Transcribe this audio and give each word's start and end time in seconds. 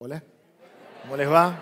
Hola, 0.00 0.22
¿cómo 1.02 1.16
les 1.16 1.28
va? 1.28 1.58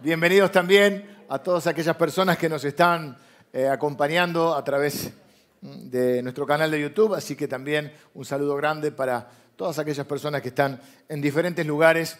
Bienvenidos 0.00 0.50
también 0.50 1.18
a 1.28 1.38
todas 1.38 1.66
aquellas 1.66 1.94
personas 1.94 2.38
que 2.38 2.48
nos 2.48 2.64
están 2.64 3.14
eh, 3.52 3.68
acompañando 3.68 4.54
a 4.54 4.64
través 4.64 5.12
mm, 5.60 5.90
de 5.90 6.22
nuestro 6.22 6.46
canal 6.46 6.70
de 6.70 6.80
YouTube, 6.80 7.12
así 7.12 7.36
que 7.36 7.46
también 7.46 7.92
un 8.14 8.24
saludo 8.24 8.56
grande 8.56 8.90
para 8.90 9.30
todas 9.54 9.78
aquellas 9.78 10.06
personas 10.06 10.40
que 10.40 10.48
están 10.48 10.80
en 11.10 11.20
diferentes 11.20 11.66
lugares, 11.66 12.18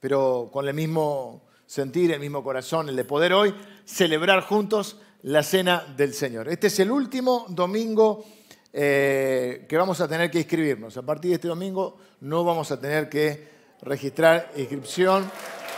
pero 0.00 0.48
con 0.50 0.66
el 0.66 0.72
mismo 0.72 1.42
sentir, 1.66 2.10
el 2.10 2.20
mismo 2.20 2.42
corazón, 2.42 2.88
el 2.88 2.96
de 2.96 3.04
poder 3.04 3.34
hoy 3.34 3.54
celebrar 3.84 4.44
juntos 4.44 4.96
la 5.24 5.42
cena 5.42 5.84
del 5.94 6.14
Señor. 6.14 6.48
Este 6.48 6.68
es 6.68 6.80
el 6.80 6.90
último 6.90 7.44
domingo 7.50 8.24
eh, 8.72 9.66
que 9.68 9.76
vamos 9.76 10.00
a 10.00 10.08
tener 10.08 10.30
que 10.30 10.38
inscribirnos. 10.38 10.96
A 10.96 11.02
partir 11.02 11.32
de 11.32 11.34
este 11.34 11.48
domingo 11.48 11.98
no 12.22 12.44
vamos 12.44 12.70
a 12.72 12.80
tener 12.80 13.10
que 13.10 13.51
registrar 13.82 14.50
inscripción. 14.56 15.30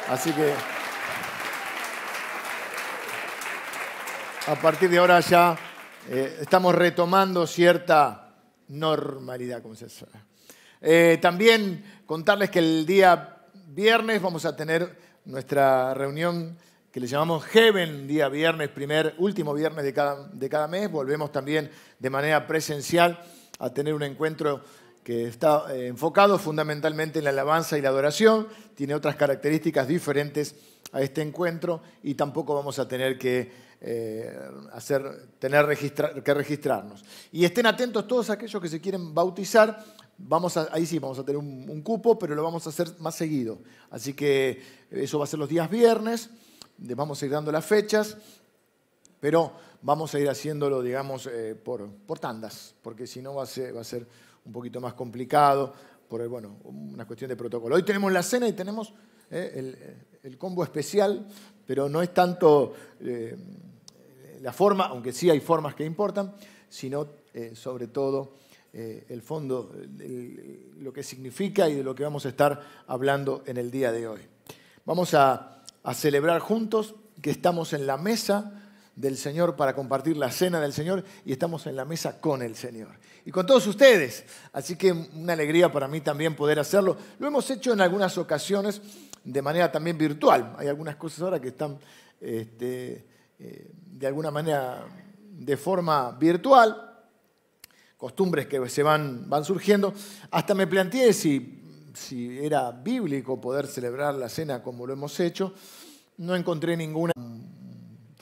Así 0.08 0.30
que 0.32 0.52
a 4.46 4.54
partir 4.56 4.90
de 4.90 4.98
ahora 4.98 5.20
ya 5.20 5.56
eh, 6.10 6.38
estamos 6.40 6.74
retomando 6.74 7.46
cierta 7.46 8.34
normalidad, 8.68 9.62
como 9.62 9.74
se 9.74 9.86
dice. 9.86 10.06
Eh, 10.80 11.18
también 11.20 12.02
contarles 12.04 12.50
que 12.50 12.58
el 12.58 12.84
día 12.84 13.38
viernes 13.68 14.20
vamos 14.20 14.44
a 14.44 14.54
tener 14.54 14.98
nuestra 15.24 15.94
reunión 15.94 16.58
que 16.92 17.00
le 17.00 17.06
llamamos 17.06 17.44
Heaven, 17.46 18.06
día 18.06 18.28
viernes, 18.28 18.68
primer, 18.68 19.14
último 19.18 19.54
viernes 19.54 19.84
de 19.84 19.94
cada, 19.94 20.28
de 20.28 20.48
cada 20.48 20.68
mes. 20.68 20.90
Volvemos 20.90 21.32
también 21.32 21.70
de 21.98 22.10
manera 22.10 22.46
presencial 22.46 23.18
a 23.58 23.70
tener 23.70 23.94
un 23.94 24.02
encuentro 24.02 24.62
que 25.04 25.28
está 25.28 25.66
eh, 25.72 25.88
enfocado 25.88 26.38
fundamentalmente 26.38 27.18
en 27.18 27.24
la 27.24 27.30
alabanza 27.30 27.76
y 27.76 27.82
la 27.82 27.90
adoración, 27.90 28.48
tiene 28.74 28.94
otras 28.94 29.16
características 29.16 29.86
diferentes 29.86 30.56
a 30.92 31.02
este 31.02 31.20
encuentro 31.20 31.82
y 32.02 32.14
tampoco 32.14 32.54
vamos 32.54 32.78
a 32.78 32.88
tener 32.88 33.18
que, 33.18 33.52
eh, 33.82 34.34
hacer, 34.72 35.28
tener 35.38 35.66
que 36.24 36.34
registrarnos. 36.34 37.04
Y 37.30 37.44
estén 37.44 37.66
atentos 37.66 38.08
todos 38.08 38.30
aquellos 38.30 38.60
que 38.62 38.68
se 38.68 38.80
quieren 38.80 39.14
bautizar, 39.14 39.84
vamos 40.16 40.56
ahí 40.56 40.86
sí 40.86 40.98
vamos 40.98 41.18
a 41.18 41.24
tener 41.24 41.36
un, 41.36 41.82
cupo, 41.82 42.18
pero 42.18 42.34
lo 42.34 42.42
vamos 42.42 42.66
a 42.66 42.70
hacer 42.70 42.88
más 43.00 43.14
seguido. 43.14 43.58
Así 43.90 44.14
que 44.14 44.62
eso 44.90 45.18
va 45.18 45.24
a 45.24 45.28
ser 45.28 45.38
los 45.38 45.50
días 45.50 45.68
viernes, 45.68 46.30
vamos 46.78 47.20
a 47.20 47.26
ir 47.26 47.30
dando 47.30 47.52
las 47.52 47.66
fechas, 47.66 48.16
pero 49.20 49.52
vamos 49.84 50.14
a 50.14 50.18
ir 50.18 50.28
haciéndolo, 50.28 50.82
digamos, 50.82 51.26
eh, 51.26 51.54
por, 51.54 51.88
por 51.88 52.18
tandas, 52.18 52.74
porque 52.82 53.06
si 53.06 53.20
no 53.20 53.34
va 53.34 53.42
a 53.42 53.46
ser, 53.46 53.76
va 53.76 53.82
a 53.82 53.84
ser 53.84 54.06
un 54.44 54.52
poquito 54.52 54.80
más 54.80 54.94
complicado, 54.94 55.74
por 56.08 56.26
bueno, 56.26 56.56
una 56.64 57.06
cuestión 57.06 57.28
de 57.28 57.36
protocolo. 57.36 57.76
Hoy 57.76 57.82
tenemos 57.82 58.10
la 58.10 58.22
cena 58.22 58.48
y 58.48 58.54
tenemos 58.54 58.94
eh, 59.30 59.96
el, 60.22 60.38
combo 60.38 60.64
especial, 60.64 61.26
pero 61.66 61.88
no 61.88 62.00
es 62.02 62.14
tanto 62.14 62.72
eh, 63.00 63.36
la 64.40 64.52
forma, 64.52 64.86
aunque 64.86 65.12
sí 65.12 65.28
hay 65.28 65.40
formas 65.40 65.74
que 65.74 65.84
importan, 65.84 66.34
sino 66.68 67.06
eh, 67.32 67.52
sobre 67.54 67.88
todo 67.88 68.36
el 68.74 69.22
fondo, 69.22 69.70
lo 70.80 70.92
que 70.92 71.04
significa 71.04 71.68
y 71.68 71.76
de 71.76 71.84
lo 71.84 71.94
que 71.94 72.02
vamos 72.02 72.26
a 72.26 72.30
estar 72.30 72.60
hablando 72.88 73.44
en 73.46 73.56
el 73.56 73.70
día 73.70 73.92
de 73.92 74.08
hoy. 74.08 74.20
Vamos 74.84 75.14
a, 75.14 75.62
a 75.84 75.94
celebrar 75.94 76.40
juntos 76.40 76.96
que 77.22 77.30
estamos 77.30 77.72
en 77.72 77.86
la 77.86 77.96
mesa 77.96 78.63
del 78.96 79.16
Señor 79.16 79.56
para 79.56 79.74
compartir 79.74 80.16
la 80.16 80.30
cena 80.30 80.60
del 80.60 80.72
Señor 80.72 81.04
y 81.24 81.32
estamos 81.32 81.66
en 81.66 81.76
la 81.76 81.84
mesa 81.84 82.20
con 82.20 82.42
el 82.42 82.54
Señor. 82.54 82.90
Y 83.24 83.30
con 83.30 83.46
todos 83.46 83.66
ustedes. 83.66 84.24
Así 84.52 84.76
que 84.76 84.92
una 84.92 85.32
alegría 85.32 85.72
para 85.72 85.88
mí 85.88 86.00
también 86.00 86.36
poder 86.36 86.58
hacerlo. 86.58 86.96
Lo 87.18 87.26
hemos 87.26 87.48
hecho 87.50 87.72
en 87.72 87.80
algunas 87.80 88.16
ocasiones 88.18 88.80
de 89.24 89.42
manera 89.42 89.72
también 89.72 89.98
virtual. 89.98 90.54
Hay 90.58 90.68
algunas 90.68 90.96
cosas 90.96 91.22
ahora 91.22 91.40
que 91.40 91.48
están 91.48 91.78
este, 92.20 93.06
eh, 93.38 93.70
de 93.74 94.06
alguna 94.06 94.30
manera 94.30 94.86
de 95.30 95.56
forma 95.56 96.12
virtual, 96.12 96.92
costumbres 97.96 98.46
que 98.46 98.68
se 98.68 98.82
van, 98.82 99.28
van 99.28 99.44
surgiendo. 99.44 99.92
Hasta 100.30 100.54
me 100.54 100.66
planteé 100.66 101.12
si, 101.12 101.90
si 101.94 102.38
era 102.38 102.70
bíblico 102.70 103.40
poder 103.40 103.66
celebrar 103.66 104.14
la 104.14 104.28
cena 104.28 104.62
como 104.62 104.86
lo 104.86 104.92
hemos 104.92 105.18
hecho. 105.18 105.52
No 106.18 106.36
encontré 106.36 106.76
ninguna 106.76 107.12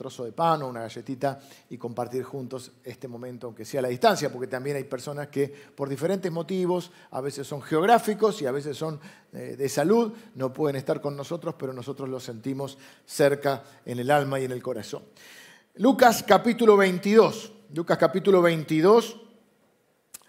trozo 0.03 0.25
de 0.25 0.33
pan 0.33 0.61
o 0.61 0.67
una 0.67 0.81
galletita 0.81 1.39
y 1.69 1.77
compartir 1.77 2.23
juntos 2.23 2.73
este 2.83 3.07
momento, 3.07 3.47
aunque 3.47 3.63
sea 3.63 3.79
a 3.79 3.83
la 3.83 3.87
distancia, 3.87 4.31
porque 4.31 4.47
también 4.47 4.75
hay 4.75 4.83
personas 4.83 5.29
que 5.29 5.47
por 5.47 5.87
diferentes 5.87 6.29
motivos, 6.29 6.91
a 7.11 7.21
veces 7.21 7.47
son 7.47 7.61
geográficos 7.61 8.41
y 8.41 8.45
a 8.45 8.51
veces 8.51 8.75
son 8.75 8.99
eh, 9.31 9.55
de 9.57 9.69
salud, 9.69 10.11
no 10.35 10.51
pueden 10.51 10.75
estar 10.75 10.99
con 10.99 11.15
nosotros, 11.15 11.55
pero 11.57 11.71
nosotros 11.71 12.09
los 12.09 12.23
sentimos 12.23 12.77
cerca 13.05 13.63
en 13.85 13.99
el 13.99 14.11
alma 14.11 14.39
y 14.41 14.45
en 14.45 14.51
el 14.51 14.61
corazón. 14.61 15.03
Lucas 15.75 16.23
capítulo 16.27 16.75
22, 16.75 17.53
Lucas 17.73 17.97
capítulo 17.97 18.41
22, 18.41 19.21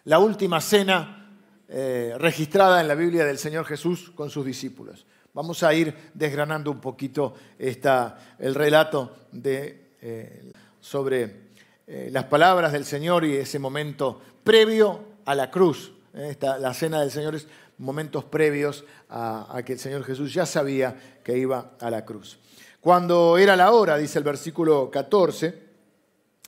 la 0.05 0.21
última 0.21 0.61
cena 0.61 1.37
eh, 1.67 2.15
registrada 2.19 2.81
en 2.81 2.87
la 2.87 2.95
Biblia 2.95 3.25
del 3.25 3.39
Señor 3.39 3.65
Jesús 3.65 4.13
con 4.15 4.31
sus 4.31 4.47
discípulos. 4.47 5.05
Vamos 5.35 5.65
a 5.65 5.75
ir 5.75 6.13
desgranando 6.15 6.71
un 6.71 6.81
poquito 6.81 7.35
el 7.59 8.55
relato 8.55 9.17
eh, 9.43 10.53
sobre 10.81 11.45
eh, 11.89 12.09
las 12.13 12.25
palabras 12.27 12.71
del 12.73 12.85
Señor 12.85 13.25
y 13.25 13.35
ese 13.35 13.59
momento 13.59 14.21
previo 14.45 15.01
a 15.25 15.35
la 15.35 15.51
cruz. 15.51 15.93
Eh, 16.15 16.37
la 16.41 16.73
cena 16.73 17.01
del 17.01 17.11
Señor 17.11 17.35
es 17.35 17.49
momentos 17.79 18.23
previos 18.23 18.85
a, 19.11 19.61
que 19.67 19.73
el 19.73 19.81
Señor 19.81 20.05
Jesús 20.05 20.33
ya 20.33 20.47
sabía 20.47 21.19
que 21.25 21.37
iba 21.37 21.73
a 21.81 21.91
la 21.91 22.05
cruz. 22.05 22.39
Cuando 22.81 23.37
era 23.37 23.57
la 23.57 23.73
hora, 23.73 23.97
dice 23.97 24.19
el 24.19 24.25
versículo 24.25 24.89
14, 24.89 25.63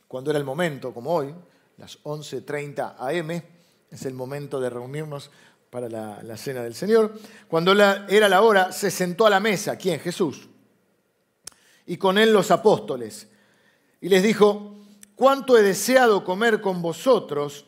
cuando 0.07 0.31
era 0.31 0.39
el 0.39 0.45
momento, 0.45 0.95
como 0.95 1.13
hoy, 1.13 1.35
las 1.79 2.01
11.30 2.05 2.95
am, 2.99 3.43
es 3.91 4.07
el 4.07 4.15
momento 4.15 4.61
de 4.61 4.71
reunirnos 4.71 5.33
para 5.77 6.23
la, 6.23 6.37
cena 6.39 6.63
del 6.63 6.75
Señor. 6.75 7.13
Cuando 7.49 7.73
era 8.09 8.31
la 8.31 8.41
hora, 8.41 8.73
se 8.73 8.91
sentó 8.91 9.27
a 9.27 9.31
la 9.31 9.41
mesa. 9.41 9.77
¿Quién? 9.77 10.01
Jesús. 10.01 10.49
Y 11.85 11.99
con 11.99 12.17
él 12.17 12.33
los 12.33 12.51
apóstoles. 12.51 13.29
Y 14.01 14.09
les 14.09 14.23
dijo, 14.23 14.75
¿cuánto 15.15 15.59
he 15.59 15.61
deseado 15.61 16.25
comer 16.25 16.63
con 16.63 16.81
vosotros 16.81 17.67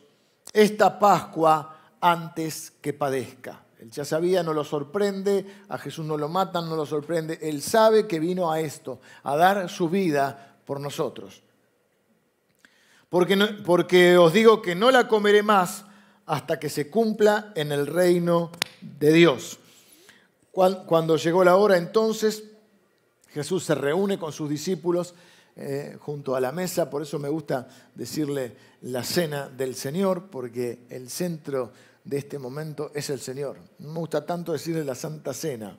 esta 0.53 0.97
Pascua 0.97 1.77
antes 2.01 2.73
que 2.81 2.93
padezca? 2.93 3.61
Él 3.79 3.91
ya 3.91 4.03
sabía, 4.03 4.41
no 4.41 4.53
lo 4.53 4.63
sorprende, 4.63 5.45
a 5.69 5.77
Jesús 5.77 6.03
no 6.03 6.17
lo 6.17 6.29
matan, 6.29 6.67
no 6.67 6.75
lo 6.75 6.87
sorprende. 6.87 7.37
Él 7.43 7.61
sabe 7.61 8.07
que 8.07 8.19
vino 8.19 8.51
a 8.51 8.59
esto, 8.59 8.99
a 9.21 9.35
dar 9.35 9.69
su 9.69 9.87
vida 9.87 10.55
por 10.65 10.79
nosotros. 10.79 11.43
Porque, 13.07 13.37
porque 13.63 14.17
os 14.17 14.33
digo 14.33 14.63
que 14.63 14.73
no 14.73 14.89
la 14.89 15.07
comeré 15.07 15.43
más 15.43 15.85
hasta 16.29 16.59
que 16.59 16.69
se 16.69 16.91
cumpla 16.91 17.51
en 17.55 17.71
el 17.71 17.87
reino 17.87 18.51
de 18.81 19.11
Dios. 19.11 19.57
Cuando 20.51 21.17
llegó 21.17 21.43
la 21.43 21.55
hora 21.55 21.75
entonces, 21.75 22.43
Jesús 23.29 23.63
se 23.63 23.73
reúne 23.73 24.19
con 24.19 24.31
sus 24.31 24.47
discípulos 24.47 25.15
eh, 25.55 25.97
junto 25.99 26.35
a 26.35 26.39
la 26.39 26.51
mesa, 26.51 26.87
por 26.87 27.01
eso 27.01 27.17
me 27.17 27.29
gusta 27.29 27.67
decirle 27.95 28.55
la 28.83 29.03
cena 29.03 29.49
del 29.49 29.73
Señor, 29.73 30.27
porque 30.29 30.85
el 30.89 31.09
centro 31.09 31.71
de 32.03 32.19
este 32.19 32.37
momento 32.37 32.91
es 32.93 33.09
el 33.09 33.19
Señor. 33.19 33.57
No 33.79 33.91
me 33.91 33.99
gusta 33.99 34.23
tanto 34.23 34.51
decirle 34.51 34.85
la 34.85 34.93
Santa 34.93 35.33
Cena, 35.33 35.75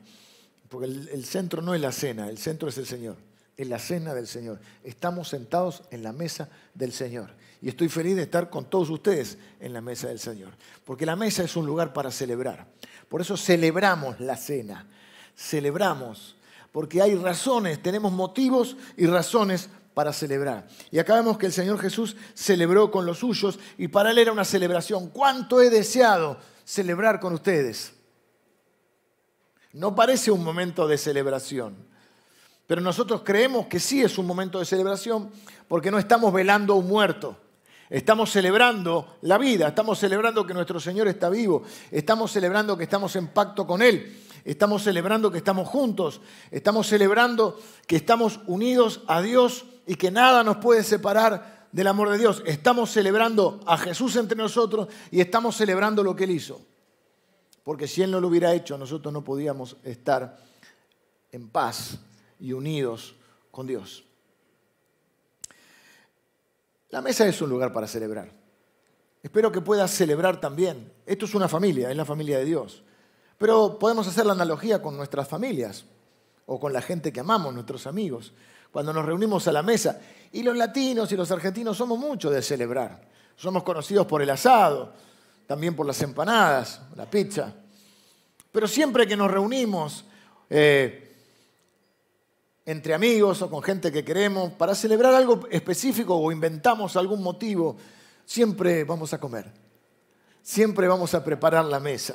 porque 0.68 0.86
el 0.86 1.24
centro 1.26 1.62
no 1.62 1.76
es 1.76 1.80
la 1.80 1.92
cena, 1.92 2.28
el 2.28 2.38
centro 2.38 2.68
es 2.68 2.76
el 2.76 2.86
Señor 2.86 3.16
en 3.60 3.68
la 3.68 3.78
cena 3.78 4.14
del 4.14 4.26
Señor. 4.26 4.58
Estamos 4.82 5.28
sentados 5.28 5.82
en 5.90 6.02
la 6.02 6.14
mesa 6.14 6.48
del 6.72 6.92
Señor. 6.92 7.28
Y 7.62 7.68
estoy 7.68 7.88
feliz 7.88 8.16
de 8.16 8.22
estar 8.22 8.48
con 8.48 8.70
todos 8.70 8.88
ustedes 8.88 9.36
en 9.60 9.72
la 9.72 9.80
mesa 9.80 10.08
del 10.08 10.18
Señor. 10.18 10.50
Porque 10.84 11.04
la 11.04 11.16
mesa 11.16 11.42
es 11.42 11.56
un 11.56 11.66
lugar 11.66 11.92
para 11.92 12.10
celebrar. 12.10 12.66
Por 13.08 13.20
eso 13.20 13.36
celebramos 13.36 14.18
la 14.20 14.36
cena. 14.36 14.86
Celebramos. 15.36 16.36
Porque 16.72 17.02
hay 17.02 17.14
razones, 17.16 17.82
tenemos 17.82 18.12
motivos 18.12 18.76
y 18.96 19.06
razones 19.06 19.68
para 19.92 20.12
celebrar. 20.12 20.66
Y 20.90 20.98
acá 20.98 21.16
vemos 21.16 21.36
que 21.36 21.46
el 21.46 21.52
Señor 21.52 21.78
Jesús 21.78 22.16
celebró 22.34 22.90
con 22.90 23.04
los 23.04 23.18
suyos 23.18 23.58
y 23.76 23.88
para 23.88 24.12
él 24.12 24.18
era 24.18 24.32
una 24.32 24.44
celebración. 24.44 25.10
¿Cuánto 25.10 25.60
he 25.60 25.68
deseado 25.68 26.38
celebrar 26.64 27.20
con 27.20 27.34
ustedes? 27.34 27.92
No 29.72 29.94
parece 29.94 30.30
un 30.30 30.42
momento 30.42 30.88
de 30.88 30.96
celebración. 30.96 31.76
Pero 32.66 32.80
nosotros 32.80 33.22
creemos 33.24 33.66
que 33.66 33.80
sí 33.80 34.00
es 34.00 34.16
un 34.16 34.26
momento 34.26 34.58
de 34.58 34.64
celebración 34.64 35.30
porque 35.68 35.90
no 35.90 35.98
estamos 35.98 36.32
velando 36.32 36.74
a 36.74 36.76
un 36.76 36.86
muerto. 36.86 37.36
Estamos 37.90 38.30
celebrando 38.30 39.16
la 39.22 39.36
vida, 39.36 39.66
estamos 39.66 39.98
celebrando 39.98 40.46
que 40.46 40.54
nuestro 40.54 40.78
Señor 40.78 41.08
está 41.08 41.28
vivo, 41.28 41.64
estamos 41.90 42.30
celebrando 42.30 42.76
que 42.76 42.84
estamos 42.84 43.16
en 43.16 43.26
pacto 43.28 43.66
con 43.66 43.82
Él, 43.82 44.16
estamos 44.44 44.84
celebrando 44.84 45.28
que 45.28 45.38
estamos 45.38 45.66
juntos, 45.66 46.20
estamos 46.52 46.86
celebrando 46.86 47.58
que 47.88 47.96
estamos 47.96 48.38
unidos 48.46 49.02
a 49.08 49.20
Dios 49.20 49.64
y 49.88 49.96
que 49.96 50.12
nada 50.12 50.44
nos 50.44 50.58
puede 50.58 50.84
separar 50.84 51.66
del 51.72 51.88
amor 51.88 52.10
de 52.10 52.18
Dios. 52.18 52.44
Estamos 52.46 52.92
celebrando 52.92 53.58
a 53.66 53.76
Jesús 53.76 54.14
entre 54.14 54.38
nosotros 54.38 54.86
y 55.10 55.20
estamos 55.20 55.56
celebrando 55.56 56.04
lo 56.04 56.14
que 56.14 56.24
Él 56.24 56.30
hizo. 56.30 56.60
porque 57.64 57.88
si 57.88 58.02
Él 58.02 58.12
no 58.12 58.20
lo 58.20 58.28
hubiera 58.28 58.54
hecho, 58.54 58.78
nosotros 58.78 59.12
no 59.12 59.24
podíamos 59.24 59.76
estar 59.82 60.38
en 61.32 61.48
paz 61.48 61.98
y 62.38 62.52
unidos 62.52 63.16
con 63.50 63.66
Dios. 63.66 64.04
La 66.90 67.00
mesa 67.00 67.26
es 67.26 67.40
un 67.40 67.50
lugar 67.50 67.72
para 67.72 67.86
celebrar. 67.86 68.30
Espero 69.22 69.52
que 69.52 69.60
puedas 69.60 69.90
celebrar 69.90 70.40
también. 70.40 70.92
Esto 71.06 71.24
es 71.24 71.34
una 71.34 71.48
familia, 71.48 71.90
es 71.90 71.96
la 71.96 72.04
familia 72.04 72.38
de 72.38 72.44
Dios. 72.44 72.82
Pero 73.38 73.78
podemos 73.78 74.06
hacer 74.06 74.26
la 74.26 74.32
analogía 74.32 74.82
con 74.82 74.96
nuestras 74.96 75.28
familias 75.28 75.84
o 76.46 76.58
con 76.58 76.72
la 76.72 76.82
gente 76.82 77.12
que 77.12 77.20
amamos, 77.20 77.54
nuestros 77.54 77.86
amigos, 77.86 78.32
cuando 78.72 78.92
nos 78.92 79.04
reunimos 79.04 79.46
a 79.46 79.52
la 79.52 79.62
mesa. 79.62 80.00
Y 80.32 80.42
los 80.42 80.56
latinos 80.56 81.10
y 81.12 81.16
los 81.16 81.30
argentinos 81.30 81.76
somos 81.76 81.98
mucho 81.98 82.30
de 82.30 82.42
celebrar. 82.42 83.08
Somos 83.36 83.62
conocidos 83.62 84.06
por 84.06 84.20
el 84.20 84.30
asado, 84.30 84.92
también 85.46 85.76
por 85.76 85.86
las 85.86 86.00
empanadas, 86.02 86.82
la 86.96 87.08
pizza. 87.08 87.54
Pero 88.50 88.66
siempre 88.66 89.06
que 89.06 89.16
nos 89.16 89.30
reunimos 89.30 90.04
eh, 90.48 91.09
entre 92.64 92.94
amigos 92.94 93.42
o 93.42 93.50
con 93.50 93.62
gente 93.62 93.90
que 93.90 94.04
queremos 94.04 94.52
para 94.52 94.74
celebrar 94.74 95.14
algo 95.14 95.46
específico 95.50 96.14
o 96.14 96.30
inventamos 96.30 96.96
algún 96.96 97.22
motivo, 97.22 97.76
siempre 98.24 98.84
vamos 98.84 99.12
a 99.12 99.18
comer. 99.18 99.50
Siempre 100.42 100.88
vamos 100.88 101.14
a 101.14 101.22
preparar 101.22 101.64
la 101.64 101.80
mesa. 101.80 102.14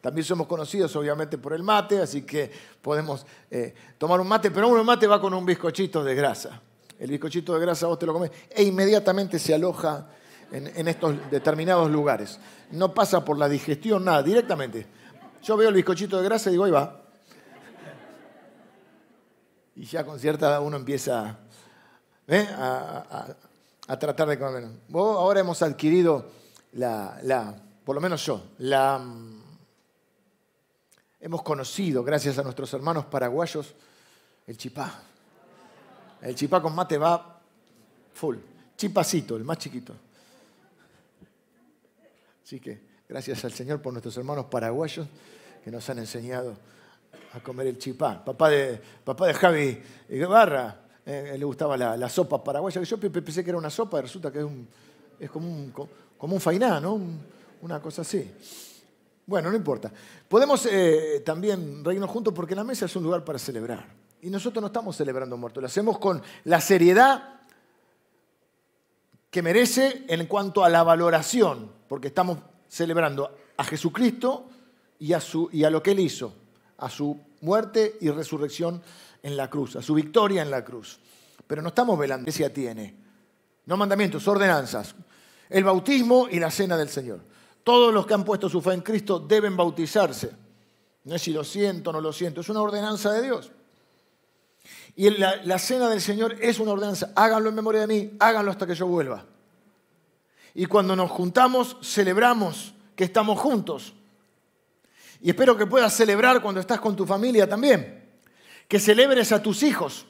También 0.00 0.24
somos 0.24 0.46
conocidos 0.46 0.94
obviamente 0.96 1.38
por 1.38 1.52
el 1.52 1.62
mate, 1.62 2.00
así 2.00 2.22
que 2.22 2.50
podemos 2.80 3.24
eh, 3.50 3.72
tomar 3.98 4.20
un 4.20 4.26
mate, 4.26 4.50
pero 4.50 4.68
un 4.68 4.84
mate 4.84 5.06
va 5.06 5.20
con 5.20 5.32
un 5.32 5.46
bizcochito 5.46 6.02
de 6.02 6.14
grasa. 6.14 6.60
El 6.98 7.10
bizcochito 7.10 7.54
de 7.54 7.60
grasa 7.60 7.86
vos 7.86 7.98
te 7.98 8.06
lo 8.06 8.12
comes 8.12 8.30
e 8.50 8.64
inmediatamente 8.64 9.38
se 9.38 9.54
aloja 9.54 10.08
en, 10.52 10.88
estos 10.88 11.14
determinados 11.30 11.90
lugares. 11.90 12.38
No 12.72 12.92
pasa 12.92 13.24
por 13.24 13.38
la 13.38 13.48
digestión, 13.48 14.04
nada, 14.04 14.22
directamente. 14.22 14.86
Yo 15.42 15.56
veo 15.56 15.68
el 15.68 15.74
bizcochito 15.74 16.18
de 16.18 16.24
grasa 16.24 16.50
y 16.50 16.52
digo, 16.52 16.64
ahí 16.64 16.70
va. 16.70 17.01
Y 19.76 19.84
ya 19.84 20.04
con 20.04 20.18
cierta 20.18 20.60
uno 20.60 20.76
empieza 20.76 21.38
¿eh? 22.28 22.46
a, 22.56 23.34
tratar 23.98 24.28
de 24.28 24.38
comer. 24.38 24.68
Ahora 24.92 25.40
hemos 25.40 25.62
adquirido 25.62 26.26
la, 26.72 27.18
la, 27.22 27.54
por 27.84 27.94
lo 27.94 28.00
menos 28.00 28.24
yo, 28.24 28.42
la, 28.58 29.00
hemos 31.20 31.42
conocido, 31.42 32.02
gracias 32.02 32.38
a 32.38 32.42
nuestros 32.42 32.72
hermanos 32.74 33.06
paraguayos, 33.06 33.74
el 34.46 34.56
chipá. 34.56 35.02
El 36.20 36.34
chipá 36.34 36.60
con 36.60 36.74
mate 36.74 36.98
va 36.98 37.40
full. 38.14 38.36
Chipacito, 38.76 39.36
el 39.36 39.44
más 39.44 39.58
chiquito. 39.58 39.94
Así 42.44 42.60
que 42.60 42.80
gracias 43.08 43.44
al 43.44 43.52
Señor 43.52 43.80
por 43.80 43.92
nuestros 43.92 44.16
hermanos 44.16 44.46
paraguayos 44.46 45.06
que 45.64 45.70
nos 45.70 45.88
han 45.88 45.98
enseñado 45.98 46.56
a 47.32 47.40
comer 47.40 47.66
el 47.66 47.78
chipá. 47.78 48.24
Papá 48.24 48.50
de, 48.50 48.80
papá 49.04 49.26
de 49.26 49.34
Javi 49.34 49.82
Guevara, 50.08 50.84
eh, 51.04 51.36
le 51.38 51.44
gustaba 51.44 51.76
la, 51.76 52.08
sopa 52.08 52.42
paraguaya, 52.42 52.82
yo 52.82 52.98
pensé 52.98 53.42
que 53.42 53.50
era 53.50 53.58
una 53.58 53.70
sopa 53.70 53.98
y 53.98 54.02
resulta 54.02 54.30
que 54.30 54.38
es, 54.38 54.44
un, 54.44 54.68
como, 55.32 55.48
un, 55.48 55.72
como 56.18 56.34
un 56.34 56.40
fainá, 56.40 56.80
¿no? 56.80 57.00
una 57.62 57.80
cosa 57.80 58.02
así. 58.02 58.30
Bueno, 59.26 59.50
no 59.50 59.56
importa. 59.56 59.90
Podemos 60.28 60.66
eh, 60.66 61.22
también 61.24 61.84
reírnos 61.84 62.10
juntos 62.10 62.34
porque 62.34 62.54
la 62.54 62.64
mesa 62.64 62.86
es 62.86 62.96
un 62.96 63.04
lugar 63.04 63.24
para 63.24 63.38
celebrar. 63.38 63.86
Y 64.20 64.30
nosotros 64.30 64.60
no 64.60 64.66
estamos 64.66 64.96
celebrando 64.96 65.36
muertos, 65.36 65.60
lo 65.60 65.66
hacemos 65.66 65.98
con 65.98 66.22
la 66.44 66.60
seriedad 66.60 67.40
que 69.30 69.42
merece 69.42 70.04
en 70.08 70.26
cuanto 70.26 70.62
a 70.62 70.68
la 70.68 70.82
valoración, 70.82 71.72
porque 71.88 72.08
estamos 72.08 72.38
celebrando 72.68 73.34
a 73.56 73.64
Jesucristo 73.64 74.46
y 74.98 75.14
a, 75.14 75.20
su, 75.20 75.48
y 75.52 75.64
a 75.64 75.70
lo 75.70 75.82
que 75.82 75.92
Él 75.92 76.00
hizo, 76.00 76.34
a 76.82 76.90
su 76.90 77.18
muerte 77.40 77.96
y 78.00 78.10
resurrección 78.10 78.82
en 79.22 79.36
la 79.36 79.48
cruz, 79.48 79.76
a 79.76 79.82
su 79.82 79.94
victoria 79.94 80.42
en 80.42 80.50
la 80.50 80.64
cruz. 80.64 80.98
Pero 81.46 81.62
no 81.62 81.68
estamos 81.68 81.98
velando, 81.98 82.22
iglesia 82.22 82.52
tiene, 82.52 82.94
no 83.66 83.76
mandamientos, 83.76 84.26
ordenanzas, 84.26 84.94
el 85.48 85.64
bautismo 85.64 86.28
y 86.30 86.40
la 86.40 86.50
cena 86.50 86.76
del 86.76 86.88
Señor. 86.88 87.20
Todos 87.62 87.94
los 87.94 88.06
que 88.06 88.14
han 88.14 88.24
puesto 88.24 88.48
su 88.48 88.60
fe 88.60 88.72
en 88.72 88.80
Cristo 88.80 89.20
deben 89.20 89.56
bautizarse. 89.56 90.32
No 91.04 91.14
es 91.14 91.22
si 91.22 91.32
lo 91.32 91.44
siento 91.44 91.92
no 91.92 92.00
lo 92.00 92.12
siento, 92.12 92.40
es 92.40 92.48
una 92.48 92.60
ordenanza 92.60 93.12
de 93.12 93.22
Dios. 93.22 93.52
Y 94.94 95.10
la, 95.10 95.58
cena 95.58 95.88
del 95.88 96.00
Señor 96.00 96.36
es 96.40 96.58
una 96.58 96.72
ordenanza. 96.72 97.12
Háganlo 97.14 97.48
en 97.48 97.54
memoria 97.54 97.82
de 97.82 97.86
mí, 97.86 98.16
háganlo 98.18 98.50
hasta 98.50 98.66
que 98.66 98.74
yo 98.74 98.86
vuelva. 98.86 99.24
Y 100.54 100.66
cuando 100.66 100.94
nos 100.94 101.10
juntamos, 101.10 101.76
celebramos 101.82 102.74
que 102.94 103.04
estamos 103.04 103.38
juntos. 103.38 103.94
Y 105.22 105.30
espero 105.30 105.56
que 105.56 105.66
puedas 105.66 105.94
celebrar 105.94 106.42
cuando 106.42 106.60
estás 106.60 106.80
con 106.80 106.96
tu 106.96 107.06
familia 107.06 107.48
también. 107.48 108.04
Que 108.68 108.78
celebres 108.78 109.32
a 109.32 109.42
tus 109.42 109.62
hijos. 109.62 110.06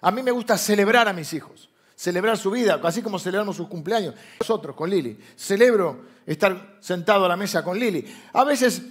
A 0.00 0.10
mí 0.10 0.22
me 0.22 0.30
gusta 0.30 0.56
celebrar 0.56 1.08
a 1.08 1.12
mis 1.12 1.32
hijos. 1.32 1.68
Celebrar 1.96 2.38
su 2.38 2.50
vida, 2.50 2.80
así 2.82 3.02
como 3.02 3.18
celebramos 3.18 3.56
sus 3.56 3.68
cumpleaños. 3.68 4.14
Nosotros 4.40 4.74
con 4.74 4.90
Lili. 4.90 5.18
Celebro 5.36 6.02
estar 6.24 6.76
sentado 6.80 7.24
a 7.24 7.28
la 7.28 7.36
mesa 7.36 7.62
con 7.62 7.78
Lili. 7.78 8.04
A 8.32 8.44
veces, 8.44 8.82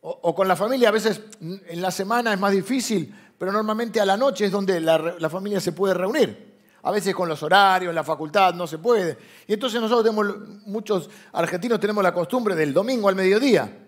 o, 0.00 0.34
con 0.34 0.46
la 0.46 0.56
familia, 0.56 0.88
a 0.88 0.92
veces 0.92 1.22
en 1.40 1.80
la 1.80 1.90
semana 1.90 2.32
es 2.32 2.40
más 2.40 2.52
difícil 2.52 3.14
pero 3.38 3.52
normalmente 3.52 4.00
a 4.00 4.06
la 4.06 4.16
noche 4.16 4.46
es 4.46 4.52
donde 4.52 4.80
la, 4.80 5.30
familia 5.30 5.60
se 5.60 5.72
puede 5.72 5.94
reunir. 5.94 6.56
A 6.82 6.90
veces 6.90 7.14
con 7.14 7.28
los 7.28 7.42
horarios, 7.42 7.94
la 7.94 8.04
facultad, 8.04 8.54
no 8.54 8.66
se 8.66 8.78
puede. 8.78 9.18
Y 9.46 9.54
entonces 9.54 9.80
nosotros 9.80 10.04
tenemos, 10.04 10.66
muchos 10.66 11.10
argentinos 11.32 11.80
tenemos 11.80 12.02
la 12.02 12.14
costumbre 12.14 12.54
del 12.54 12.72
domingo 12.72 13.08
al 13.08 13.16
mediodía. 13.16 13.85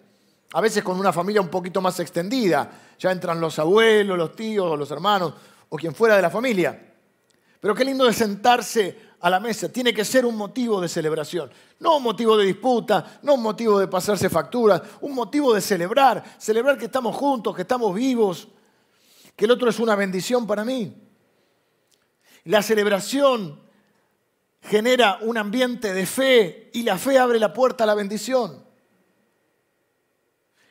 A 0.53 0.61
veces 0.61 0.83
con 0.83 0.99
una 0.99 1.13
familia 1.13 1.41
un 1.41 1.49
poquito 1.49 1.81
más 1.81 2.01
extendida. 2.01 2.71
Ya 2.99 3.13
entran 3.13 3.41
los 3.41 3.59
abuelos, 3.59 4.17
los 4.17 4.35
tíos, 4.35 4.79
los 4.79 4.91
hermanos, 4.91 5.35
o 5.69 5.77
quien 5.77 5.95
fuera 5.95 6.17
de 6.17 6.23
la 6.23 6.31
familia. 6.31 6.95
Pero 7.61 7.75
qué 7.75 7.85
lindo 7.85 8.07
de 8.07 8.13
sentarse 8.13 9.09
a 9.21 9.29
la 9.29 9.41
mesa. 9.41 9.69
Tiene 9.71 9.93
que 9.93 10.05
ser 10.05 10.25
un 10.25 10.37
motivo 10.37 10.81
de 10.81 10.89
celebración. 10.89 11.51
No 11.81 11.97
un 11.97 12.03
motivo 12.03 12.37
de 12.37 12.47
disputa, 12.47 13.19
no 13.23 13.35
un 13.35 13.43
motivo 13.43 13.79
de 13.79 13.89
pasarse 13.89 14.31
facturas, 14.31 14.81
un 15.01 15.15
motivo 15.15 15.53
de 15.53 15.61
celebrar. 15.61 16.25
Celebrar 16.39 16.79
que 16.79 16.87
estamos 16.87 17.15
juntos, 17.17 17.55
que 17.55 17.63
estamos 17.63 17.95
vivos, 17.95 18.49
que 19.37 19.45
el 19.45 19.51
otro 19.51 19.69
es 19.69 19.79
una 19.81 19.97
bendición 19.97 20.47
para 20.47 20.65
mí. 20.65 20.97
La 22.45 22.63
celebración 22.63 23.61
genera 24.63 25.19
un 25.23 25.37
ambiente 25.37 25.93
de 25.93 26.07
fe 26.07 26.71
y 26.73 26.83
la 26.83 26.97
fe 26.97 27.19
abre 27.19 27.39
la 27.39 27.53
puerta 27.53 27.85
a 27.85 27.87
la 27.87 27.95
bendición. 27.95 28.68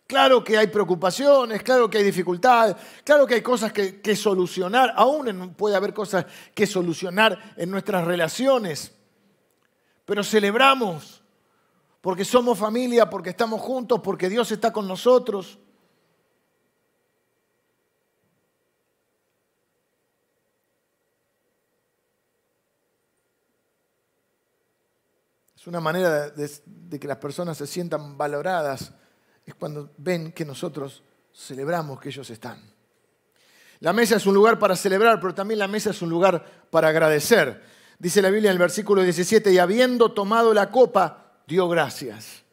Claro 0.08 0.42
que 0.44 0.58
hay 0.58 0.68
preocupaciones, 0.68 1.62
claro 1.64 1.90
que 1.90 1.98
hay 1.98 2.04
dificultades, 2.06 2.78
claro 3.04 3.28
que 3.28 3.36
hay 3.36 3.42
cosas 3.42 3.74
que, 3.74 4.16
solucionar, 4.16 4.94
aún 4.96 5.54
puede 5.54 5.76
haber 5.76 5.94
cosas 5.94 6.26
que 6.56 6.66
solucionar 6.66 7.54
en 7.58 7.70
nuestras 7.70 8.06
relaciones, 8.06 8.94
pero 10.06 10.24
celebramos 10.24 11.22
porque 12.00 12.24
somos 12.24 12.58
familia, 12.58 13.10
porque 13.10 13.32
estamos 13.32 13.60
juntos, 13.60 14.00
porque 14.02 14.30
Dios 14.30 14.50
está 14.52 14.72
con 14.72 14.88
nosotros. 14.88 15.60
una 25.68 25.82
manera 25.82 26.30
de, 26.30 27.00
que 27.00 27.08
las 27.08 27.18
personas 27.18 27.58
se 27.58 27.68
sientan 27.68 28.18
valoradas, 28.18 28.94
es 29.48 29.56
cuando 29.56 29.92
ven 29.98 30.34
que 30.34 30.44
nosotros 30.44 31.02
celebramos 31.34 32.02
que 32.02 32.10
ellos 32.10 32.30
están. 32.30 32.62
La 33.80 33.94
mesa 33.94 34.18
es 34.18 34.26
un 34.26 34.34
lugar 34.34 34.60
para 34.60 34.76
celebrar, 34.76 35.22
pero 35.22 35.34
también 35.34 35.60
la 35.60 35.70
mesa 35.70 35.92
es 35.92 36.02
un 36.02 36.10
lugar 36.10 36.68
para 36.70 36.90
agradecer. 36.90 37.64
Dice 37.98 38.22
la 38.22 38.30
Biblia 38.30 38.50
en 38.50 38.56
el 38.56 38.60
versículo 38.60 39.04
17, 39.04 39.54
y 39.54 39.58
habiendo 39.58 40.12
tomado 40.12 40.54
la 40.54 40.70
copa, 40.70 41.40
dio 41.48 41.70
gracias. 41.70 42.44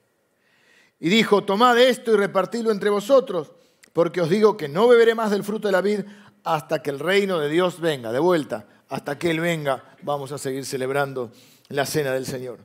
Y 1.00 1.08
dijo, 1.08 1.42
tomad 1.42 1.76
esto 1.78 2.12
y 2.12 2.16
repartidlo 2.16 2.70
entre 2.70 2.90
vosotros, 2.90 3.50
porque 3.92 4.20
os 4.20 4.30
digo 4.30 4.56
que 4.56 4.68
no 4.68 4.86
beberé 4.86 5.16
más 5.16 5.32
del 5.32 5.42
fruto 5.42 5.66
de 5.66 5.72
la 5.72 5.80
vid 5.80 6.00
hasta 6.44 6.80
que 6.80 6.90
el 6.90 7.00
reino 7.00 7.40
de 7.40 7.48
Dios 7.48 7.80
venga, 7.80 8.12
de 8.12 8.20
vuelta, 8.20 8.68
hasta 8.88 9.18
que 9.18 9.30
Él 9.30 9.40
venga, 9.40 9.96
vamos 10.02 10.30
a 10.30 10.38
seguir 10.38 10.64
celebrando 10.64 11.32
la 11.70 11.86
cena 11.86 12.12
del 12.12 12.26
Señor. 12.26 12.60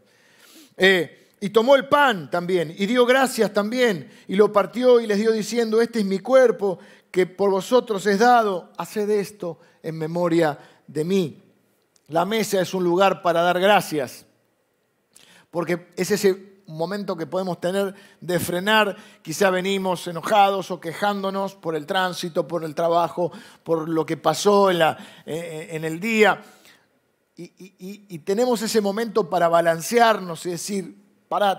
Eh, 0.77 1.28
y 1.39 1.49
tomó 1.49 1.75
el 1.75 1.87
pan 1.87 2.29
también 2.29 2.73
y 2.77 2.85
dio 2.85 3.05
gracias 3.05 3.53
también 3.53 4.11
y 4.27 4.35
lo 4.35 4.51
partió 4.51 4.99
y 4.99 5.07
les 5.07 5.17
dio 5.17 5.31
diciendo, 5.31 5.81
este 5.81 5.99
es 5.99 6.05
mi 6.05 6.19
cuerpo 6.19 6.79
que 7.11 7.25
por 7.25 7.49
vosotros 7.49 8.05
es 8.05 8.19
dado, 8.19 8.71
haced 8.77 9.09
esto 9.09 9.59
en 9.81 9.97
memoria 9.97 10.57
de 10.87 11.03
mí. 11.03 11.43
La 12.07 12.25
mesa 12.25 12.61
es 12.61 12.73
un 12.73 12.83
lugar 12.83 13.21
para 13.21 13.41
dar 13.41 13.59
gracias, 13.59 14.25
porque 15.51 15.91
es 15.95 16.11
ese 16.11 16.49
momento 16.67 17.15
que 17.17 17.25
podemos 17.25 17.59
tener 17.59 17.95
de 18.21 18.39
frenar, 18.39 18.95
quizá 19.21 19.49
venimos 19.49 20.07
enojados 20.07 20.69
o 20.69 20.79
quejándonos 20.79 21.55
por 21.55 21.75
el 21.75 21.85
tránsito, 21.85 22.47
por 22.47 22.63
el 22.63 22.75
trabajo, 22.75 23.31
por 23.63 23.89
lo 23.89 24.05
que 24.05 24.17
pasó 24.17 24.69
en, 24.69 24.81
eh, 25.25 25.69
en 25.71 25.83
el 25.83 25.99
día 25.99 26.43
y, 27.41 28.19
tenemos 28.19 28.61
ese 28.61 28.81
momento 28.81 29.29
para 29.29 29.47
balancearnos 29.47 30.45
y 30.45 30.51
decir, 30.51 30.95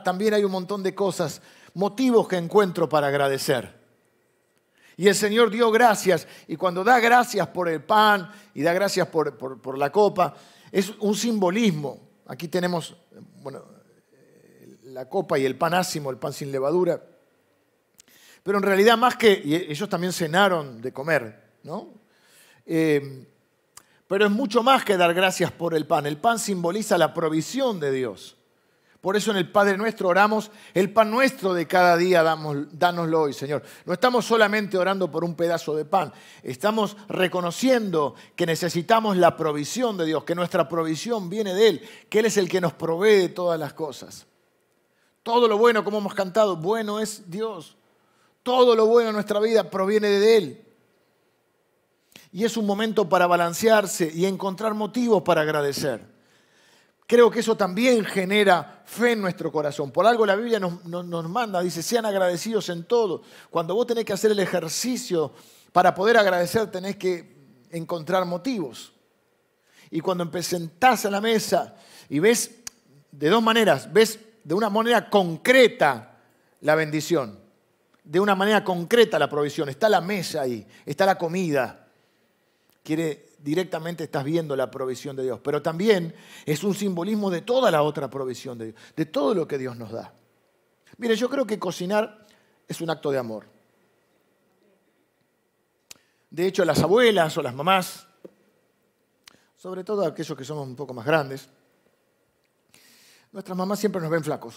también 0.04 0.34
hay 0.34 0.44
un 0.44 0.52
montón 0.52 0.82
de 0.82 0.94
cosas 0.94 1.40
motivos 1.74 2.28
que 2.28 2.36
encuentro 2.36 2.88
para 2.88 3.06
agradecer. 3.06 3.78
Y 4.96 5.08
el 5.08 5.14
Señor 5.14 5.50
dio 5.50 5.70
gracias, 5.70 6.26
y 6.46 6.56
cuando 6.56 6.84
da 6.84 7.00
gracias 7.00 7.46
por 7.48 7.68
el 7.68 7.82
pan 7.82 8.30
y 8.52 8.62
da 8.62 8.72
gracias 8.72 9.08
por, 9.08 9.36
por 9.38 9.78
la 9.78 9.90
copa, 9.90 10.34
es 10.70 10.92
un 11.00 11.14
simbolismo. 11.14 11.98
Aquí 12.26 12.48
tenemos, 12.48 12.94
bueno, 13.42 13.64
la 14.84 15.08
copa 15.08 15.38
y 15.38 15.44
el 15.44 15.56
pan 15.56 15.74
ácimo, 15.74 16.10
el 16.10 16.18
pan 16.18 16.32
sin 16.32 16.52
levadura. 16.52 17.02
Pero 18.42 18.58
en 18.58 18.64
realidad 18.64 18.96
más 18.96 19.16
que, 19.16 19.40
y 19.44 19.54
ellos 19.54 19.88
también 19.88 20.12
cenaron 20.12 20.80
de 20.80 20.92
comer, 20.92 21.50
¿no? 21.62 21.88
Eh, 22.66 23.26
pero 24.06 24.26
es 24.26 24.30
mucho 24.30 24.62
más 24.62 24.84
que 24.84 24.96
dar 24.96 25.14
gracias 25.14 25.52
por 25.52 25.74
el 25.74 25.86
pan. 25.86 26.06
El 26.06 26.16
pan 26.16 26.38
simboliza 26.38 26.98
la 26.98 27.14
provisión 27.14 27.78
de 27.78 27.92
Dios. 27.92 28.36
Por 29.00 29.16
eso 29.16 29.30
en 29.30 29.38
el 29.38 29.50
Padre 29.50 29.78
nuestro 29.78 30.08
oramos, 30.08 30.50
el 30.74 30.92
pan 30.92 31.10
nuestro 31.10 31.54
de 31.54 31.66
cada 31.66 31.96
día, 31.96 32.22
damos, 32.22 32.66
dánoslo 32.78 33.22
hoy, 33.22 33.32
Señor. 33.32 33.62
No 33.86 33.94
estamos 33.94 34.26
solamente 34.26 34.76
orando 34.76 35.10
por 35.10 35.24
un 35.24 35.34
pedazo 35.34 35.74
de 35.74 35.86
pan, 35.86 36.12
estamos 36.42 36.98
reconociendo 37.08 38.14
que 38.36 38.44
necesitamos 38.44 39.16
la 39.16 39.36
provisión 39.36 39.96
de 39.96 40.04
Dios, 40.04 40.24
que 40.24 40.34
nuestra 40.34 40.68
provisión 40.68 41.30
viene 41.30 41.54
de 41.54 41.68
Él, 41.68 41.88
que 42.10 42.18
Él 42.18 42.26
es 42.26 42.36
el 42.36 42.48
que 42.48 42.60
nos 42.60 42.74
provee 42.74 43.30
todas 43.30 43.58
las 43.58 43.72
cosas. 43.72 44.26
Todo 45.22 45.48
lo 45.48 45.56
bueno, 45.56 45.82
como 45.82 45.98
hemos 45.98 46.14
cantado, 46.14 46.56
bueno 46.56 47.00
es 47.00 47.30
Dios. 47.30 47.76
Todo 48.42 48.74
lo 48.74 48.86
bueno 48.86 49.10
en 49.10 49.14
nuestra 49.14 49.40
vida 49.40 49.70
proviene 49.70 50.08
de 50.08 50.36
Él. 50.36 50.64
Y 52.32 52.44
es 52.44 52.56
un 52.56 52.66
momento 52.66 53.08
para 53.08 53.26
balancearse 53.26 54.10
y 54.14 54.26
encontrar 54.26 54.74
motivos 54.74 55.22
para 55.22 55.40
agradecer. 55.40 56.19
Creo 57.10 57.28
que 57.28 57.40
eso 57.40 57.56
también 57.56 58.04
genera 58.04 58.84
fe 58.84 59.14
en 59.14 59.20
nuestro 59.20 59.50
corazón. 59.50 59.90
Por 59.90 60.06
algo 60.06 60.24
la 60.24 60.36
Biblia 60.36 60.60
nos, 60.60 60.84
nos, 60.84 61.28
manda, 61.28 61.60
dice, 61.60 61.82
sean 61.82 62.06
agradecidos 62.06 62.68
en 62.68 62.84
todo. 62.84 63.22
Cuando 63.50 63.74
vos 63.74 63.84
tenés 63.88 64.04
que 64.04 64.12
hacer 64.12 64.30
el 64.30 64.38
ejercicio 64.38 65.32
para 65.72 65.92
poder 65.92 66.16
agradecer, 66.18 66.70
tenés 66.70 66.94
que 66.94 67.34
encontrar 67.72 68.24
motivos. 68.26 68.92
Y 69.90 69.98
cuando 69.98 70.30
presentás 70.30 71.04
a 71.04 71.10
la 71.10 71.20
mesa 71.20 71.74
y 72.08 72.20
ves 72.20 72.52
de 73.10 73.28
dos 73.28 73.42
maneras, 73.42 73.92
ves 73.92 74.20
de 74.44 74.54
una 74.54 74.70
manera 74.70 75.10
concreta 75.10 76.16
la 76.60 76.76
bendición, 76.76 77.40
de 78.04 78.20
una 78.20 78.36
manera 78.36 78.62
concreta 78.62 79.18
la 79.18 79.28
provisión. 79.28 79.68
Está 79.68 79.88
la 79.88 80.00
mesa 80.00 80.42
ahí, 80.42 80.64
está 80.86 81.06
la 81.06 81.18
comida. 81.18 81.88
Quiere 82.84 83.29
directamente 83.42 84.04
estás 84.04 84.24
viendo 84.24 84.54
la 84.56 84.70
provisión 84.70 85.16
de 85.16 85.24
Dios, 85.24 85.40
pero 85.42 85.62
también 85.62 86.14
es 86.44 86.62
un 86.64 86.74
simbolismo 86.74 87.30
de 87.30 87.42
toda 87.42 87.70
la 87.70 87.82
otra 87.82 88.08
provisión 88.08 88.58
de 88.58 88.66
Dios, 88.66 88.80
de 88.96 89.06
todo 89.06 89.34
lo 89.34 89.46
que 89.48 89.58
Dios 89.58 89.76
nos 89.76 89.90
da. 89.92 90.12
Mire, 90.98 91.16
yo 91.16 91.28
creo 91.28 91.46
que 91.46 91.58
cocinar 91.58 92.26
es 92.68 92.80
un 92.80 92.90
acto 92.90 93.10
de 93.10 93.18
amor. 93.18 93.46
De 96.30 96.46
hecho, 96.46 96.64
las 96.64 96.80
abuelas 96.82 97.36
o 97.36 97.42
las 97.42 97.54
mamás, 97.54 98.06
sobre 99.56 99.82
todo 99.82 100.06
aquellos 100.06 100.36
que 100.36 100.44
somos 100.44 100.66
un 100.66 100.76
poco 100.76 100.94
más 100.94 101.04
grandes, 101.04 101.48
nuestras 103.32 103.56
mamás 103.56 103.78
siempre 103.78 104.00
nos 104.00 104.10
ven 104.10 104.22
flacos. 104.22 104.54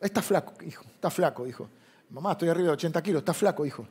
Está 0.00 0.22
flaco, 0.22 0.54
hijo, 0.64 0.84
está 0.94 1.10
flaco, 1.10 1.46
hijo. 1.46 1.68
Mamá, 2.10 2.32
estoy 2.32 2.48
arriba 2.48 2.68
de 2.68 2.74
80 2.74 3.02
kilos, 3.02 3.20
está 3.20 3.32
flaco, 3.34 3.64
hijo. 3.64 3.86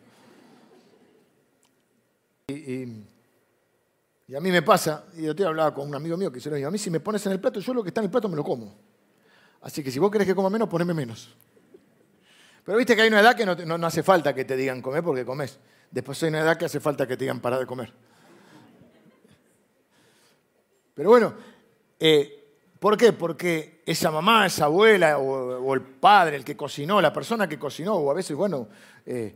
Y, 2.48 3.04
a 4.36 4.40
mí 4.40 4.52
me 4.52 4.62
pasa, 4.62 5.06
y 5.18 5.24
yo 5.24 5.36
te 5.36 5.44
hablaba 5.46 5.74
con 5.74 5.88
un 5.88 5.96
amigo 5.96 6.16
mío 6.16 6.32
que 6.32 6.40
se 6.40 6.50
lo 6.50 6.56
dijo, 6.56 6.68
a 6.68 6.72
mí 6.72 6.78
si 6.78 6.90
me 6.90 7.00
pones 7.00 7.26
en 7.26 7.34
el 7.34 7.40
plato, 7.40 7.60
yo 7.60 7.74
lo 7.74 7.84
que 7.84 7.90
está 7.90 8.00
en 8.00 8.06
el 8.06 8.12
plato 8.12 8.30
me 8.30 8.36
lo 8.36 8.44
como. 8.44 8.74
Así 9.62 9.84
que 9.84 9.92
si 9.92 10.00
vos 10.00 10.10
querés 10.10 10.28
que 10.28 10.36
coma 10.36 10.50
menos, 10.50 10.70
poneme 10.70 10.94
menos. 10.94 11.36
Pero 12.64 12.78
viste 12.78 12.96
que 12.96 13.02
hay 13.02 13.10
una 13.10 13.20
edad 13.20 13.36
que 13.36 13.46
no, 13.46 13.86
hace 13.86 14.02
falta 14.02 14.34
que 14.34 14.46
te 14.46 14.56
digan 14.56 14.82
comer 14.82 15.04
porque 15.04 15.26
comes. 15.26 15.60
Después 15.92 16.22
hay 16.24 16.30
una 16.30 16.40
edad 16.40 16.58
que 16.58 16.66
hace 16.66 16.80
falta 16.80 17.06
que 17.06 17.18
te 17.18 17.26
digan 17.26 17.42
parar 17.42 17.60
de 17.60 17.66
comer. 17.66 17.92
Pero 20.94 21.10
bueno, 21.10 21.34
eh, 22.00 22.56
¿por 22.80 22.96
qué? 22.96 23.12
Porque 23.12 23.84
esa 23.86 24.10
mamá, 24.10 24.46
esa 24.46 24.66
abuela 24.66 25.18
o, 25.18 25.74
el 25.74 25.82
padre, 25.82 26.38
el 26.38 26.46
que 26.46 26.56
cocinó, 26.56 27.02
la 27.02 27.12
persona 27.12 27.48
que 27.48 27.60
cocinó, 27.60 27.96
o 27.96 28.12
a 28.12 28.14
veces, 28.14 28.38
bueno, 28.38 28.70
eh, 29.06 29.36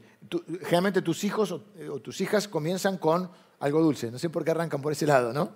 generalmente 0.62 1.02
tus 1.02 1.24
hijos 1.26 1.52
o 1.52 2.00
tus 2.00 2.22
hijas 2.22 2.48
comienzan 2.48 2.98
con 2.98 3.30
algo 3.60 3.82
dulce. 3.82 4.12
No 4.12 4.20
sé 4.20 4.30
por 4.30 4.44
qué 4.44 4.52
arrancan 4.52 4.82
por 4.82 4.92
ese 4.92 5.06
lado, 5.06 5.34
¿no? 5.34 5.56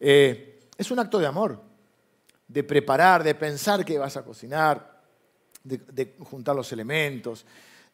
Eh, 0.00 0.60
es 0.76 0.90
un 0.90 0.98
acto 0.98 1.18
de 1.18 1.26
amor, 1.26 1.60
de 2.48 2.64
preparar, 2.64 3.22
de 3.22 3.34
pensar 3.34 3.84
que 3.84 3.98
vas 3.98 4.16
a 4.16 4.24
cocinar, 4.24 5.02
de, 5.62 6.16
juntar 6.20 6.54
los 6.54 6.70
elementos. 6.72 7.46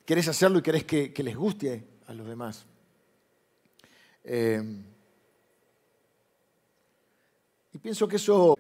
Querés 0.05 0.29
hacerlo 0.29 0.59
y 0.59 0.62
querés 0.62 0.85
que, 0.85 1.12
les 1.17 1.37
guste 1.37 1.85
a 2.07 2.15
los 2.15 2.27
demás. 2.27 2.65
Eh, 4.25 4.62
y 7.73 7.79
pienso 7.79 8.09
que 8.09 8.17
eso 8.17 8.57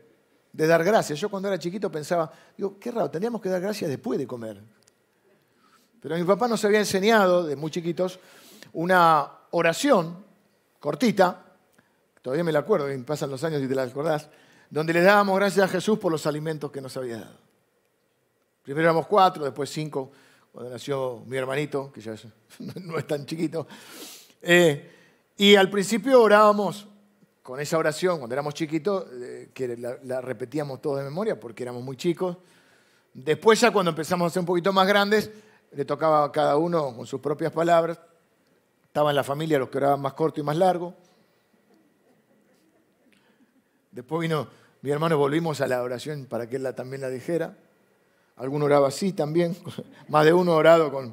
de 0.52 0.66
dar 0.66 0.84
gracias. 0.84 1.18
Yo 1.18 1.28
cuando 1.28 1.48
era 1.48 1.58
chiquito 1.58 1.90
pensaba, 1.90 2.30
digo, 2.56 2.78
qué 2.78 2.90
raro, 2.90 3.10
tendríamos 3.10 3.40
que 3.40 3.48
dar 3.48 3.60
gracias 3.60 3.90
después 3.90 4.18
de 4.18 4.26
comer. 4.26 4.60
Pero 6.00 6.16
mi 6.16 6.24
papá 6.24 6.48
nos 6.48 6.64
había 6.64 6.78
enseñado, 6.78 7.44
de 7.44 7.56
muy 7.56 7.70
chiquitos, 7.70 8.18
una 8.72 9.30
oración 9.50 10.24
cortita, 10.80 11.44
todavía 12.22 12.42
me 12.42 12.52
la 12.52 12.60
acuerdo, 12.60 12.92
y 12.92 12.98
pasan 13.02 13.30
los 13.30 13.44
años 13.44 13.62
y 13.62 13.68
te 13.68 13.74
la 13.74 13.82
acordás, 13.84 14.28
donde 14.70 14.92
le 14.92 15.02
dábamos 15.02 15.36
gracias 15.36 15.66
a 15.66 15.68
Jesús 15.68 15.98
por 15.98 16.10
los 16.10 16.26
alimentos 16.26 16.70
que 16.72 16.80
nos 16.80 16.96
había 16.96 17.18
dado. 17.18 17.38
Primero 18.62 18.86
éramos 18.86 19.06
cuatro, 19.06 19.44
después 19.44 19.70
cinco, 19.70 20.10
cuando 20.52 20.70
nació 20.70 21.22
mi 21.26 21.36
hermanito, 21.36 21.92
que 21.92 22.00
ya 22.00 22.14
no 22.82 22.98
es 22.98 23.06
tan 23.06 23.26
chiquito. 23.26 23.66
Eh, 24.42 24.90
y 25.36 25.54
al 25.54 25.70
principio 25.70 26.22
orábamos 26.22 26.86
con 27.42 27.60
esa 27.60 27.78
oración, 27.78 28.18
cuando 28.18 28.34
éramos 28.34 28.54
chiquitos, 28.54 29.06
eh, 29.12 29.50
que 29.52 29.76
la, 29.76 29.96
la, 30.04 30.20
repetíamos 30.20 30.80
todos 30.80 30.98
de 30.98 31.04
memoria 31.04 31.38
porque 31.38 31.62
éramos 31.62 31.82
muy 31.82 31.96
chicos. 31.96 32.36
Después 33.12 33.60
ya 33.60 33.72
cuando 33.72 33.90
empezamos 33.90 34.30
a 34.30 34.34
ser 34.34 34.40
un 34.40 34.46
poquito 34.46 34.72
más 34.72 34.86
grandes, 34.86 35.30
le 35.72 35.84
tocaba 35.84 36.24
a 36.24 36.32
cada 36.32 36.56
uno 36.56 36.94
con 36.94 37.06
sus 37.06 37.20
propias 37.20 37.52
palabras. 37.52 37.98
Estaba 38.90 39.10
en 39.10 39.16
la 39.16 39.22
familia 39.22 39.56
los 39.56 39.68
que 39.68 39.78
oraban 39.78 40.00
más 40.00 40.14
corto 40.14 40.40
y 40.40 40.42
más 40.42 40.56
largo. 40.56 40.92
Después 43.92 44.20
vino 44.20 44.48
mi 44.82 44.90
hermano, 44.90 45.16
volvimos 45.16 45.60
a 45.60 45.68
la 45.68 45.80
oración 45.80 46.26
para 46.26 46.48
que 46.48 46.56
él 46.56 46.66
también 46.74 47.00
la 47.00 47.08
dijera. 47.08 47.56
Alguno 48.34 48.64
oraba 48.64 48.88
así 48.88 49.12
también, 49.12 49.56
más 50.08 50.24
de 50.24 50.32
uno 50.32 50.56
orado 50.56 50.90
con... 50.90 51.10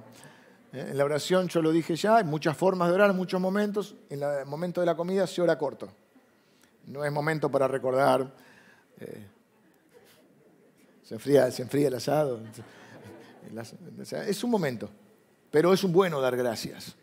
¿eh? 0.73 0.87
En 0.89 0.97
la 0.97 1.05
oración 1.05 1.49
yo 1.49 1.61
lo 1.61 1.71
dije 1.71 1.95
ya, 1.95 2.17
hay 2.17 2.23
muchas 2.23 2.57
formas 2.57 2.87
de 2.89 2.95
orar, 2.95 3.13
muchos 3.13 3.39
momentos. 3.39 3.93
En 4.09 4.23
el 4.23 4.47
momento 4.47 4.81
de 4.81 4.87
la 4.87 4.95
comida 4.95 5.27
se 5.27 5.39
ora 5.43 5.55
corto. 5.55 5.87
No 6.87 7.05
es 7.05 7.11
momento 7.11 7.47
para 7.51 7.67
recordar. 7.67 8.33
Eh, 8.99 9.27
se, 11.03 11.13
enfría, 11.13 11.51
se 11.51 11.61
enfría 11.61 11.89
el 11.89 11.93
asado. 11.93 12.39
Es 14.27 14.43
un 14.43 14.49
momento, 14.49 14.89
pero 15.51 15.73
es 15.73 15.83
un 15.83 15.93
bueno 15.93 16.19
dar 16.19 16.35
gracias. 16.35 16.97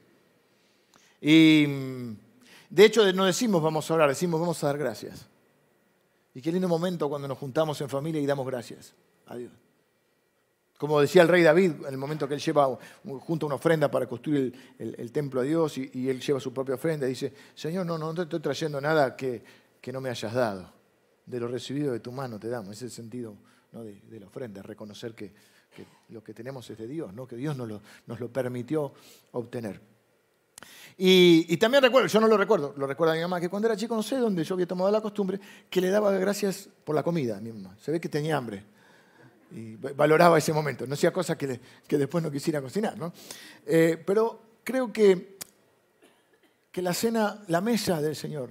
Y 1.26 1.64
de 2.68 2.84
hecho 2.84 3.10
no 3.14 3.24
decimos 3.24 3.62
vamos 3.62 3.90
a 3.90 3.94
orar, 3.94 4.10
decimos 4.10 4.38
vamos 4.38 4.62
a 4.62 4.66
dar 4.66 4.76
gracias. 4.76 5.26
Y 6.34 6.42
qué 6.42 6.52
lindo 6.52 6.68
momento 6.68 7.08
cuando 7.08 7.26
nos 7.26 7.38
juntamos 7.38 7.80
en 7.80 7.88
familia 7.88 8.20
y 8.20 8.26
damos 8.26 8.46
gracias 8.46 8.92
a 9.26 9.36
Dios. 9.36 9.50
Como 10.76 11.00
decía 11.00 11.22
el 11.22 11.28
rey 11.28 11.42
David, 11.42 11.72
en 11.86 11.94
el 11.94 11.96
momento 11.96 12.28
que 12.28 12.34
él 12.34 12.40
lleva 12.40 12.78
junto 13.20 13.46
una 13.46 13.54
ofrenda 13.54 13.90
para 13.90 14.06
construir 14.06 14.52
el, 14.78 15.12
templo 15.12 15.40
a 15.40 15.44
Dios 15.44 15.78
y, 15.78 16.10
él 16.10 16.20
lleva 16.20 16.40
su 16.40 16.52
propia 16.52 16.74
ofrenda, 16.74 17.06
dice, 17.06 17.32
Señor, 17.54 17.86
no, 17.86 17.96
no 17.96 18.12
te 18.12 18.22
estoy 18.22 18.40
trayendo 18.40 18.78
nada 18.78 19.16
que, 19.16 19.42
no 19.90 20.02
me 20.02 20.10
hayas 20.10 20.34
dado. 20.34 20.70
De 21.24 21.40
lo 21.40 21.48
recibido 21.48 21.90
de 21.90 22.00
tu 22.00 22.12
mano 22.12 22.38
te 22.38 22.48
damos. 22.48 22.72
Ese 22.72 22.84
es 22.84 22.92
el 22.92 23.04
sentido 23.04 23.34
de, 23.72 24.20
la 24.20 24.26
ofrenda, 24.26 24.60
reconocer 24.60 25.14
que, 25.14 25.32
lo 26.10 26.22
que 26.22 26.34
tenemos 26.34 26.68
es 26.68 26.76
de 26.76 26.86
Dios, 26.86 27.14
¿no? 27.14 27.26
que 27.26 27.36
Dios 27.36 27.56
nos 27.56 28.20
lo 28.20 28.28
permitió 28.28 28.92
obtener. 29.32 29.93
Y, 30.96 31.56
también 31.56 31.82
recuerdo, 31.82 32.06
yo 32.06 32.20
no 32.20 32.28
lo 32.28 32.36
recuerdo, 32.36 32.72
lo 32.76 32.86
recuerda 32.86 33.14
mi 33.14 33.20
mamá, 33.20 33.40
que 33.40 33.48
cuando 33.48 33.66
era 33.66 33.76
chico, 33.76 33.96
no 33.96 34.02
sé 34.02 34.16
dónde 34.16 34.44
yo 34.44 34.54
había 34.54 34.66
tomado 34.66 34.90
la 34.90 35.00
costumbre, 35.00 35.40
que 35.68 35.80
le 35.80 35.90
daba 35.90 36.12
gracias 36.12 36.68
por 36.84 36.94
la 36.94 37.02
comida 37.02 37.38
a 37.38 37.40
mi 37.40 37.52
mamá. 37.52 37.76
Se 37.80 37.90
ve 37.90 38.00
que 38.00 38.08
tenía 38.08 38.36
hambre. 38.36 38.64
Y 39.50 39.76
valoraba 39.76 40.38
ese 40.38 40.52
momento. 40.52 40.86
No 40.86 40.94
hacía 40.94 41.12
cosas 41.12 41.36
que, 41.36 41.60
después 41.88 42.22
no 42.22 42.30
quisiera 42.30 42.60
cocinar. 42.60 42.96
¿no? 42.96 43.12
Eh, 43.66 44.02
pero 44.04 44.40
creo 44.62 44.92
que, 44.92 45.36
que 46.70 46.82
la 46.82 46.94
cena, 46.94 47.42
la 47.48 47.60
mesa 47.60 48.00
del 48.00 48.16
Señor 48.16 48.50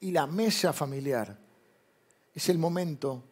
y 0.00 0.10
la 0.10 0.26
mesa 0.26 0.72
familiar 0.72 1.36
es 2.34 2.48
el 2.48 2.58
momento 2.58 3.22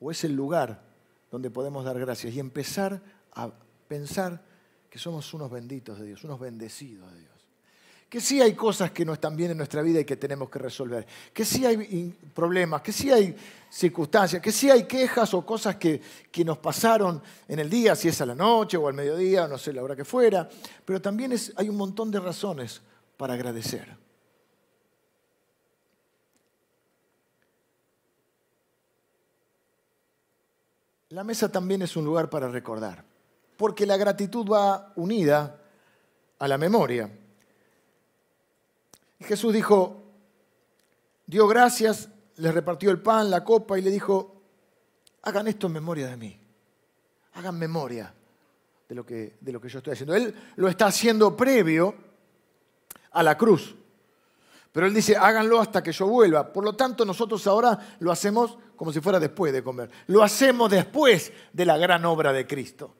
o 0.00 0.10
es 0.10 0.24
el 0.24 0.34
lugar 0.34 0.82
donde 1.30 1.50
podemos 1.50 1.84
dar 1.84 1.98
gracias 1.98 2.34
y 2.34 2.40
empezar 2.40 3.00
a 3.32 3.50
pensar 3.88 4.49
que 4.90 4.98
somos 4.98 5.32
unos 5.32 5.50
benditos 5.50 5.98
de 6.00 6.06
Dios, 6.06 6.24
unos 6.24 6.40
bendecidos 6.40 7.12
de 7.12 7.20
Dios. 7.20 7.30
que 8.08 8.20
sí 8.20 8.40
hay 8.40 8.54
cosas 8.54 8.90
que 8.90 9.04
no 9.04 9.12
están 9.12 9.36
bien 9.36 9.52
en 9.52 9.56
nuestra 9.56 9.82
vida 9.82 10.00
y 10.00 10.04
que 10.04 10.16
tenemos 10.16 10.50
que 10.50 10.58
resolver, 10.58 11.06
que 11.32 11.44
sí 11.44 11.64
hay 11.64 12.12
problemas, 12.34 12.82
que 12.82 12.92
sí 12.92 13.08
hay 13.08 13.36
circunstancias, 13.70 14.42
que 14.42 14.50
sí 14.50 14.68
hay 14.68 14.82
quejas 14.82 15.32
o 15.32 15.46
cosas 15.46 15.76
que, 15.76 16.02
que 16.32 16.44
nos 16.44 16.58
pasaron 16.58 17.22
en 17.46 17.60
el 17.60 17.70
día, 17.70 17.94
si 17.94 18.08
es 18.08 18.20
a 18.20 18.26
la 18.26 18.34
noche 18.34 18.76
o 18.76 18.88
al 18.88 18.94
mediodía, 18.94 19.46
no 19.46 19.56
sé 19.56 19.72
la 19.72 19.84
hora 19.84 19.94
que 19.94 20.04
fuera, 20.04 20.48
pero 20.84 21.00
también 21.00 21.30
es, 21.30 21.52
hay 21.54 21.68
un 21.68 21.76
montón 21.76 22.10
de 22.10 22.18
razones 22.18 22.82
para 23.16 23.34
agradecer. 23.34 23.96
La 31.10 31.22
mesa 31.22 31.50
también 31.50 31.82
es 31.82 31.96
un 31.96 32.04
lugar 32.04 32.30
para 32.30 32.48
recordar, 32.48 33.04
porque 33.60 33.84
la 33.84 33.98
gratitud 33.98 34.50
va 34.50 34.90
unida 34.96 35.60
a 36.38 36.48
la 36.48 36.56
memoria. 36.56 37.10
Jesús 39.20 39.52
dijo, 39.52 40.02
dio 41.26 41.46
gracias, 41.46 42.08
les 42.36 42.54
repartió 42.54 42.90
el 42.90 43.02
pan, 43.02 43.28
la 43.28 43.44
copa 43.44 43.78
y 43.78 43.82
le 43.82 43.90
dijo, 43.90 44.40
hagan 45.20 45.46
esto 45.46 45.66
en 45.66 45.74
memoria 45.74 46.08
de 46.08 46.16
mí. 46.16 46.40
Hagan 47.34 47.58
memoria 47.58 48.14
de 48.88 48.94
lo 48.94 49.04
que, 49.04 49.36
de 49.38 49.52
lo 49.52 49.60
que 49.60 49.68
yo 49.68 49.80
estoy 49.80 49.92
haciendo. 49.92 50.14
Él 50.14 50.34
lo 50.56 50.66
está 50.66 50.86
haciendo 50.86 51.36
previo 51.36 51.94
a 53.10 53.22
la 53.22 53.36
cruz. 53.36 53.76
Pero 54.72 54.86
él 54.86 54.94
dice, 54.94 55.18
háganlo 55.18 55.60
hasta 55.60 55.82
que 55.82 55.92
yo 55.92 56.06
vuelva. 56.06 56.50
Por 56.50 56.64
lo 56.64 56.76
tanto, 56.76 57.04
nosotros 57.04 57.46
ahora 57.46 57.96
lo 57.98 58.10
hacemos 58.10 58.56
como 58.74 58.90
si 58.90 59.02
fuera 59.02 59.20
después 59.20 59.52
de 59.52 59.62
comer. 59.62 59.90
Lo 60.06 60.22
hacemos 60.22 60.70
después 60.70 61.30
de 61.52 61.66
la 61.66 61.76
gran 61.76 62.06
obra 62.06 62.32
de 62.32 62.46
Cristo. 62.46 62.94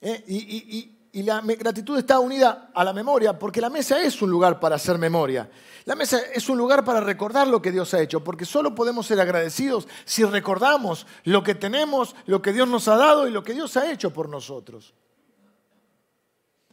¿Eh? 0.00 0.24
y, 0.26 0.96
y 1.16 1.22
la 1.22 1.40
gratitud 1.40 1.96
está 1.96 2.20
unida 2.20 2.68
a 2.74 2.84
la 2.84 2.92
memoria, 2.92 3.38
porque 3.38 3.62
la 3.62 3.70
mesa 3.70 4.02
es 4.02 4.20
un 4.20 4.28
lugar 4.28 4.60
para 4.60 4.76
hacer 4.76 4.98
memoria. 4.98 5.48
La 5.86 5.94
mesa 5.94 6.20
es 6.34 6.46
un 6.50 6.58
lugar 6.58 6.84
para 6.84 7.00
recordar 7.00 7.48
lo 7.48 7.62
que 7.62 7.72
Dios 7.72 7.94
ha 7.94 8.02
hecho, 8.02 8.22
porque 8.22 8.44
solo 8.44 8.74
podemos 8.74 9.06
ser 9.06 9.18
agradecidos 9.18 9.88
si 10.04 10.24
recordamos 10.24 11.06
lo 11.24 11.42
que 11.42 11.54
tenemos, 11.54 12.14
lo 12.26 12.42
que 12.42 12.52
Dios 12.52 12.68
nos 12.68 12.86
ha 12.88 12.96
dado 12.96 13.26
y 13.26 13.30
lo 13.30 13.42
que 13.42 13.54
Dios 13.54 13.78
ha 13.78 13.90
hecho 13.90 14.12
por 14.12 14.28
nosotros. 14.28 14.92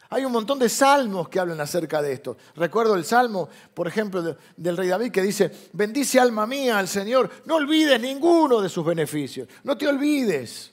Hay 0.09 0.25
un 0.25 0.33
montón 0.33 0.59
de 0.59 0.67
salmos 0.67 1.29
que 1.29 1.39
hablan 1.39 1.61
acerca 1.61 2.01
de 2.01 2.11
esto. 2.11 2.35
Recuerdo 2.57 2.95
el 2.95 3.05
salmo, 3.05 3.47
por 3.73 3.87
ejemplo, 3.87 4.35
del 4.57 4.75
rey 4.75 4.89
David 4.89 5.11
que 5.13 5.21
dice, 5.21 5.69
bendice 5.71 6.19
alma 6.19 6.45
mía 6.45 6.79
al 6.79 6.89
Señor, 6.89 7.29
no 7.45 7.55
olvides 7.55 8.01
ninguno 8.01 8.59
de 8.59 8.67
sus 8.67 8.83
beneficios, 8.83 9.47
no 9.63 9.77
te 9.77 9.87
olvides. 9.87 10.72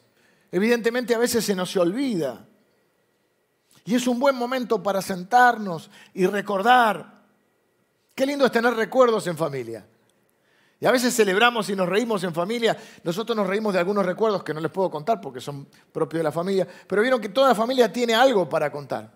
Evidentemente 0.53 1.15
a 1.15 1.19
veces 1.19 1.45
se 1.45 1.55
nos 1.55 1.77
olvida. 1.77 2.47
Y 3.85 3.95
es 3.95 4.07
un 4.07 4.19
buen 4.19 4.37
momento 4.37 4.83
para 4.83 5.01
sentarnos 5.01 5.91
y 6.13 6.27
recordar. 6.27 7.21
Qué 8.15 8.27
lindo 8.27 8.45
es 8.45 8.53
tener 8.53 8.75
recuerdos 8.75 9.27
en 9.27 9.37
familia. 9.37 9.87
Y 10.81 10.87
a 10.87 10.91
veces 10.91 11.15
celebramos 11.15 11.69
y 11.71 11.77
nos 11.77 11.89
reímos 11.89 12.25
en 12.25 12.35
familia. 12.35 12.77
Nosotros 13.05 13.37
nos 13.37 13.47
reímos 13.47 13.73
de 13.75 13.79
algunos 13.79 14.05
recuerdos 14.05 14.43
que 14.43 14.55
no 14.55 14.61
les 14.61 14.71
puedo 14.71 14.91
contar 14.91 15.21
porque 15.21 15.41
son 15.41 15.69
propios 15.93 16.21
de 16.21 16.25
la 16.25 16.33
familia. 16.33 16.67
Pero 16.87 17.03
vieron 17.03 17.21
que 17.21 17.29
toda 17.29 17.55
familia 17.55 17.93
tiene 17.93 18.15
algo 18.15 18.49
para 18.49 18.73
contar. 18.73 19.13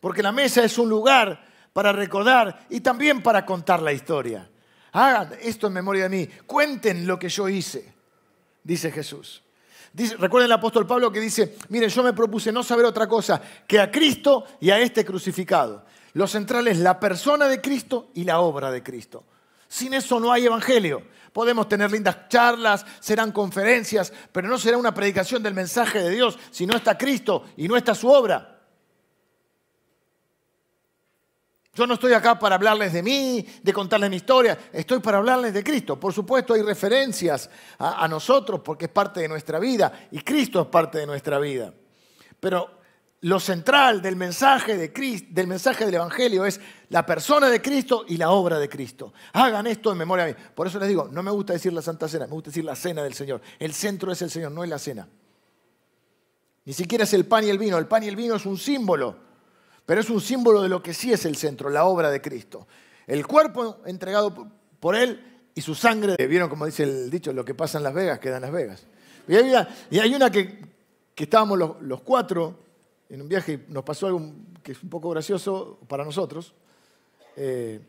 Porque 0.00 0.22
la 0.22 0.32
mesa 0.32 0.64
es 0.64 0.78
un 0.78 0.88
lugar 0.88 1.44
para 1.72 1.92
recordar 1.92 2.66
y 2.70 2.80
también 2.80 3.22
para 3.22 3.44
contar 3.44 3.82
la 3.82 3.92
historia. 3.92 4.48
Hagan 4.92 5.34
esto 5.42 5.66
en 5.66 5.72
memoria 5.72 6.04
de 6.04 6.08
mí. 6.08 6.28
Cuenten 6.46 7.06
lo 7.06 7.18
que 7.18 7.28
yo 7.28 7.48
hice, 7.48 7.92
dice 8.62 8.90
Jesús 8.90 9.42
recuerden 10.18 10.46
el 10.46 10.52
apóstol 10.52 10.86
Pablo 10.86 11.10
que 11.10 11.20
dice, 11.20 11.56
miren, 11.68 11.88
yo 11.88 12.02
me 12.02 12.12
propuse 12.12 12.52
no 12.52 12.62
saber 12.62 12.84
otra 12.84 13.06
cosa 13.06 13.40
que 13.66 13.80
a 13.80 13.90
Cristo 13.90 14.44
y 14.60 14.70
a 14.70 14.78
este 14.78 15.04
crucificado. 15.04 15.84
Lo 16.12 16.26
central 16.26 16.68
es 16.68 16.78
la 16.78 16.98
persona 16.98 17.46
de 17.46 17.60
Cristo 17.60 18.10
y 18.14 18.24
la 18.24 18.40
obra 18.40 18.70
de 18.70 18.82
Cristo. 18.82 19.24
Sin 19.68 19.94
eso 19.94 20.20
no 20.20 20.32
hay 20.32 20.46
evangelio. 20.46 21.02
Podemos 21.32 21.68
tener 21.68 21.90
lindas 21.90 22.28
charlas, 22.28 22.86
serán 23.00 23.32
conferencias, 23.32 24.12
pero 24.32 24.48
no 24.48 24.58
será 24.58 24.78
una 24.78 24.94
predicación 24.94 25.42
del 25.42 25.54
mensaje 25.54 25.98
de 26.02 26.10
Dios 26.10 26.38
si 26.50 26.66
no 26.66 26.76
está 26.76 26.96
Cristo 26.96 27.44
y 27.56 27.68
no 27.68 27.76
está 27.76 27.94
su 27.94 28.08
obra. 28.08 28.55
Yo 31.76 31.86
no 31.86 31.94
estoy 31.94 32.14
acá 32.14 32.38
para 32.38 32.54
hablarles 32.54 32.94
de 32.94 33.02
mí, 33.02 33.46
de 33.62 33.72
contarles 33.74 34.08
mi 34.08 34.16
historia, 34.16 34.58
estoy 34.72 35.00
para 35.00 35.18
hablarles 35.18 35.52
de 35.52 35.62
Cristo. 35.62 36.00
Por 36.00 36.10
supuesto 36.10 36.54
hay 36.54 36.62
referencias 36.62 37.50
a, 37.78 38.08
nosotros 38.08 38.62
porque 38.64 38.86
es 38.86 38.90
parte 38.90 39.20
de 39.20 39.28
nuestra 39.28 39.58
vida 39.58 40.08
y 40.10 40.20
Cristo 40.20 40.62
es 40.62 40.68
parte 40.68 40.96
de 40.96 41.06
nuestra 41.06 41.38
vida. 41.38 41.74
Pero 42.40 42.70
lo 43.20 43.38
central 43.38 44.00
del 44.00 44.16
mensaje, 44.16 44.78
de 44.78 44.90
Cristo, 44.90 45.28
del 45.32 45.48
mensaje 45.48 45.84
del 45.84 45.96
Evangelio 45.96 46.46
es 46.46 46.58
la 46.88 47.04
persona 47.04 47.50
de 47.50 47.60
Cristo 47.60 48.06
y 48.08 48.16
la 48.16 48.30
obra 48.30 48.58
de 48.58 48.70
Cristo. 48.70 49.12
Hagan 49.34 49.66
esto 49.66 49.92
en 49.92 49.98
memoria 49.98 50.24
de 50.24 50.32
mí. 50.32 50.40
Por 50.54 50.68
eso 50.68 50.78
les 50.78 50.88
digo, 50.88 51.10
no 51.12 51.22
me 51.22 51.30
gusta 51.30 51.52
decir 51.52 51.74
la 51.74 51.82
Santa 51.82 52.08
Cena, 52.08 52.26
me 52.26 52.32
gusta 52.32 52.48
decir 52.48 52.64
la 52.64 52.74
cena 52.74 53.02
del 53.02 53.12
Señor. 53.12 53.42
El 53.58 53.74
centro 53.74 54.10
es 54.10 54.22
el 54.22 54.30
Señor, 54.30 54.50
no 54.50 54.64
es 54.64 54.70
la 54.70 54.78
cena. 54.78 55.06
Ni 56.64 56.72
siquiera 56.72 57.04
es 57.04 57.12
el 57.12 57.26
pan 57.26 57.44
y 57.44 57.50
el 57.50 57.58
vino. 57.58 57.76
El 57.76 57.86
pan 57.86 58.02
y 58.02 58.08
el 58.08 58.16
vino 58.16 58.36
es 58.36 58.46
un 58.46 58.56
símbolo 58.56 59.25
pero 59.86 60.00
es 60.00 60.10
un 60.10 60.20
símbolo 60.20 60.62
de 60.62 60.68
lo 60.68 60.82
que 60.82 60.92
sí 60.92 61.12
es 61.12 61.24
el 61.24 61.36
centro, 61.36 61.70
la 61.70 61.84
obra 61.84 62.10
de 62.10 62.20
Cristo. 62.20 62.66
El 63.06 63.24
cuerpo 63.24 63.78
entregado 63.86 64.50
por 64.80 64.96
Él 64.96 65.48
y 65.54 65.60
su 65.60 65.76
sangre. 65.76 66.26
Vieron 66.26 66.48
como 66.48 66.66
dice 66.66 66.82
el 66.82 67.08
dicho, 67.08 67.32
lo 67.32 67.44
que 67.44 67.54
pasa 67.54 67.78
en 67.78 67.84
Las 67.84 67.94
Vegas 67.94 68.18
queda 68.18 68.36
en 68.36 68.42
Las 68.42 68.52
Vegas. 68.52 68.86
Y 69.28 69.36
hay 69.98 70.14
una, 70.14 70.30
que, 70.30 70.60
estábamos 71.16 71.58
los, 71.80 72.00
cuatro 72.02 72.58
en 73.08 73.22
un 73.22 73.28
viaje 73.28 73.64
y 73.68 73.72
nos 73.72 73.84
pasó 73.84 74.08
algo 74.08 74.32
que 74.62 74.72
es 74.72 74.82
un 74.82 74.90
poco 74.90 75.08
gracioso 75.10 75.78
para 75.86 76.04
nosotros. 76.04 76.52
Eh, 77.36 77.80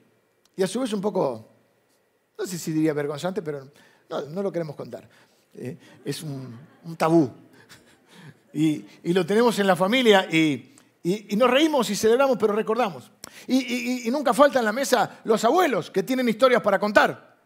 y 0.56 0.62
a 0.62 0.68
su 0.68 0.80
vez 0.80 0.94
un 0.94 1.02
poco, 1.02 1.48
no 2.38 2.46
sé 2.46 2.60
si 2.60 2.72
diría 2.72 2.94
vergonzante, 2.94 3.42
pero 3.42 3.68
no, 4.10 4.44
lo 4.44 4.52
queremos 4.52 4.76
contar. 4.76 5.10
Eh, 5.56 5.78
es 6.06 6.22
un, 6.22 6.60
tabú. 6.96 7.30
Y, 8.54 8.86
y, 9.04 9.14
lo 9.14 9.24
tenemos 9.24 9.60
en 9.60 9.68
la 9.68 9.76
familia 9.76 10.26
y 10.32 10.74
y, 11.04 11.36
nos 11.36 11.50
reímos 11.50 11.90
y 11.90 11.96
celebramos, 11.96 12.38
pero 12.38 12.54
recordamos. 12.54 13.12
Y, 13.48 14.10
nunca 14.12 14.34
falta 14.34 14.60
en 14.60 14.66
la 14.66 14.74
mesa 14.74 15.20
los 15.24 15.44
abuelos 15.46 15.90
que 15.90 16.04
tienen 16.04 16.28
historias 16.28 16.62
para 16.62 16.80
contar. 16.80 17.38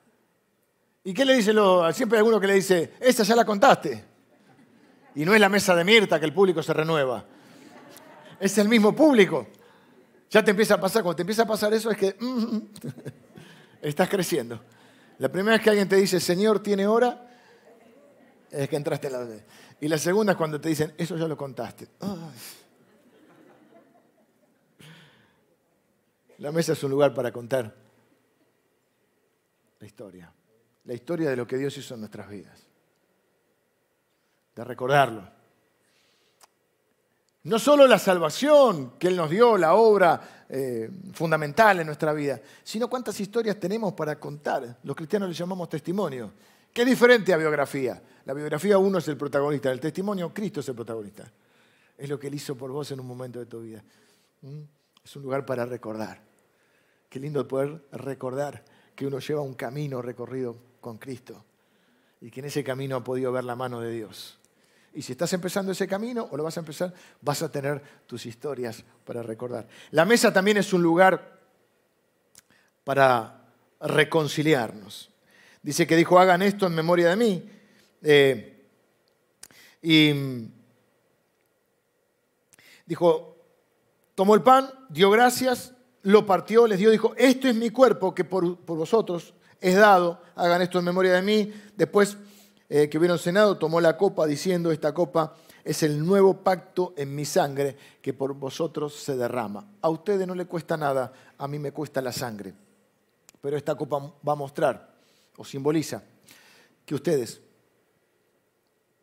¿Y 1.04 1.14
qué 1.14 1.26
le 1.26 1.36
dice? 1.36 1.54
Lo, 1.54 1.92
siempre 1.94 2.18
hay 2.18 2.22
alguno 2.22 2.40
que 2.40 2.48
le 2.48 2.54
dice, 2.56 2.94
esta 3.00 3.24
ya 3.24 3.36
la 3.36 3.46
contaste. 3.46 4.06
Y 5.16 5.26
no 5.26 5.34
es 5.34 5.42
la 5.42 5.50
mesa 5.50 5.76
de 5.76 5.84
Mirta 5.84 6.20
que 6.20 6.26
el 6.26 6.34
público 6.34 6.64
se 6.64 6.74
renueva. 6.74 7.26
Es 8.40 8.58
el 8.58 8.70
mismo 8.70 8.96
público. 8.96 9.48
Ya 10.30 10.44
te 10.44 10.52
empieza 10.52 10.76
a 10.76 10.80
pasar, 10.80 11.04
cuando 11.04 11.18
te 11.18 11.24
empieza 11.24 11.44
a 11.44 11.48
pasar 11.48 11.74
eso 11.74 11.92
es 11.92 11.98
que 11.98 12.16
mm, 12.20 12.26
mm, 12.26 12.70
estás 13.82 14.08
creciendo. 14.08 14.60
La 15.20 15.30
primera 15.30 15.58
vez 15.58 15.64
que 15.64 15.70
alguien 15.70 15.90
te 15.90 15.98
dice, 15.98 16.20
Señor, 16.20 16.64
¿tiene 16.64 16.88
hora? 16.88 17.28
Es 18.50 18.70
que 18.70 18.76
entraste 18.76 19.08
en 19.08 19.14
la... 19.14 19.28
Y 19.82 19.88
la 19.88 19.98
segunda 19.98 20.32
es 20.34 20.38
cuando 20.38 20.60
te 20.60 20.70
dicen, 20.70 20.94
eso 20.98 21.18
ya 21.18 21.28
lo 21.28 21.36
contaste. 21.36 21.88
La 26.42 26.52
mesa 26.52 26.74
es 26.74 26.84
un 26.84 26.90
lugar 26.90 27.14
para 27.14 27.32
contar 27.32 27.72
la 29.80 29.86
historia, 29.86 30.34
la 30.86 30.94
historia 30.94 31.30
de 31.30 31.36
lo 31.36 31.46
que 31.46 31.56
Dios 31.56 31.78
hizo 31.78 31.94
en 31.94 32.00
nuestras 32.00 32.28
vidas, 32.28 32.60
de 34.56 34.64
recordarlo. 34.64 35.30
No 37.44 37.60
solo 37.60 37.86
la 37.86 38.00
salvación 38.00 38.98
que 38.98 39.10
Él 39.10 39.18
nos 39.18 39.30
dio, 39.30 39.56
la 39.56 39.76
obra 39.76 40.46
eh, 40.50 40.90
fundamental 41.14 41.80
en 41.80 41.86
nuestra 41.86 42.12
vida, 42.12 42.42
sino 42.64 42.90
cuántas 42.90 43.20
historias 43.20 43.60
tenemos 43.60 43.94
para 43.94 44.20
contar. 44.20 44.80
Los 44.82 44.96
cristianos 44.96 45.30
le 45.30 45.36
llamamos 45.36 45.70
testimonio. 45.70 46.32
Qué 46.74 46.84
diferente 46.84 47.36
a 47.36 47.38
biografía. 47.38 48.02
La 48.26 48.34
biografía 48.34 48.80
uno 48.80 48.98
es 48.98 49.08
el 49.08 49.18
protagonista, 49.18 49.72
el 49.72 49.80
testimonio 49.80 50.34
Cristo 50.34 50.62
es 50.62 50.70
el 50.70 50.76
protagonista. 50.76 51.32
Es 51.96 52.10
lo 52.10 52.20
que 52.20 52.28
Él 52.28 52.34
hizo 52.34 52.56
por 52.56 52.72
vos 52.72 52.90
en 52.92 53.00
un 53.00 53.06
momento 53.06 53.38
de 53.38 53.46
tu 53.46 53.62
vida. 53.62 53.84
¿Mm? 54.42 54.62
Es 55.06 55.16
un 55.16 55.22
lugar 55.22 55.46
para 55.46 55.68
recordar. 55.68 56.31
Qué 57.12 57.20
lindo 57.20 57.46
poder 57.46 57.84
recordar 57.92 58.64
que 58.96 59.06
uno 59.06 59.20
lleva 59.20 59.42
un 59.42 59.56
camino 59.56 60.02
recorrido 60.02 60.56
con 60.80 60.98
Cristo 60.98 61.44
y 62.22 62.32
que 62.32 62.40
en 62.40 62.46
ese 62.46 62.64
camino 62.64 62.96
ha 62.96 63.04
podido 63.04 63.34
ver 63.34 63.44
la 63.44 63.54
mano 63.54 63.82
de 63.82 63.92
Dios. 63.92 64.40
Y 64.94 65.02
si 65.02 65.12
estás 65.12 65.34
empezando 65.34 65.74
ese 65.74 65.90
camino 65.90 66.30
o 66.32 66.38
lo 66.38 66.44
vas 66.46 66.56
a 66.56 66.62
empezar, 66.62 66.94
vas 67.20 67.42
a 67.42 67.52
tener 67.52 67.82
tus 68.08 68.26
historias 68.26 68.82
para 69.04 69.22
recordar. 69.22 69.68
La 69.90 70.06
mesa 70.06 70.32
también 70.32 70.56
es 70.56 70.72
un 70.72 70.84
lugar 70.84 71.38
para 72.86 73.44
reconciliarnos. 73.82 75.10
Dice 75.62 75.86
que 75.86 75.98
dijo, 75.98 76.18
hagan 76.18 76.42
esto 76.42 76.66
en 76.66 76.76
memoria 76.76 77.10
de 77.10 77.16
mí. 77.18 77.50
Eh, 78.04 78.68
y 79.82 80.14
dijo, 82.86 83.36
tomó 84.16 84.34
el 84.34 84.44
pan, 84.44 84.70
dio 84.88 85.12
gracias, 85.12 85.74
lo 86.04 86.26
partió, 86.26 86.68
les 86.68 86.80
dio, 86.80 86.90
dijo, 86.90 87.14
esto 87.18 87.48
es 87.48 87.56
mi 87.56 87.70
cuerpo 87.70 88.14
que 88.14 88.24
por, 88.24 88.58
vosotros 88.66 89.34
es 89.60 89.76
dado, 89.76 90.22
hagan 90.36 90.62
esto 90.62 90.80
en 90.80 90.86
memoria 90.86 91.14
de 91.14 91.22
mí. 91.22 91.54
Después 91.76 92.18
eh, 92.70 92.90
que 92.90 92.98
hubieron 92.98 93.20
cenado, 93.20 93.58
tomó 93.58 93.80
la 93.80 93.98
copa 93.98 94.26
diciendo, 94.26 94.72
esta 94.72 94.94
copa 94.94 95.36
es 95.64 95.84
el 95.84 96.04
nuevo 96.04 96.44
pacto 96.44 96.94
en 96.98 97.14
mi 97.14 97.26
sangre 97.26 97.78
que 98.02 98.14
por 98.14 98.34
vosotros 98.34 98.96
se 98.96 99.16
derrama. 99.16 99.68
A 99.82 99.90
ustedes 99.90 100.28
no 100.28 100.34
le 100.34 100.46
cuesta 100.46 100.76
nada, 100.78 101.14
a 101.38 101.48
mí 101.48 101.60
me 101.60 101.72
cuesta 101.72 102.02
la 102.02 102.12
sangre. 102.12 102.54
Pero 103.40 103.58
esta 103.58 103.76
copa 103.76 104.00
va 104.28 104.34
a 104.34 104.36
mostrar 104.36 104.96
o 105.38 105.46
simboliza 105.46 106.04
que 106.86 106.96
ustedes 106.96 107.42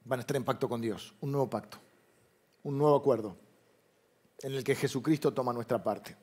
van 0.04 0.20
a 0.20 0.22
estar 0.22 0.36
en 0.36 0.44
pacto 0.44 0.68
con 0.68 0.80
Dios, 0.80 1.14
un 1.20 1.32
nuevo 1.32 1.48
pacto, 1.48 1.78
un 2.64 2.78
nuevo 2.78 2.96
acuerdo 2.96 3.36
en 4.40 4.54
el 4.54 4.64
que 4.64 4.74
Jesucristo 4.74 5.32
toma 5.32 5.52
nuestra 5.52 5.82
parte. 5.82 6.16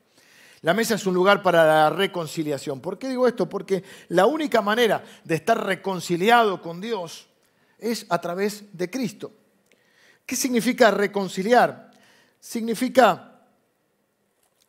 La 0.62 0.74
mesa 0.74 0.94
es 0.94 1.06
un 1.06 1.14
lugar 1.14 1.42
para 1.42 1.64
la 1.64 1.90
reconciliación. 1.90 2.80
¿Por 2.80 2.98
qué 2.98 3.08
digo 3.08 3.26
esto? 3.26 3.48
Porque 3.48 3.84
la 4.08 4.26
única 4.26 4.62
manera 4.62 5.04
de 5.24 5.34
estar 5.34 5.64
reconciliado 5.64 6.62
con 6.62 6.80
Dios 6.80 7.28
es 7.78 8.06
a 8.08 8.20
través 8.20 8.64
de 8.76 8.90
Cristo. 8.90 9.32
¿Qué 10.24 10.34
significa 10.34 10.90
reconciliar? 10.90 11.90
Significa 12.40 13.42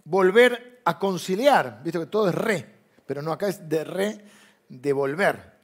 volver 0.03 0.81
a 0.83 0.99
conciliar. 0.99 1.81
Visto 1.83 2.01
que 2.01 2.05
todo 2.07 2.29
es 2.29 2.35
re, 2.35 2.79
pero 3.05 3.21
no 3.21 3.31
acá 3.31 3.47
es 3.47 3.67
de 3.67 3.83
re, 3.83 4.25
de 4.67 4.93
volver. 4.93 5.57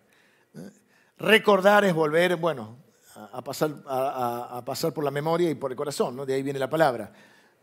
Recordar 1.18 1.86
es 1.86 1.94
volver, 1.94 2.38
bueno, 2.38 2.78
a 3.16 3.44
pasar, 3.44 4.94
por 4.94 5.04
la 5.04 5.12
memoria 5.12 5.50
y 5.50 5.56
por 5.56 5.72
el 5.72 5.78
corazón, 5.78 6.26
de 6.26 6.34
ahí 6.34 6.44
viene 6.44 6.60
la 6.60 6.70
palabra 6.70 7.12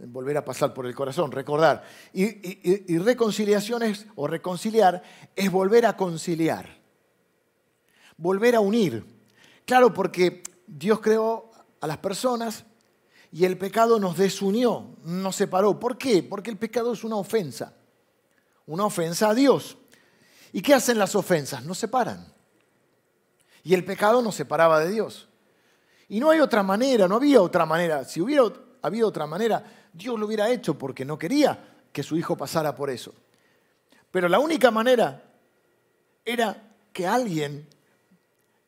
volver 0.07 0.37
a 0.37 0.45
pasar 0.45 0.73
por 0.73 0.87
el 0.87 0.95
corazón, 0.95 1.31
recordar. 1.33 1.85
Y, 2.13 2.99
reconciliación 2.99 3.83
es, 3.83 4.07
o 4.17 4.27
reconciliar 4.27 5.03
es 5.37 5.51
volver 5.51 5.87
a 5.87 5.97
conciliar, 5.97 6.79
volver 8.17 8.57
a 8.57 8.61
unir. 8.61 9.05
Claro, 9.65 9.93
porque 9.93 10.43
Dios 10.67 11.01
creó 11.01 11.51
a 11.81 11.87
las 11.87 11.99
personas 11.99 12.65
y 13.33 13.45
el 13.45 13.59
pecado 13.59 13.99
nos 13.99 14.17
desunió, 14.17 14.97
nos 15.05 15.37
separó. 15.37 15.79
¿Por 15.79 15.97
qué? 15.97 16.23
Porque 16.23 16.51
el 16.51 16.57
pecado 16.57 16.93
es 16.93 17.05
una 17.05 17.17
ofensa, 17.17 17.75
una 18.67 18.87
ofensa 18.87 19.31
a 19.31 19.35
Dios. 19.35 19.77
¿Y 20.53 20.63
qué 20.63 20.75
hacen 20.75 20.99
las 20.99 21.15
ofensas? 21.15 21.65
Nos 21.65 21.79
separan. 21.79 22.33
Y 23.63 23.75
el 23.75 23.85
pecado 23.85 24.23
nos 24.23 24.35
separaba 24.35 24.81
de 24.81 24.91
Dios. 24.91 25.29
Y 26.09 26.19
no 26.19 26.31
hay 26.31 26.41
otra 26.41 26.63
manera, 26.63 27.07
no 27.07 27.17
había 27.17 27.41
otra 27.41 27.67
manera. 27.67 28.05
Si 28.05 28.21
hubiera 28.21 28.43
habido 28.83 29.07
otra 29.07 29.27
manera, 29.27 29.80
Dios 29.93 30.19
lo 30.19 30.27
hubiera 30.27 30.49
hecho 30.51 30.79
porque 30.79 31.05
no 31.05 31.19
quería 31.19 31.59
que 31.93 32.03
su 32.03 32.17
hijo 32.17 32.37
pasara 32.37 32.75
por 32.75 32.91
eso. 32.91 33.15
Pero 34.11 34.29
la 34.29 34.39
única 34.39 34.71
manera 34.71 35.23
era 36.25 36.75
que 36.93 37.07
alguien 37.07 37.67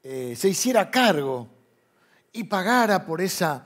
eh, 0.02 0.34
se 0.36 0.48
hiciera 0.48 0.90
cargo 0.90 1.48
y 2.32 2.44
pagara 2.44 3.04
por 3.04 3.20
esa, 3.20 3.64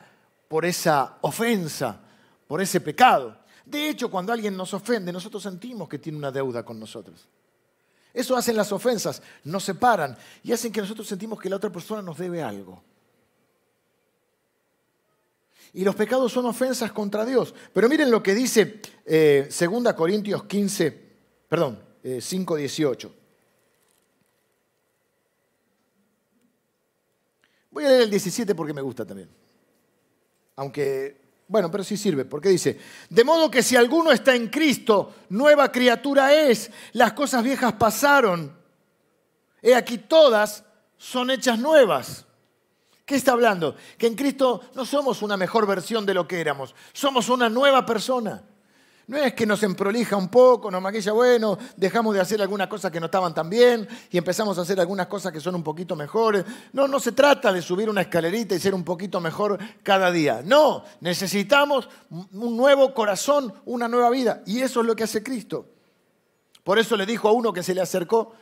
por 0.49 0.65
esa 0.65 1.19
ofensa, 1.21 2.01
por 2.47 2.61
ese 2.61 2.81
pecado. 2.81 3.37
De 3.65 3.89
hecho, 3.89 4.11
cuando 4.11 4.33
alguien 4.33 4.57
nos 4.57 4.73
ofende, 4.75 5.13
nosotros 5.13 5.43
sentimos 5.43 5.89
que 5.89 5.99
tiene 5.99 6.19
una 6.19 6.31
deuda 6.31 6.65
con 6.65 6.79
nosotros. 6.79 7.29
Eso 8.13 8.37
hacen 8.37 8.57
las 8.57 8.73
ofensas, 8.73 9.23
nos 9.45 9.65
separan 9.65 10.17
y 10.43 10.53
hacen 10.53 10.73
que 10.73 10.81
nosotros 10.81 11.07
sentimos 11.07 11.41
que 11.41 11.51
la 11.51 11.57
otra 11.57 11.71
persona 11.71 12.01
nos 12.01 12.17
debe 12.17 12.43
algo. 12.43 12.83
Y 15.77 15.85
los 15.85 15.95
pecados 15.95 16.33
son 16.33 16.47
ofensas 16.47 16.91
contra 16.91 17.27
Dios. 17.27 17.55
Pero 17.75 17.87
miren 17.87 18.11
lo 18.11 18.23
que 18.23 18.35
dice 18.35 18.65
2 18.65 18.83
eh, 19.05 19.95
Corintios 19.95 20.45
15, 20.45 20.91
perdón, 21.47 21.79
5, 22.19 22.57
eh, 22.57 22.61
18. 22.61 23.15
Voy 27.73 27.85
a 27.85 27.89
leer 27.89 28.03
el 28.05 28.11
17 28.11 28.55
porque 28.55 28.73
me 28.73 28.81
gusta 28.81 29.05
también. 29.05 29.29
Aunque, 30.57 31.21
bueno, 31.47 31.71
pero 31.71 31.85
sí 31.85 31.99
sirve, 31.99 32.25
porque 32.25 32.49
dice, 32.49 32.79
de 33.11 33.25
modo 33.25 33.51
que 33.51 33.63
si 33.63 33.77
alguno 33.77 34.13
está 34.13 34.35
en 34.35 34.49
Cristo, 34.49 35.13
nueva 35.29 35.71
criatura 35.71 36.33
es, 36.33 36.71
las 36.95 37.13
cosas 37.13 37.45
viejas 37.45 37.75
pasaron, 37.75 38.57
he 39.61 39.75
aquí 39.75 39.99
todas 39.99 40.65
son 40.97 41.31
hechas 41.31 41.59
nuevas. 41.59 42.26
¿Qué 43.07 43.15
está 43.15 43.33
hablando? 43.33 43.77
Que 43.97 44.09
en 44.09 44.17
Cristo 44.17 44.63
no 44.75 44.85
somos 44.85 45.23
una 45.23 45.37
mejor 45.37 45.65
versión 45.65 46.05
de 46.05 46.13
lo 46.13 46.27
que 46.27 46.41
éramos, 46.41 46.75
somos 46.93 47.29
una 47.29 47.49
nueva 47.49 47.87
persona. 47.87 48.43
No 49.07 49.17
es 49.19 49.35
que 49.35 49.47
nos 49.47 49.63
emprolija 49.63 50.17
un 50.17 50.27
poco, 50.27 50.69
nos 50.69 50.83
maquilla, 50.83 51.13
bueno, 51.13 51.57
dejamos 51.77 52.13
de 52.13 52.21
hacer 52.21 52.43
algunas 52.43 52.67
cosas 52.67 52.91
que 52.91 52.99
no 52.99 53.07
estaban 53.07 53.33
tan 53.33 53.49
bien 53.49 53.87
y 54.11 54.19
empezamos 54.19 54.59
a 54.59 54.63
hacer 54.63 54.81
algunas 54.81 55.07
cosas 55.07 55.33
que 55.33 55.39
son 55.39 55.55
un 55.55 55.63
poquito 55.63 55.95
mejores. 55.95 56.45
No, 56.73 56.89
no 56.89 56.99
se 56.99 57.13
trata 57.13 57.53
de 57.53 57.63
subir 57.63 57.89
una 57.89 58.01
escalerita 58.01 58.57
y 58.57 58.59
ser 58.59 58.75
un 58.75 58.83
poquito 58.83 59.21
mejor 59.21 59.61
cada 59.85 60.11
día. 60.11 60.43
No, 60.45 60.83
necesitamos 61.01 61.89
un 62.11 62.57
nuevo 62.57 62.93
corazón, 62.93 63.55
una 63.67 63.87
nueva 63.87 64.11
vida. 64.11 64.43
Y 64.45 64.61
eso 64.61 64.81
es 64.81 64.87
lo 64.87 64.97
que 64.97 65.05
hace 65.05 65.23
Cristo. 65.23 65.67
Por 66.65 66.81
eso 66.81 66.97
le 66.97 67.07
dijo 67.07 67.29
a 67.29 67.33
uno 67.33 67.53
que 67.53 67.63
se 67.63 67.77
le 67.77 67.83
acercó, 67.83 68.33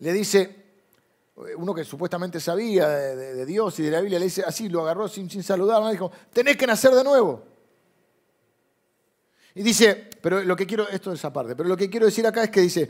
le 0.00 0.12
dice, 0.12 0.59
uno 1.56 1.74
que 1.74 1.84
supuestamente 1.84 2.40
sabía 2.40 2.88
de, 2.88 3.46
Dios 3.46 3.78
y 3.78 3.82
de 3.82 3.90
la 3.90 4.00
Biblia, 4.00 4.18
le 4.18 4.26
dice 4.26 4.42
así, 4.46 4.68
lo 4.68 4.82
agarró 4.82 5.08
sin, 5.08 5.30
sin 5.30 5.42
saludar, 5.42 5.90
dijo, 5.90 6.10
tenés 6.32 6.56
que 6.56 6.66
nacer 6.66 6.92
de 6.92 7.04
nuevo. 7.04 7.42
Y 9.54 9.62
dice, 9.62 10.10
pero 10.20 10.42
lo 10.42 10.56
que 10.56 10.66
quiero, 10.66 10.88
esto 10.88 11.12
es 11.12 11.18
esa 11.18 11.32
parte, 11.32 11.56
pero 11.56 11.68
lo 11.68 11.76
que 11.76 11.90
quiero 11.90 12.06
decir 12.06 12.26
acá 12.26 12.44
es 12.44 12.50
que 12.50 12.60
dice, 12.60 12.88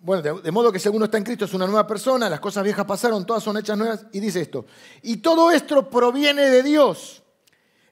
bueno, 0.00 0.40
de, 0.40 0.52
modo 0.52 0.70
que 0.70 0.78
según 0.78 1.02
está 1.02 1.18
en 1.18 1.24
Cristo 1.24 1.44
es 1.44 1.54
una 1.54 1.66
nueva 1.66 1.86
persona, 1.86 2.28
las 2.28 2.40
cosas 2.40 2.64
viejas 2.64 2.84
pasaron, 2.84 3.26
todas 3.26 3.42
son 3.42 3.56
hechas 3.56 3.76
nuevas, 3.76 4.06
y 4.12 4.20
dice 4.20 4.40
esto, 4.40 4.66
y 5.02 5.18
todo 5.18 5.50
esto 5.50 5.88
proviene 5.88 6.50
de 6.50 6.62
Dios, 6.62 7.22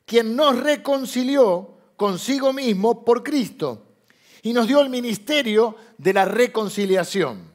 quien 0.05 0.37
nos 0.37 0.57
reconcilió 0.59 1.77
consigo 1.97 2.53
mismo 2.53 3.05
por 3.05 3.23
Cristo, 3.23 3.83
y 4.43 4.53
nos 4.53 4.69
dio 4.69 4.81
el 4.81 4.89
ministerio 4.89 5.77
de 5.99 6.12
la 6.12 6.25
reconciliación. 6.25 7.53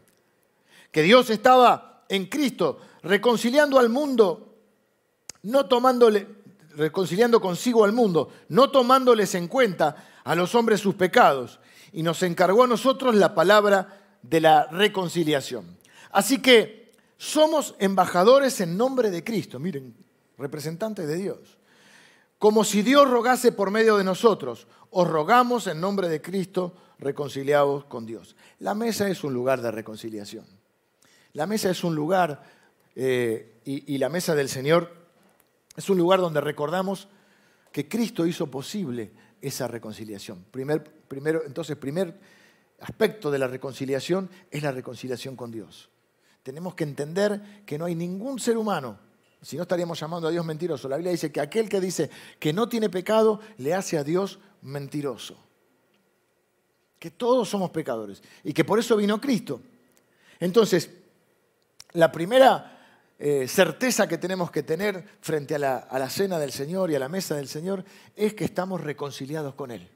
Que 0.92 1.04
Dios 1.04 1.30
estaba 1.30 1.91
en 2.12 2.26
Cristo, 2.26 2.78
reconciliando 3.04 3.80
al 3.80 3.88
mundo, 3.88 4.58
no 5.44 5.66
reconciliando 6.76 7.40
consigo 7.40 7.86
al 7.86 7.94
mundo, 7.94 8.30
no 8.50 8.70
tomándoles 8.70 9.34
en 9.36 9.48
cuenta 9.48 10.20
a 10.26 10.36
los 10.36 10.54
hombres 10.54 10.82
sus 10.82 10.96
pecados, 10.96 11.62
y 11.94 12.04
nos 12.04 12.22
encargó 12.24 12.66
a 12.66 12.68
nosotros 12.68 13.16
la 13.16 13.34
palabra 13.34 14.18
de 14.22 14.42
la 14.42 14.68
reconciliación. 14.68 15.78
Así 16.12 16.42
que 16.42 16.92
somos 17.18 17.76
embajadores 17.80 18.60
en 18.60 18.76
nombre 18.76 19.10
de 19.10 19.24
Cristo, 19.24 19.58
miren, 19.58 19.96
representantes 20.38 21.08
de 21.08 21.16
Dios. 21.16 21.58
Como 22.38 22.66
si 22.66 22.82
Dios 22.82 23.10
rogase 23.10 23.54
por 23.54 23.72
medio 23.72 23.96
de 23.96 24.04
nosotros, 24.04 24.68
os 24.90 25.08
rogamos 25.08 25.66
en 25.68 25.80
nombre 25.80 26.10
de 26.10 26.22
Cristo 26.22 26.74
reconciliados 27.00 27.86
con 27.86 28.06
Dios. 28.06 28.36
La 28.60 28.76
mesa 28.76 29.08
es 29.08 29.24
un 29.24 29.34
lugar 29.34 29.62
de 29.62 29.72
reconciliación. 29.72 30.61
La 31.34 31.46
mesa 31.46 31.70
es 31.70 31.84
un 31.84 31.96
lugar, 31.96 32.44
eh, 32.96 33.62
y, 33.64 33.98
la 33.98 34.10
mesa 34.10 34.36
del 34.36 34.50
Señor 34.50 34.94
es 35.76 35.90
un 35.90 35.98
lugar 35.98 36.20
donde 36.20 36.42
recordamos 36.42 37.08
que 37.72 37.88
Cristo 37.88 38.26
hizo 38.26 38.48
posible 38.48 39.12
esa 39.40 39.68
reconciliación. 39.68 40.44
Primer, 40.52 40.84
primero, 40.84 41.44
entonces, 41.46 41.78
primer 41.78 42.20
aspecto 42.82 43.32
de 43.32 43.40
la 43.40 43.48
reconciliación 43.48 44.30
es 44.50 44.62
la 44.62 44.72
reconciliación 44.72 45.36
con 45.36 45.52
Dios. 45.52 45.90
Tenemos 46.44 46.76
que 46.76 46.84
entender 46.84 47.64
que 47.66 47.78
no 47.78 47.86
hay 47.86 47.96
ningún 47.96 48.40
ser 48.40 48.58
humano, 48.58 49.00
si 49.42 49.56
no 49.56 49.64
estaríamos 49.64 50.00
llamando 50.00 50.28
a 50.28 50.32
Dios 50.32 50.46
mentiroso. 50.46 50.90
La 50.90 50.98
Biblia 50.98 51.12
dice 51.12 51.32
que 51.32 51.40
aquel 51.40 51.70
que 51.70 51.80
dice 51.80 52.10
que 52.40 52.52
no 52.52 52.68
tiene 52.68 52.90
pecado 52.90 53.40
le 53.58 53.74
hace 53.74 53.98
a 53.98 54.04
Dios 54.04 54.40
mentiroso. 54.62 55.38
Que 57.00 57.10
todos 57.10 57.50
somos 57.50 57.72
pecadores 57.72 58.22
y 58.44 58.54
que 58.54 58.66
por 58.66 58.78
eso 58.78 58.96
vino 58.96 59.20
Cristo. 59.20 59.62
Entonces, 60.40 60.90
la 61.94 62.12
primera 62.12 62.78
eh, 63.24 63.48
certeza 63.48 64.08
que 64.08 64.18
tenemos 64.18 64.50
que 64.50 64.64
tener 64.64 65.06
frente 65.22 65.54
a 65.54 65.60
la, 65.60 66.10
cena 66.10 66.40
del 66.40 66.52
Señor 66.52 66.90
y 66.90 66.96
a 66.96 67.00
la 67.00 67.08
mesa 67.08 67.36
del 67.36 67.48
Señor 67.48 67.86
es 68.16 68.34
que 68.34 68.46
estamos 68.46 68.82
reconciliados 68.82 69.54
con 69.54 69.70
Él, 69.70 69.88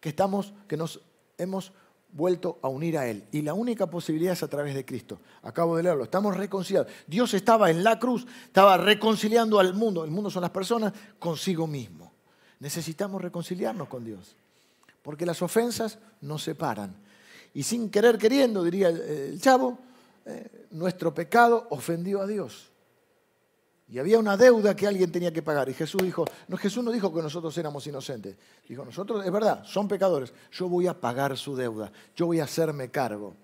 que, 0.00 0.10
estamos, 0.10 0.52
que 0.68 0.76
nos 0.76 1.00
hemos 1.38 1.72
vuelto 2.12 2.58
a 2.60 2.68
unir 2.68 2.98
a 2.98 3.06
Él. 3.06 3.24
Y 3.32 3.40
la 3.40 3.54
única 3.54 3.86
posibilidad 3.86 4.34
es 4.34 4.42
a 4.42 4.48
través 4.48 4.74
de 4.74 4.84
Cristo. 4.84 5.18
Acabo 5.42 5.78
de 5.78 5.84
leerlo, 5.84 6.04
estamos 6.04 6.36
reconciliados. 6.36 6.92
Dios 7.06 7.32
estaba 7.32 7.70
en 7.70 7.82
la 7.82 7.98
cruz, 7.98 8.26
estaba 8.44 8.76
reconciliando 8.76 9.58
al 9.58 9.72
mundo, 9.72 10.04
el 10.04 10.10
mundo 10.10 10.28
son 10.28 10.42
las 10.42 10.50
personas, 10.50 10.92
consigo 11.18 11.66
mismo. 11.66 12.12
Necesitamos 12.60 13.22
reconciliarnos 13.22 13.88
con 13.88 14.04
Dios, 14.04 14.36
porque 15.00 15.24
las 15.24 15.40
ofensas 15.40 15.98
nos 16.20 16.42
separan. 16.42 16.94
Y 17.54 17.62
sin 17.62 17.88
querer 17.88 18.18
queriendo, 18.18 18.62
diría 18.62 18.88
el 18.88 19.40
chavo, 19.40 19.78
eh, 20.26 20.66
nuestro 20.70 21.12
pecado 21.14 21.66
ofendió 21.70 22.20
a 22.20 22.26
Dios. 22.26 22.72
Y 23.88 23.98
había 23.98 24.18
una 24.18 24.38
deuda 24.38 24.74
que 24.74 24.86
alguien 24.86 25.12
tenía 25.12 25.32
que 25.32 25.42
pagar. 25.42 25.68
Y 25.68 25.74
Jesús 25.74 26.02
dijo, 26.02 26.24
no, 26.48 26.56
Jesús 26.56 26.82
no 26.82 26.90
dijo 26.90 27.12
que 27.12 27.20
nosotros 27.20 27.56
éramos 27.58 27.86
inocentes. 27.86 28.36
Dijo, 28.66 28.84
nosotros, 28.84 29.24
es 29.24 29.30
verdad, 29.30 29.64
son 29.64 29.86
pecadores. 29.86 30.32
Yo 30.50 30.66
voy 30.68 30.86
a 30.86 30.98
pagar 30.98 31.36
su 31.36 31.54
deuda. 31.54 31.92
Yo 32.16 32.26
voy 32.26 32.40
a 32.40 32.44
hacerme 32.44 32.90
cargo. 32.90 33.34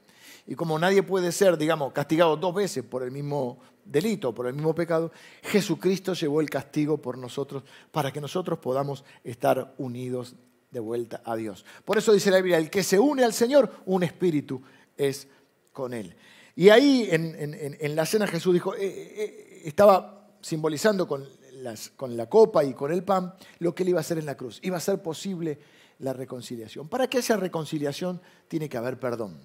Y 0.47 0.55
como 0.55 0.79
nadie 0.79 1.03
puede 1.03 1.33
ser, 1.33 1.59
digamos, 1.59 1.93
castigado 1.93 2.35
dos 2.37 2.55
veces 2.55 2.83
por 2.83 3.03
el 3.03 3.11
mismo 3.11 3.59
delito, 3.85 4.35
por 4.35 4.47
el 4.47 4.55
mismo 4.55 4.75
pecado, 4.75 5.13
Jesucristo 5.43 6.15
llevó 6.15 6.41
el 6.41 6.49
castigo 6.49 6.97
por 6.97 7.19
nosotros 7.19 7.63
para 7.91 8.11
que 8.11 8.21
nosotros 8.21 8.59
podamos 8.59 9.05
estar 9.25 9.75
unidos 9.77 10.35
de 10.71 10.81
vuelta 10.81 11.21
a 11.25 11.37
Dios. 11.37 11.67
Por 11.85 11.99
eso 11.99 12.13
dice 12.13 12.31
la 12.31 12.39
Biblia, 12.39 12.57
el 12.57 12.71
que 12.71 12.83
se 12.83 12.99
une 12.99 13.25
al 13.25 13.35
Señor, 13.35 13.71
un 13.85 14.03
espíritu 14.03 14.63
es 14.97 15.29
con 15.73 15.93
él. 15.93 16.17
Y 16.59 16.71
ahí 16.71 17.09
en, 17.09 17.95
la 17.95 18.05
cena 18.05 18.27
Jesús 18.27 18.53
dijo, 18.53 18.75
eh, 18.75 18.81
eh, 18.81 19.63
estaba 19.65 20.27
simbolizando 20.41 21.07
con, 21.07 21.25
la 21.63 22.29
copa 22.29 22.65
y 22.65 22.75
con 22.75 22.93
el 22.93 23.05
pan 23.05 23.33
lo 23.61 23.73
que 23.77 23.85
él 23.85 23.91
iba 23.91 23.99
a 23.99 24.01
hacer 24.01 24.19
en 24.19 24.27
la 24.27 24.37
cruz. 24.37 24.59
Iba 24.65 24.77
a 24.77 24.81
ser 24.81 25.01
posible 25.01 25.61
la 26.01 26.13
reconciliación. 26.13 26.89
Para 26.89 27.07
que 27.07 27.19
haya 27.19 27.37
reconciliación 27.37 28.21
tiene 28.49 28.69
que 28.69 28.77
haber 28.77 28.99
perdón. 28.99 29.39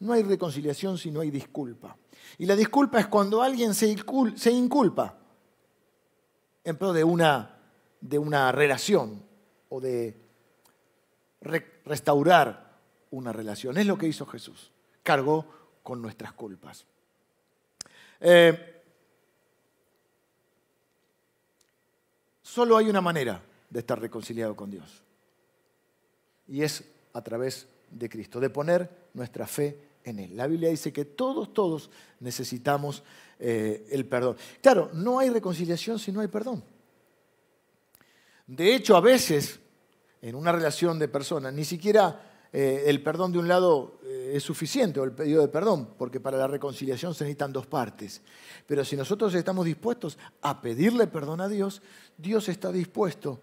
No 0.00 0.12
hay 0.12 0.24
reconciliación 0.24 0.98
si 0.98 1.12
no 1.12 1.20
hay 1.20 1.30
disculpa. 1.30 1.96
Y 2.36 2.46
la 2.46 2.56
disculpa 2.56 2.98
es 2.98 3.06
cuando 3.06 3.42
alguien 3.42 3.72
se, 3.72 3.86
inculpa 4.50 5.16
en 6.64 6.76
pro 6.76 6.92
de 6.92 7.04
una 7.04 7.60
relación 8.50 9.22
o 9.68 9.80
de 9.80 10.20
restaurar 11.84 12.80
una 13.12 13.32
relación. 13.32 13.78
Es 13.78 13.86
lo 13.86 13.96
que 13.96 14.08
hizo 14.08 14.26
Jesús. 14.26 14.72
Cargó 15.04 15.46
con 15.86 16.02
nuestras 16.02 16.32
culpas. 16.32 16.84
Eh, 18.18 18.82
solo 22.42 22.76
hay 22.76 22.88
una 22.88 23.00
manera 23.00 23.40
de 23.70 23.78
estar 23.78 24.00
reconciliado 24.00 24.56
con 24.56 24.68
Dios. 24.68 25.04
Y 26.48 26.64
es 26.64 26.82
a 27.12 27.22
través 27.22 27.68
de 27.88 28.08
Cristo, 28.08 28.40
de 28.40 28.50
poner 28.50 28.90
nuestra 29.14 29.46
fe 29.46 29.78
en 30.02 30.18
Él. 30.18 30.36
La 30.36 30.48
Biblia 30.48 30.70
dice 30.70 30.92
que 30.92 31.04
todos, 31.04 31.54
todos 31.54 31.88
necesitamos 32.18 33.04
eh, 33.38 33.86
el 33.92 34.06
perdón. 34.06 34.36
Claro, 34.60 34.90
no 34.92 35.20
hay 35.20 35.30
reconciliación 35.30 36.00
si 36.00 36.10
no 36.10 36.20
hay 36.20 36.26
perdón. 36.26 36.64
De 38.48 38.74
hecho, 38.74 38.96
a 38.96 39.00
veces, 39.00 39.60
en 40.20 40.34
una 40.34 40.50
relación 40.50 40.98
de 40.98 41.06
personas, 41.06 41.52
ni 41.52 41.64
siquiera 41.64 42.48
eh, 42.52 42.84
el 42.86 43.04
perdón 43.04 43.30
de 43.30 43.38
un 43.38 43.46
lado 43.46 43.95
es 44.34 44.42
suficiente, 44.42 45.00
o 45.00 45.04
el 45.04 45.12
pedido 45.12 45.42
de 45.42 45.48
perdón, 45.48 45.90
porque 45.98 46.20
para 46.20 46.36
la 46.36 46.46
reconciliación 46.46 47.14
se 47.14 47.24
necesitan 47.24 47.52
dos 47.52 47.66
partes. 47.66 48.22
Pero 48.66 48.84
si 48.84 48.96
nosotros 48.96 49.34
estamos 49.34 49.64
dispuestos 49.64 50.18
a 50.42 50.60
pedirle 50.60 51.06
perdón 51.06 51.40
a 51.40 51.48
Dios, 51.48 51.82
Dios 52.16 52.48
está 52.48 52.72
dispuesto 52.72 53.40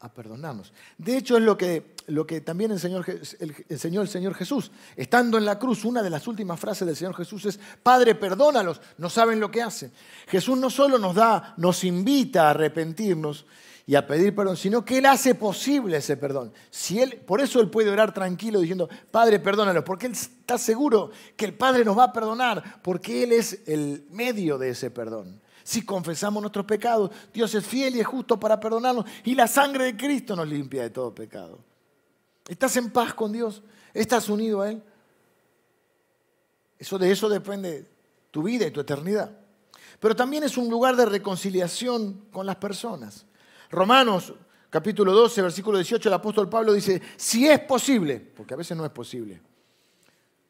a 0.00 0.12
perdonarnos. 0.12 0.72
De 0.98 1.16
hecho, 1.16 1.36
es 1.36 1.42
lo 1.42 1.56
que, 1.56 1.94
lo 2.08 2.26
que 2.26 2.40
también 2.40 2.70
enseñó 2.70 2.98
el, 2.98 3.64
enseñó 3.68 4.02
el 4.02 4.08
Señor 4.08 4.34
Jesús. 4.34 4.70
Estando 4.94 5.38
en 5.38 5.44
la 5.44 5.58
cruz, 5.58 5.84
una 5.84 6.02
de 6.02 6.10
las 6.10 6.26
últimas 6.28 6.60
frases 6.60 6.86
del 6.86 6.96
Señor 6.96 7.14
Jesús 7.16 7.46
es, 7.46 7.58
Padre, 7.82 8.14
perdónalos, 8.14 8.80
no 8.98 9.08
saben 9.08 9.40
lo 9.40 9.50
que 9.50 9.62
hacen. 9.62 9.92
Jesús 10.28 10.58
no 10.58 10.70
solo 10.70 10.98
nos 10.98 11.14
da, 11.14 11.54
nos 11.56 11.82
invita 11.84 12.46
a 12.46 12.50
arrepentirnos 12.50 13.46
y 13.88 13.94
a 13.94 14.04
pedir 14.04 14.34
perdón, 14.34 14.56
sino 14.56 14.84
que 14.84 14.98
Él 14.98 15.06
hace 15.06 15.36
posible 15.36 15.98
ese 15.98 16.16
perdón. 16.16 16.52
Si 16.70 17.00
él, 17.00 17.22
por 17.24 17.40
eso 17.40 17.60
Él 17.60 17.70
puede 17.70 17.88
orar 17.88 18.12
tranquilo 18.12 18.58
diciendo, 18.58 18.88
Padre, 19.12 19.38
perdónalos, 19.38 19.84
porque 19.84 20.06
Él 20.06 20.12
está 20.12 20.58
seguro 20.58 21.12
que 21.36 21.44
el 21.44 21.54
Padre 21.54 21.84
nos 21.84 21.96
va 21.96 22.04
a 22.04 22.12
perdonar, 22.12 22.82
porque 22.82 23.22
Él 23.22 23.32
es 23.32 23.62
el 23.66 24.04
medio 24.10 24.58
de 24.58 24.70
ese 24.70 24.90
perdón. 24.90 25.40
Si 25.62 25.82
confesamos 25.82 26.40
nuestros 26.40 26.66
pecados, 26.66 27.12
Dios 27.32 27.54
es 27.54 27.64
fiel 27.64 27.94
y 27.94 28.00
es 28.00 28.06
justo 28.06 28.38
para 28.40 28.58
perdonarnos 28.58 29.04
y 29.24 29.36
la 29.36 29.46
sangre 29.46 29.84
de 29.84 29.96
Cristo 29.96 30.34
nos 30.34 30.48
limpia 30.48 30.82
de 30.82 30.90
todo 30.90 31.14
pecado. 31.14 31.60
¿Estás 32.48 32.76
en 32.76 32.90
paz 32.90 33.14
con 33.14 33.32
Dios? 33.32 33.62
¿Estás 33.94 34.28
unido 34.28 34.62
a 34.62 34.70
Él? 34.70 34.82
Eso 36.78 36.98
de 36.98 37.10
eso 37.10 37.28
depende 37.28 37.86
tu 38.32 38.42
vida 38.42 38.66
y 38.66 38.70
tu 38.70 38.80
eternidad. 38.80 39.30
Pero 40.00 40.14
también 40.14 40.42
es 40.42 40.56
un 40.56 40.68
lugar 40.68 40.94
de 40.96 41.06
reconciliación 41.06 42.26
con 42.32 42.46
las 42.46 42.56
personas. 42.56 43.26
Romanos 43.76 44.32
capítulo 44.70 45.12
12, 45.12 45.42
versículo 45.42 45.76
18, 45.76 46.08
el 46.08 46.14
apóstol 46.14 46.48
Pablo 46.48 46.72
dice, 46.72 47.00
si 47.16 47.46
es 47.46 47.60
posible, 47.60 48.18
porque 48.18 48.54
a 48.54 48.56
veces 48.56 48.74
no 48.74 48.84
es 48.86 48.90
posible. 48.90 49.40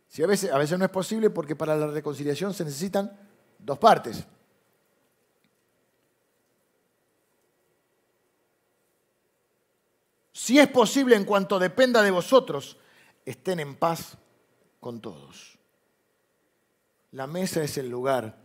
Si 0.09 0.23
a 0.23 0.29
veces, 0.29 0.53
a 0.53 0.59
veces 0.59 0.79
no 0.79 0.85
es 0.85 0.91
posible 0.91 1.31
porque 1.31 1.57
para 1.57 1.77
la 1.77 1.89
reconciliación 1.89 2.55
se 2.55 2.65
necesitan 2.65 3.19
dos 3.59 3.79
partes. 3.79 4.25
si 10.47 10.61
es 10.61 10.69
posible 10.69 11.17
en 11.17 11.25
cuanto 11.25 11.59
dependa 11.59 12.03
de 12.03 12.12
vosotros, 12.12 12.77
estén 13.25 13.59
en 13.59 13.75
paz 13.75 14.17
con 14.79 15.01
todos. 15.01 15.59
La 17.11 17.27
mesa 17.27 17.65
es 17.65 17.77
el 17.79 17.89
lugar 17.89 18.39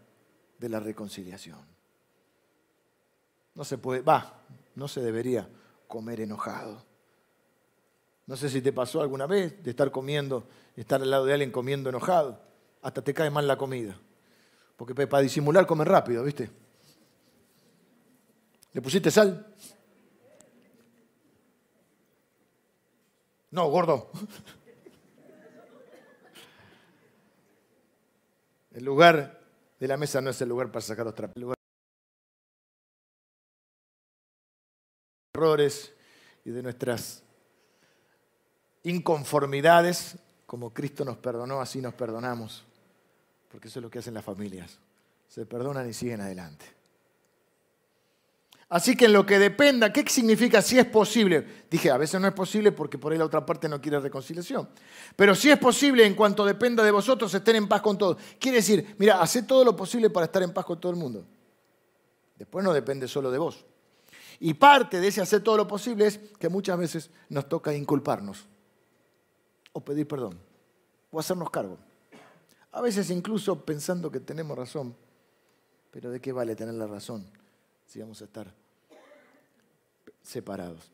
de 0.57 0.69
la 0.69 0.79
reconciliación. 0.79 1.59
No 3.53 3.63
se 3.63 3.77
puede, 3.77 4.01
va, 4.01 4.41
no 4.75 4.87
se 4.87 5.01
debería 5.01 5.49
comer 5.87 6.21
enojado. 6.21 6.85
No 8.27 8.37
sé 8.37 8.49
si 8.49 8.61
te 8.61 8.71
pasó 8.71 9.01
alguna 9.01 9.27
vez 9.27 9.61
de 9.63 9.71
estar 9.71 9.91
comiendo, 9.91 10.47
estar 10.75 11.01
al 11.01 11.11
lado 11.11 11.25
de 11.25 11.33
alguien 11.33 11.51
comiendo 11.51 11.89
enojado, 11.89 12.41
hasta 12.81 13.01
te 13.01 13.13
cae 13.13 13.29
mal 13.29 13.47
la 13.47 13.57
comida. 13.57 13.97
Porque 14.77 14.95
para 15.07 15.21
disimular 15.21 15.67
comer 15.67 15.87
rápido, 15.87 16.23
¿viste? 16.23 16.49
¿Le 18.73 18.81
pusiste 18.81 19.11
sal? 19.11 19.53
No, 23.51 23.69
gordo. 23.69 24.09
El 28.71 28.85
lugar 28.85 29.41
de 29.79 29.87
la 29.87 29.97
mesa 29.97 30.21
no 30.21 30.29
es 30.29 30.41
el 30.41 30.47
lugar 30.47 30.71
para 30.71 30.81
sacar 30.81 31.05
los 31.05 31.13
trapos. 31.13 31.60
Y 36.45 36.51
de 36.51 36.63
nuestras 36.63 37.23
inconformidades, 38.83 40.17
como 40.45 40.73
Cristo 40.73 41.05
nos 41.05 41.17
perdonó, 41.17 41.61
así 41.61 41.81
nos 41.81 41.93
perdonamos. 41.93 42.63
Porque 43.49 43.67
eso 43.67 43.79
es 43.79 43.83
lo 43.83 43.89
que 43.89 43.99
hacen 43.99 44.13
las 44.13 44.23
familias. 44.23 44.79
Se 45.27 45.45
perdonan 45.45 45.89
y 45.89 45.93
siguen 45.93 46.21
adelante. 46.21 46.65
Así 48.69 48.95
que 48.95 49.05
en 49.05 49.13
lo 49.13 49.25
que 49.25 49.37
dependa, 49.37 49.91
¿qué 49.91 50.05
significa 50.07 50.61
si 50.61 50.79
es 50.79 50.85
posible? 50.85 51.45
Dije, 51.69 51.91
a 51.91 51.97
veces 51.97 52.21
no 52.21 52.27
es 52.27 52.33
posible 52.33 52.71
porque 52.71 52.97
por 52.97 53.11
ahí 53.11 53.17
la 53.17 53.25
otra 53.25 53.45
parte 53.45 53.67
no 53.67 53.81
quiere 53.81 53.99
reconciliación. 53.99 54.69
Pero 55.17 55.35
si 55.35 55.49
es 55.49 55.57
posible, 55.57 56.05
en 56.05 56.15
cuanto 56.15 56.45
dependa 56.45 56.81
de 56.81 56.91
vosotros, 56.91 57.33
estén 57.33 57.57
en 57.57 57.67
paz 57.67 57.81
con 57.81 57.97
todos. 57.97 58.17
Quiere 58.39 58.57
decir, 58.57 58.95
mira, 58.97 59.21
haced 59.21 59.45
todo 59.45 59.65
lo 59.65 59.75
posible 59.75 60.09
para 60.09 60.27
estar 60.27 60.41
en 60.41 60.53
paz 60.53 60.63
con 60.63 60.79
todo 60.79 60.91
el 60.91 60.97
mundo. 60.97 61.25
Después 62.37 62.63
no 62.63 62.71
depende 62.71 63.09
solo 63.09 63.29
de 63.29 63.37
vos. 63.39 63.65
Y 64.41 64.55
parte 64.55 64.99
de 64.99 65.07
ese 65.07 65.21
hacer 65.21 65.41
todo 65.41 65.55
lo 65.55 65.67
posible 65.67 66.07
es 66.07 66.19
que 66.39 66.49
muchas 66.49 66.77
veces 66.77 67.09
nos 67.29 67.47
toca 67.47 67.73
inculparnos, 67.73 68.47
o 69.71 69.79
pedir 69.81 70.07
perdón, 70.07 70.37
o 71.11 71.19
hacernos 71.19 71.49
cargo. 71.49 71.77
A 72.71 72.81
veces 72.81 73.09
incluso 73.09 73.63
pensando 73.63 74.11
que 74.11 74.19
tenemos 74.19 74.57
razón, 74.57 74.95
pero 75.91 76.09
¿de 76.09 76.19
qué 76.19 76.31
vale 76.31 76.55
tener 76.55 76.73
la 76.73 76.87
razón 76.87 77.25
si 77.85 77.99
vamos 77.99 78.19
a 78.21 78.25
estar 78.25 78.51
separados. 80.23 80.91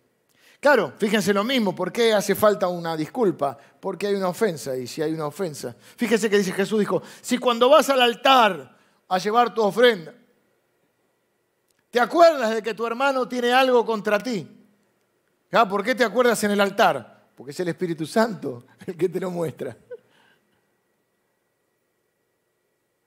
Claro, 0.60 0.94
fíjense 0.98 1.34
lo 1.34 1.44
mismo, 1.44 1.76
¿por 1.76 1.92
qué 1.92 2.14
hace 2.14 2.34
falta 2.34 2.68
una 2.68 2.98
disculpa? 2.98 3.58
Porque 3.80 4.08
hay 4.08 4.16
una 4.16 4.30
ofensa, 4.30 4.76
y 4.76 4.88
si 4.88 5.02
hay 5.02 5.14
una 5.14 5.28
ofensa. 5.28 5.76
Fíjense 5.96 6.30
que 6.30 6.40
dice 6.40 6.52
Jesús, 6.52 6.80
dijo, 6.80 7.02
si 7.22 7.38
cuando 7.38 7.70
vas 7.70 7.90
al 7.90 8.02
altar 8.02 8.76
a 9.08 9.18
llevar 9.20 9.54
tu 9.54 9.62
ofrenda, 9.62 10.14
te 11.90 12.00
acuerdas 12.00 12.56
de 12.56 12.62
que 12.62 12.74
tu 12.74 12.86
hermano 12.86 13.28
tiene 13.28 13.54
algo 13.54 13.86
contra 13.86 14.20
ti. 14.20 14.48
¿Por 15.70 15.84
qué 15.84 15.96
te 15.96 16.04
acuerdas 16.04 16.44
en 16.44 16.52
el 16.52 16.62
altar? 16.62 17.30
Porque 17.36 17.52
es 17.52 17.60
el 17.60 17.70
Espíritu 17.70 18.06
Santo 18.06 18.66
el 18.86 18.98
que 18.98 19.10
te 19.10 19.20
lo 19.20 19.32
muestra. 19.32 19.78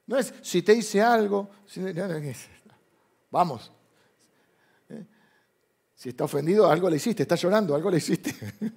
No 0.07 0.16
es 0.16 0.35
si 0.43 0.62
te 0.62 0.75
hice 0.75 1.01
algo, 1.01 1.51
vamos, 3.31 3.71
si 5.95 6.09
está 6.09 6.25
ofendido, 6.25 6.69
algo 6.69 6.88
le 6.88 6.97
hiciste, 6.97 7.23
está 7.23 7.37
llorando, 7.37 7.75
algo 7.75 7.90
le 7.90 7.99
hiciste. 7.99 8.35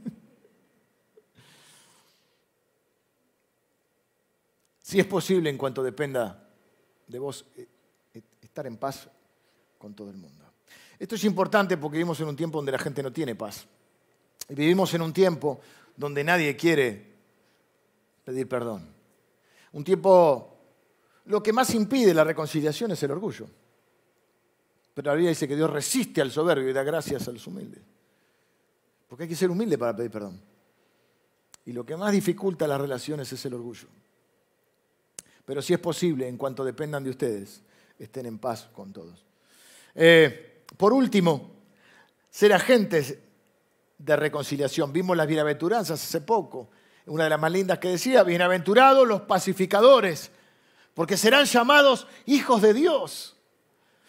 si 4.82 5.00
es 5.00 5.06
posible, 5.08 5.50
en 5.50 5.58
cuanto 5.58 5.82
dependa 5.82 6.50
de 7.08 7.18
vos, 7.18 7.46
eh, 7.56 7.68
eh, 8.13 8.22
estar 8.42 8.68
en 8.68 8.78
paz 8.78 9.10
con 9.84 9.93
todo 9.93 10.10
el 10.10 10.15
mundo. 10.15 10.46
Esto 10.98 11.15
es 11.15 11.26
importante 11.26 11.76
porque 11.76 11.98
vivimos 11.98 12.17
en 12.22 12.30
un 12.30 12.38
tiempo 12.38 12.58
donde 12.58 12.72
la 12.72 12.80
gente 12.80 13.04
no 13.04 13.12
tiene 13.12 13.36
paz. 13.36 13.67
Y 14.48 14.56
vivimos 14.56 14.93
en 14.93 15.02
un 15.02 15.12
tiempo 15.12 15.60
donde 15.98 16.24
nadie 16.24 16.56
quiere 16.56 17.06
pedir 18.24 18.48
perdón. 18.48 18.88
Un 19.74 19.84
tiempo, 19.84 20.58
lo 21.26 21.43
que 21.43 21.52
más 21.52 21.76
impide 21.76 22.13
la 22.13 22.24
reconciliación 22.24 22.91
es 22.91 23.04
el 23.04 23.12
orgullo. 23.12 23.46
Pero 24.93 25.12
la 25.12 25.15
Biblia 25.15 25.32
dice 25.32 25.50
que 25.50 25.58
Dios 25.58 25.69
resiste 25.69 26.22
al 26.22 26.32
soberbio 26.32 26.69
y 26.69 26.74
da 26.74 26.84
gracias 26.84 27.28
a 27.28 27.34
los 27.34 27.46
humildes. 27.46 27.84
Porque 29.10 29.24
hay 29.24 29.30
que 29.30 29.36
ser 29.36 29.52
humilde 29.52 29.78
para 29.78 29.93
pedir 29.93 30.12
perdón. 30.12 30.39
Y 31.65 31.74
lo 31.74 31.86
que 31.86 31.98
más 31.98 32.13
dificulta 32.13 32.65
las 32.67 32.80
relaciones 32.80 33.34
es 33.34 33.46
el 33.46 33.54
orgullo. 33.54 33.89
Pero 35.43 35.62
si 35.62 35.74
es 35.74 35.80
posible, 35.80 36.26
en 36.30 36.38
cuanto 36.38 36.63
dependan 36.63 37.04
de 37.04 37.10
ustedes, 37.10 37.62
estén 38.00 38.28
en 38.28 38.39
paz 38.39 38.69
con 38.72 38.93
todos. 38.93 39.33
Eh, 39.95 40.63
por 40.77 40.93
último, 40.93 41.51
ser 42.29 42.53
agentes 42.53 43.17
de 43.97 44.15
reconciliación. 44.15 44.91
Vimos 44.91 45.15
las 45.15 45.27
bienaventuranzas 45.27 46.03
hace 46.03 46.21
poco. 46.21 46.69
Una 47.06 47.25
de 47.25 47.29
las 47.29 47.39
más 47.39 47.51
lindas 47.51 47.79
que 47.79 47.89
decía, 47.89 48.23
bienaventurados 48.23 49.08
los 49.08 49.21
pacificadores, 49.21 50.32
porque 50.93 51.17
serán 51.17 51.45
llamados 51.45 52.08
hijos 52.25 52.62
de 52.62 52.73
Dios. 52.73 53.36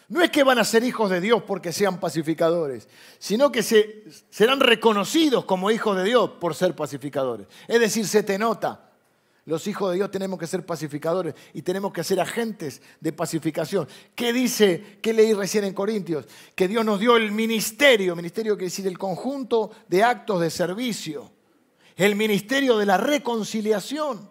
No 0.08 0.20
es 0.20 0.30
que 0.30 0.44
van 0.44 0.58
a 0.58 0.64
ser 0.64 0.84
hijos 0.84 1.10
de 1.10 1.20
Dios 1.20 1.42
porque 1.44 1.72
sean 1.72 1.98
pacificadores, 1.98 2.88
sino 3.18 3.50
que 3.50 3.62
se, 3.62 4.04
serán 4.30 4.60
reconocidos 4.60 5.44
como 5.44 5.70
hijos 5.70 5.96
de 5.96 6.04
Dios 6.04 6.30
por 6.40 6.54
ser 6.54 6.76
pacificadores. 6.76 7.46
Es 7.66 7.80
decir, 7.80 8.06
se 8.06 8.22
te 8.22 8.38
nota. 8.38 8.83
Los 9.46 9.66
hijos 9.66 9.90
de 9.90 9.96
Dios 9.96 10.10
tenemos 10.10 10.38
que 10.38 10.46
ser 10.46 10.64
pacificadores 10.64 11.34
y 11.52 11.60
tenemos 11.60 11.92
que 11.92 12.02
ser 12.02 12.18
agentes 12.18 12.80
de 13.00 13.12
pacificación. 13.12 13.86
¿Qué 14.14 14.32
dice, 14.32 14.98
qué 15.02 15.12
leí 15.12 15.34
recién 15.34 15.64
en 15.64 15.74
Corintios? 15.74 16.26
Que 16.54 16.66
Dios 16.66 16.84
nos 16.84 16.98
dio 16.98 17.16
el 17.16 17.30
ministerio, 17.30 18.16
ministerio 18.16 18.54
quiere 18.54 18.66
decir 18.66 18.86
el 18.86 18.96
conjunto 18.96 19.70
de 19.86 20.02
actos 20.02 20.40
de 20.40 20.48
servicio, 20.48 21.30
el 21.96 22.16
ministerio 22.16 22.78
de 22.78 22.86
la 22.86 22.96
reconciliación. 22.96 24.30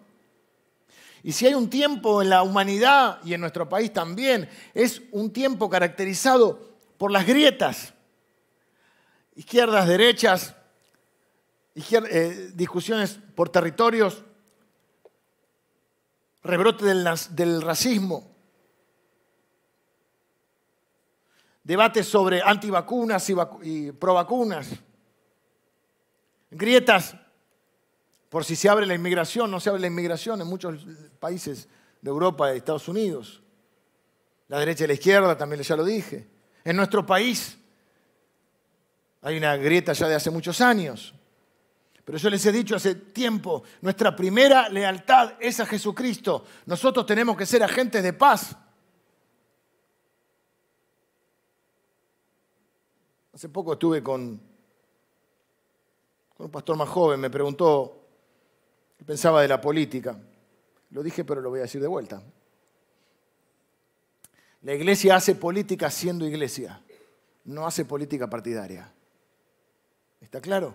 Y 1.22 1.30
si 1.30 1.46
hay 1.46 1.54
un 1.54 1.70
tiempo 1.70 2.20
en 2.20 2.28
la 2.28 2.42
humanidad 2.42 3.20
y 3.24 3.34
en 3.34 3.40
nuestro 3.40 3.68
país 3.68 3.92
también, 3.92 4.48
es 4.74 5.00
un 5.12 5.32
tiempo 5.32 5.70
caracterizado 5.70 6.74
por 6.98 7.12
las 7.12 7.24
grietas, 7.24 7.94
izquierdas, 9.36 9.86
derechas, 9.86 10.56
eh, 11.76 12.50
discusiones 12.54 13.18
por 13.34 13.48
territorios, 13.48 14.24
rebrote 16.44 16.84
del, 16.84 17.62
racismo, 17.62 18.30
debates 21.64 22.06
sobre 22.06 22.42
antivacunas 22.42 23.28
y, 23.30 23.34
y 23.62 23.92
provacunas, 23.92 24.68
grietas 26.50 27.16
por 28.28 28.44
si 28.44 28.56
se 28.56 28.68
abre 28.68 28.84
la 28.84 28.94
inmigración, 28.94 29.50
no 29.50 29.60
se 29.60 29.70
abre 29.70 29.80
la 29.80 29.86
inmigración 29.86 30.40
en 30.40 30.48
muchos 30.48 30.84
países 31.20 31.68
de 32.02 32.10
Europa 32.10 32.52
y 32.52 32.58
Estados 32.58 32.88
Unidos. 32.88 33.40
La 34.48 34.58
derecha 34.58 34.84
y 34.84 34.88
la 34.88 34.94
izquierda, 34.94 35.38
también 35.38 35.62
ya 35.62 35.76
lo 35.76 35.84
dije. 35.84 36.28
En 36.64 36.76
nuestro 36.76 37.06
país 37.06 37.56
hay 39.22 39.36
una 39.36 39.56
grieta 39.56 39.92
ya 39.92 40.08
de 40.08 40.16
hace 40.16 40.30
muchos 40.30 40.60
años. 40.60 41.14
Pero 42.04 42.18
yo 42.18 42.28
les 42.30 42.44
he 42.44 42.52
dicho 42.52 42.76
hace 42.76 42.94
tiempo, 42.94 43.62
nuestra 43.80 44.14
primera 44.14 44.68
lealtad 44.68 45.34
es 45.40 45.60
a 45.60 45.66
Jesucristo. 45.66 46.44
Nosotros 46.66 47.06
tenemos 47.06 47.36
que 47.36 47.46
ser 47.46 47.62
agentes 47.62 48.02
de 48.02 48.12
paz. 48.12 48.56
Hace 53.32 53.48
poco 53.48 53.72
estuve 53.72 54.02
con, 54.02 54.40
con 56.36 56.46
un 56.46 56.52
pastor 56.52 56.76
más 56.76 56.88
joven, 56.88 57.20
me 57.20 57.30
preguntó 57.30 58.04
pensaba 59.04 59.42
de 59.42 59.48
la 59.48 59.60
política. 59.60 60.18
Lo 60.90 61.02
dije, 61.02 61.24
pero 61.24 61.40
lo 61.40 61.50
voy 61.50 61.60
a 61.60 61.62
decir 61.62 61.80
de 61.80 61.88
vuelta. 61.88 62.22
La 64.62 64.74
iglesia 64.74 65.16
hace 65.16 65.34
política 65.34 65.90
siendo 65.90 66.26
iglesia, 66.26 66.82
no 67.44 67.66
hace 67.66 67.84
política 67.84 68.28
partidaria. 68.30 68.90
¿Está 70.20 70.40
claro? 70.40 70.74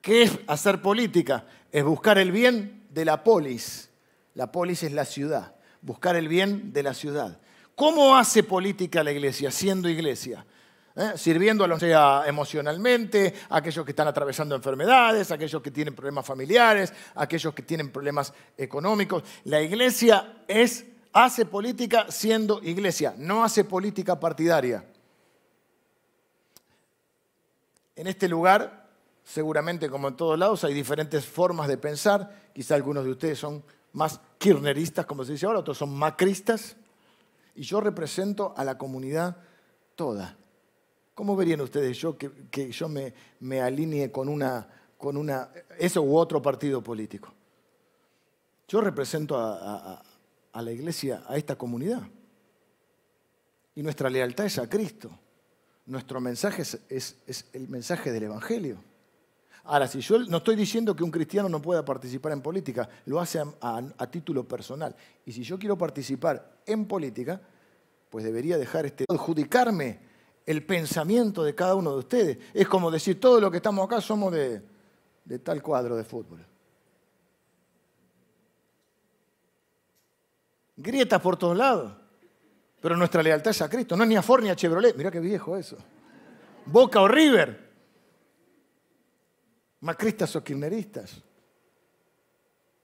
¿Qué 0.00 0.22
es 0.22 0.38
hacer 0.46 0.80
política? 0.80 1.46
Es 1.70 1.84
buscar 1.84 2.18
el 2.18 2.32
bien 2.32 2.86
de 2.90 3.04
la 3.04 3.22
polis. 3.22 3.90
La 4.34 4.50
polis 4.50 4.82
es 4.82 4.92
la 4.92 5.04
ciudad. 5.04 5.54
Buscar 5.82 6.16
el 6.16 6.28
bien 6.28 6.72
de 6.72 6.82
la 6.82 6.94
ciudad. 6.94 7.40
¿Cómo 7.74 8.16
hace 8.16 8.42
política 8.42 9.02
la 9.02 9.12
iglesia 9.12 9.50
siendo 9.50 9.88
iglesia? 9.88 10.44
¿eh? 10.96 11.12
sirviendo 11.16 11.64
a 11.64 11.68
los 11.68 11.80
sea 11.80 12.24
emocionalmente, 12.26 13.34
aquellos 13.48 13.84
que 13.84 13.92
están 13.92 14.08
atravesando 14.08 14.54
enfermedades, 14.54 15.30
aquellos 15.30 15.62
que 15.62 15.70
tienen 15.70 15.94
problemas 15.94 16.26
familiares, 16.26 16.92
aquellos 17.14 17.54
que 17.54 17.62
tienen 17.62 17.90
problemas 17.90 18.32
económicos. 18.56 19.22
La 19.44 19.60
iglesia 19.60 20.42
es, 20.46 20.86
hace 21.12 21.46
política 21.46 22.06
siendo 22.08 22.60
iglesia, 22.62 23.14
no 23.16 23.44
hace 23.44 23.64
política 23.64 24.18
partidaria. 24.18 24.84
En 27.96 28.06
este 28.06 28.28
lugar, 28.28 28.79
seguramente 29.32 29.88
como 29.88 30.08
en 30.08 30.16
todos 30.16 30.38
lados, 30.38 30.64
hay 30.64 30.74
diferentes 30.74 31.24
formas 31.24 31.68
de 31.68 31.78
pensar. 31.78 32.50
Quizá 32.52 32.74
algunos 32.74 33.04
de 33.04 33.10
ustedes 33.10 33.38
son 33.38 33.62
más 33.92 34.20
kirchneristas, 34.38 35.06
como 35.06 35.24
se 35.24 35.32
dice 35.32 35.46
ahora, 35.46 35.60
otros 35.60 35.78
son 35.78 35.96
macristas. 35.96 36.76
Y 37.54 37.62
yo 37.62 37.80
represento 37.80 38.54
a 38.56 38.64
la 38.64 38.76
comunidad 38.76 39.36
toda. 39.94 40.36
¿Cómo 41.14 41.36
verían 41.36 41.60
ustedes 41.60 41.98
yo 41.98 42.16
que, 42.18 42.72
yo 42.72 42.88
me, 42.88 43.14
me, 43.40 43.60
alinee 43.60 44.10
con 44.10 44.28
una, 44.28 44.66
con 44.98 45.16
una, 45.16 45.50
eso 45.78 46.02
u 46.02 46.16
otro 46.16 46.42
partido 46.42 46.82
político? 46.82 47.32
Yo 48.66 48.80
represento 48.80 49.36
a, 49.38 50.02
la 50.54 50.72
iglesia, 50.72 51.22
a 51.28 51.36
esta 51.36 51.56
comunidad. 51.56 52.02
Y 53.76 53.82
nuestra 53.82 54.10
lealtad 54.10 54.46
es 54.46 54.58
a 54.58 54.68
Cristo. 54.68 55.10
Nuestro 55.86 56.20
mensaje 56.20 56.62
es, 56.62 57.16
el 57.52 57.68
mensaje 57.68 58.10
del 58.12 58.24
Evangelio. 58.24 58.89
Ahora, 59.64 59.86
si 59.86 60.00
yo 60.00 60.18
no 60.20 60.38
estoy 60.38 60.56
diciendo 60.56 60.96
que 60.96 61.04
un 61.04 61.10
cristiano 61.10 61.48
no 61.48 61.60
pueda 61.60 61.84
participar 61.84 62.32
en 62.32 62.40
política, 62.40 62.88
lo 63.06 63.20
hace 63.20 63.42
a, 63.60 64.10
título 64.10 64.46
personal. 64.46 64.94
Y 65.26 65.32
si 65.32 65.42
yo 65.42 65.58
quiero 65.58 65.76
participar 65.76 66.58
en 66.66 66.86
política, 66.86 67.40
pues 68.08 68.24
debería 68.24 68.58
dejar 68.58 68.86
este 68.86 69.04
adjudicarme 69.08 70.00
el 70.46 70.64
pensamiento 70.64 71.44
de 71.44 71.54
cada 71.54 71.74
uno 71.74 71.92
de 71.92 71.98
ustedes. 71.98 72.38
Es 72.54 72.66
como 72.66 72.90
decir, 72.90 73.20
todos 73.20 73.40
los 73.40 73.50
que 73.50 73.58
estamos 73.58 73.84
acá 73.84 74.00
somos 74.00 74.32
de, 74.32 74.62
tal 75.42 75.62
cuadro 75.62 75.96
de 75.96 76.04
fútbol. 76.04 76.44
Grietas 80.76 81.20
por 81.20 81.36
todos 81.36 81.56
lados. 81.56 81.92
Pero 82.80 82.96
nuestra 82.96 83.22
lealtad 83.22 83.50
es 83.50 83.60
a 83.60 83.68
Cristo. 83.68 83.94
No 83.94 84.04
es 84.04 84.08
ni 84.08 84.16
a 84.16 84.22
Ford 84.22 84.42
ni 84.42 84.48
a 84.48 84.56
Chevrolet. 84.56 84.96
Mirá 84.96 85.10
qué 85.10 85.20
viejo 85.20 85.56
eso. 85.56 85.76
Boca 86.64 87.02
o 87.02 87.06
River. 87.06 87.69
Macristas 89.80 90.36
o 90.36 90.44
kirchneristas. 90.44 91.22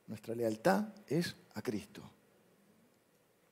Nuestra 0.07 0.35
lealtad 0.35 0.89
es 1.07 1.35
a 1.55 1.63
Cristo. 1.63 2.03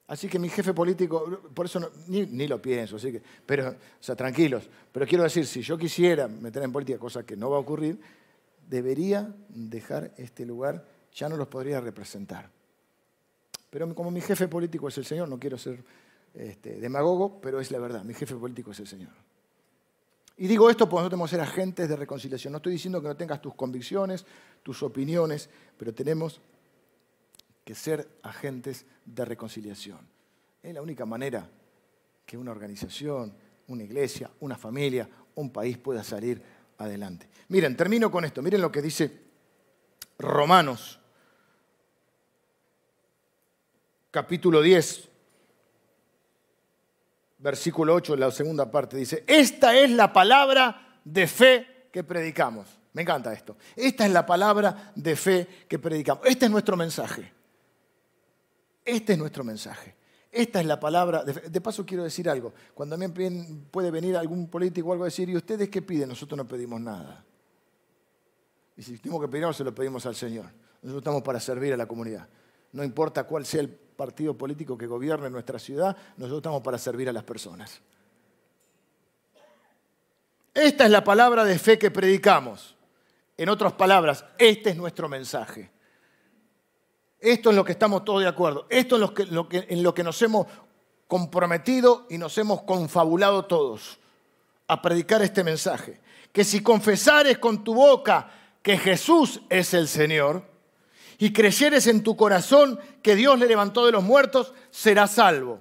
Así 0.06 0.28
que 0.28 0.38
mi 0.38 0.50
jefe 0.50 0.74
político, 0.74 1.40
por 1.54 1.66
eso 1.66 1.90
ni, 2.08 2.46
lo 2.46 2.60
pienso, 2.60 2.96
así 2.96 3.10
que, 3.10 3.22
pero, 3.46 3.70
o 3.70 3.74
sea, 4.00 4.14
tranquilos. 4.14 4.68
Pero 4.92 5.06
quiero 5.06 5.24
decir, 5.24 5.46
si 5.46 5.62
yo 5.62 5.78
quisiera 5.78 6.28
meter 6.28 6.62
en 6.62 6.72
política, 6.72 6.98
cosa 6.98 7.24
que 7.24 7.36
no 7.36 7.48
va 7.48 7.56
a 7.56 7.60
ocurrir, 7.60 7.98
debería 8.68 9.34
dejar 9.48 10.12
este 10.18 10.44
lugar, 10.44 10.84
ya 11.12 11.28
no 11.28 11.36
los 11.36 11.48
podría 11.48 11.80
representar. 11.80 12.50
Pero 13.70 13.92
como 13.94 14.10
mi 14.10 14.20
jefe 14.20 14.46
político 14.46 14.88
es 14.88 14.98
el 14.98 15.06
Señor, 15.06 15.28
no 15.28 15.38
quiero 15.38 15.56
ser 15.56 15.82
este, 16.34 16.78
demagogo, 16.80 17.40
pero 17.40 17.60
es 17.60 17.70
la 17.70 17.78
verdad, 17.78 18.04
mi 18.04 18.12
jefe 18.12 18.34
político 18.34 18.72
es 18.72 18.80
el 18.80 18.86
Señor. 18.86 19.12
Y 20.36 20.48
digo 20.48 20.68
esto 20.68 20.88
porque 20.88 21.02
nosotros 21.02 21.10
tenemos 21.10 21.30
que 21.30 21.36
ser 21.36 21.40
agentes 21.40 21.88
de 21.88 21.96
reconciliación. 21.96 22.52
No 22.52 22.56
estoy 22.56 22.72
diciendo 22.72 23.00
que 23.00 23.08
no 23.08 23.16
tengas 23.16 23.40
tus 23.40 23.54
convicciones, 23.54 24.26
tus 24.62 24.82
opiniones, 24.82 25.48
pero 25.76 25.94
tenemos 25.94 26.40
que 27.64 27.74
ser 27.74 28.08
agentes 28.22 28.84
de 29.04 29.24
reconciliación. 29.24 30.00
Es 30.62 30.74
la 30.74 30.82
única 30.82 31.06
manera 31.06 31.48
que 32.26 32.36
una 32.36 32.50
organización, 32.50 33.32
una 33.68 33.82
iglesia, 33.84 34.30
una 34.40 34.56
familia, 34.56 35.08
un 35.36 35.50
país 35.50 35.78
pueda 35.78 36.02
salir 36.02 36.42
adelante. 36.78 37.28
Miren, 37.48 37.76
termino 37.76 38.10
con 38.10 38.24
esto. 38.24 38.42
Miren 38.42 38.60
lo 38.60 38.72
que 38.72 38.82
dice 38.82 39.20
Romanos, 40.18 40.98
capítulo 44.10 44.62
10, 44.62 45.08
versículo 47.44 47.94
8, 47.94 48.16
la 48.16 48.30
segunda 48.30 48.70
parte. 48.70 48.96
Dice, 48.96 49.22
esta 49.26 49.76
es 49.76 49.90
la 49.90 50.12
palabra 50.12 50.98
de 51.04 51.26
fe 51.26 51.88
que 51.92 52.02
predicamos. 52.02 52.66
Me 52.94 53.02
encanta 53.02 53.34
esto. 53.34 53.56
Esta 53.76 54.06
es 54.06 54.12
la 54.12 54.24
palabra 54.24 54.92
de 54.94 55.14
fe 55.14 55.46
que 55.68 55.78
predicamos. 55.78 56.24
Este 56.26 56.46
es 56.46 56.50
nuestro 56.50 56.74
mensaje. 56.74 57.30
Este 58.82 59.12
es 59.12 59.18
nuestro 59.18 59.44
mensaje. 59.44 59.94
Esta 60.32 60.58
es 60.58 60.66
la 60.66 60.80
palabra. 60.80 61.22
De, 61.22 61.60
paso 61.60 61.84
quiero 61.84 62.02
decir 62.02 62.30
algo. 62.30 62.54
Cuando 62.72 62.94
a 62.94 62.98
mí 62.98 63.06
puede 63.70 63.90
venir 63.90 64.16
algún 64.16 64.48
político 64.48 64.88
o 64.88 64.92
algo 64.92 65.04
a 65.04 65.08
decir, 65.08 65.28
¿y 65.28 65.36
ustedes 65.36 65.68
qué 65.68 65.82
piden? 65.82 66.08
Nosotros 66.08 66.38
no 66.38 66.48
pedimos 66.48 66.80
nada. 66.80 67.24
Y 68.74 68.82
si 68.82 68.96
tenemos 68.98 69.20
que 69.20 69.28
pedir, 69.28 69.52
se 69.52 69.64
lo 69.64 69.74
pedimos 69.74 70.06
al 70.06 70.14
Señor. 70.14 70.46
Nosotros 70.80 71.02
estamos 71.02 71.22
para 71.22 71.38
servir 71.40 71.74
a 71.74 71.76
la 71.76 71.86
comunidad. 71.86 72.26
No 72.72 72.82
importa 72.82 73.24
cuál 73.24 73.44
sea 73.44 73.60
el 73.60 73.68
partido 73.96 74.36
político 74.36 74.76
que 74.76 74.86
gobierne 74.86 75.30
nuestra 75.30 75.58
ciudad, 75.58 75.96
nosotros 76.16 76.38
estamos 76.38 76.62
para 76.62 76.78
servir 76.78 77.08
a 77.08 77.12
las 77.12 77.24
personas. 77.24 77.80
Esta 80.52 80.84
es 80.84 80.90
la 80.90 81.02
palabra 81.02 81.44
de 81.44 81.58
fe 81.58 81.78
que 81.78 81.90
predicamos. 81.90 82.76
En 83.36 83.48
otras 83.48 83.72
palabras, 83.72 84.24
este 84.38 84.70
es 84.70 84.76
nuestro 84.76 85.08
mensaje. 85.08 85.70
Esto 87.18 87.50
es 87.50 87.56
lo 87.56 87.64
que 87.64 87.72
estamos 87.72 88.04
todos 88.04 88.22
de 88.22 88.28
acuerdo. 88.28 88.66
Esto 88.70 88.96
es 88.96 89.10
en 89.68 89.82
lo 89.82 89.94
que 89.94 90.04
nos 90.04 90.22
hemos 90.22 90.46
comprometido 91.08 92.06
y 92.08 92.18
nos 92.18 92.38
hemos 92.38 92.62
confabulado 92.62 93.46
todos 93.46 93.98
a 94.68 94.80
predicar 94.80 95.22
este 95.22 95.42
mensaje. 95.42 96.00
Que 96.32 96.44
si 96.44 96.62
confesares 96.62 97.38
con 97.38 97.64
tu 97.64 97.74
boca 97.74 98.30
que 98.62 98.78
Jesús 98.78 99.40
es 99.48 99.74
el 99.74 99.88
Señor 99.88 100.53
y 101.18 101.32
creyeres 101.32 101.86
en 101.86 102.02
tu 102.02 102.16
corazón 102.16 102.78
que 103.02 103.14
Dios 103.14 103.38
le 103.38 103.46
levantó 103.46 103.86
de 103.86 103.92
los 103.92 104.02
muertos, 104.02 104.52
serás 104.70 105.12
salvo. 105.12 105.60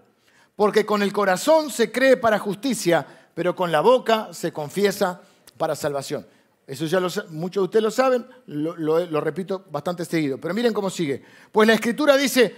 Porque 0.56 0.86
con 0.86 1.02
el 1.02 1.12
corazón 1.12 1.70
se 1.70 1.92
cree 1.92 2.18
para 2.18 2.40
justicia, 2.40 3.06
pero 3.34 3.56
con 3.56 3.72
la 3.72 3.82
boca 3.82 4.30
se 4.34 4.52
confiesa 4.52 5.22
para 5.58 5.76
salvación. 5.76 6.26
Eso 6.66 6.86
ya 6.86 7.00
lo, 7.00 7.10
muchos 7.30 7.62
de 7.62 7.66
ustedes 7.66 7.84
lo 7.84 7.92
saben, 7.92 8.26
lo, 8.48 8.76
lo 8.78 9.22
repito 9.22 9.66
bastante 9.70 10.06
seguido. 10.06 10.38
Pero 10.38 10.54
miren 10.54 10.74
cómo 10.74 10.90
sigue. 10.90 11.24
Pues 11.52 11.68
la 11.68 11.74
Escritura 11.74 12.16
dice, 12.16 12.56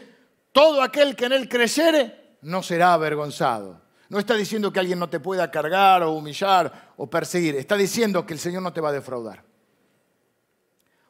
todo 0.51 0.81
aquel 0.81 1.15
que 1.15 1.25
en 1.25 1.33
él 1.33 1.49
creyere 1.49 2.37
no 2.41 2.61
será 2.61 2.93
avergonzado. 2.93 3.81
No 4.09 4.19
está 4.19 4.35
diciendo 4.35 4.71
que 4.71 4.79
alguien 4.79 4.99
no 4.99 5.09
te 5.09 5.19
pueda 5.19 5.49
cargar 5.49 6.03
o 6.03 6.13
humillar 6.13 6.91
o 6.97 7.09
perseguir. 7.09 7.55
Está 7.55 7.75
diciendo 7.75 8.25
que 8.25 8.33
el 8.33 8.39
Señor 8.39 8.61
no 8.61 8.71
te 8.71 8.81
va 8.81 8.89
a 8.89 8.93
defraudar. 8.93 9.43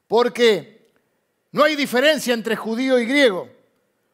Porque 0.08 0.75
no 1.56 1.64
hay 1.64 1.78
diferencia 1.78 2.34
entre 2.34 2.58
judío 2.58 3.00
y 3.00 3.06
griego, 3.06 3.48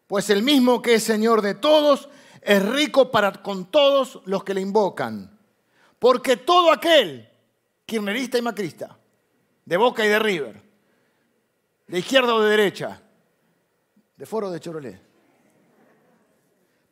pues 0.06 0.30
el 0.30 0.44
mismo 0.44 0.80
que 0.80 0.94
es 0.94 1.04
Señor 1.04 1.42
de 1.42 1.56
todos 1.56 2.08
es 2.39 2.64
rico 2.64 3.10
para 3.10 3.32
con 3.42 3.66
todos 3.66 4.22
los 4.26 4.44
que 4.44 4.54
le 4.54 4.62
invocan. 4.62 5.39
Porque 5.98 6.38
todo 6.38 6.72
aquel, 6.72 7.28
kirnerista 7.88 8.38
y 8.38 8.44
macrista, 8.44 8.96
de 9.66 9.76
Boca 9.76 10.06
y 10.06 10.10
de 10.10 10.20
River, 10.20 10.62
de 11.88 11.98
izquierda 11.98 12.36
o 12.36 12.42
de 12.42 12.52
derecha, 12.52 13.02
de 14.18 14.26
foro 14.28 14.52
de 14.52 14.60
Chorolet, 14.60 15.02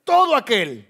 todo 0.04 0.36
aquel 0.36 0.90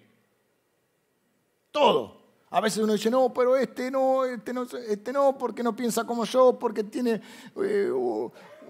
todo. 1.69 2.17
A 2.49 2.61
veces 2.61 2.81
uno 2.81 2.93
dice, 2.93 3.11
no, 3.11 3.33
pero 3.33 3.57
este 3.57 3.91
no, 3.91 4.23
este 4.23 4.53
no, 4.53 4.63
este 4.63 5.11
no, 5.11 5.37
porque 5.37 5.63
no 5.63 5.75
piensa 5.75 6.05
como 6.05 6.23
yo, 6.23 6.57
porque 6.57 6.85
tiene 6.85 7.21
eh, 7.61 7.91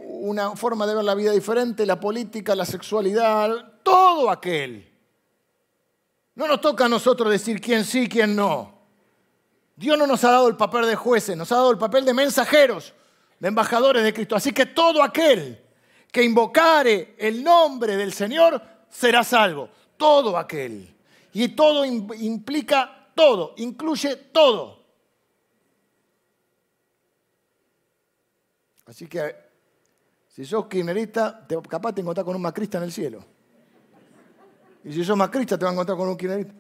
una 0.08 0.56
forma 0.56 0.86
de 0.86 0.96
ver 0.96 1.04
la 1.04 1.16
vida 1.16 1.32
diferente, 1.32 1.86
la 1.86 2.00
política, 2.00 2.56
la 2.56 2.66
sexualidad, 2.66 3.80
todo 3.84 4.30
aquel. 4.30 4.90
No 6.36 6.48
nos 6.48 6.62
toca 6.62 6.86
a 6.86 6.90
nosotros 6.90 7.32
decir 7.32 7.60
quién 7.60 7.84
sí, 7.84 8.08
quién 8.08 8.36
no. 8.36 8.80
Dios 9.76 9.98
no 9.98 10.06
nos 10.08 10.24
ha 10.24 10.32
dado 10.32 10.48
el 10.48 10.58
papel 10.58 10.86
de 10.86 10.96
jueces, 10.96 11.38
nos 11.38 11.52
ha 11.52 11.56
dado 11.56 11.72
el 11.72 11.78
papel 11.78 12.06
de 12.06 12.14
mensajeros, 12.14 12.94
de 13.40 13.48
embajadores 13.48 14.04
de 14.04 14.14
Cristo. 14.14 14.36
Así 14.36 14.52
que 14.52 14.66
todo 14.66 15.02
aquel 15.02 15.64
que 16.12 16.24
invocare 16.24 17.16
el 17.18 17.44
nombre 17.44 17.96
del 17.96 18.14
Señor 18.14 18.62
será 18.90 19.24
salvo. 19.24 19.70
Todo 19.98 20.38
aquel. 20.38 20.96
Y 21.34 21.50
todo 21.50 21.86
implica 21.86 23.12
todo, 23.16 23.54
incluye 23.58 24.16
todo. 24.16 24.80
Así 28.86 29.08
que 29.08 29.49
si 30.40 30.46
sos 30.46 30.68
kirchnerista, 30.68 31.46
capaz 31.68 31.92
te 31.92 32.00
encontrás 32.00 32.24
con 32.24 32.34
un 32.34 32.42
macrista 32.42 32.78
en 32.78 32.86
el 32.86 32.94
cielo. 32.94 33.22
Y 34.86 34.94
si 34.94 35.04
sos 35.04 35.18
macrista, 35.18 35.58
te 35.58 35.66
vas 35.66 35.72
a 35.72 35.74
encontrar 35.74 35.98
con 35.98 36.08
un 36.08 36.16
kirchnerista. 36.16 36.54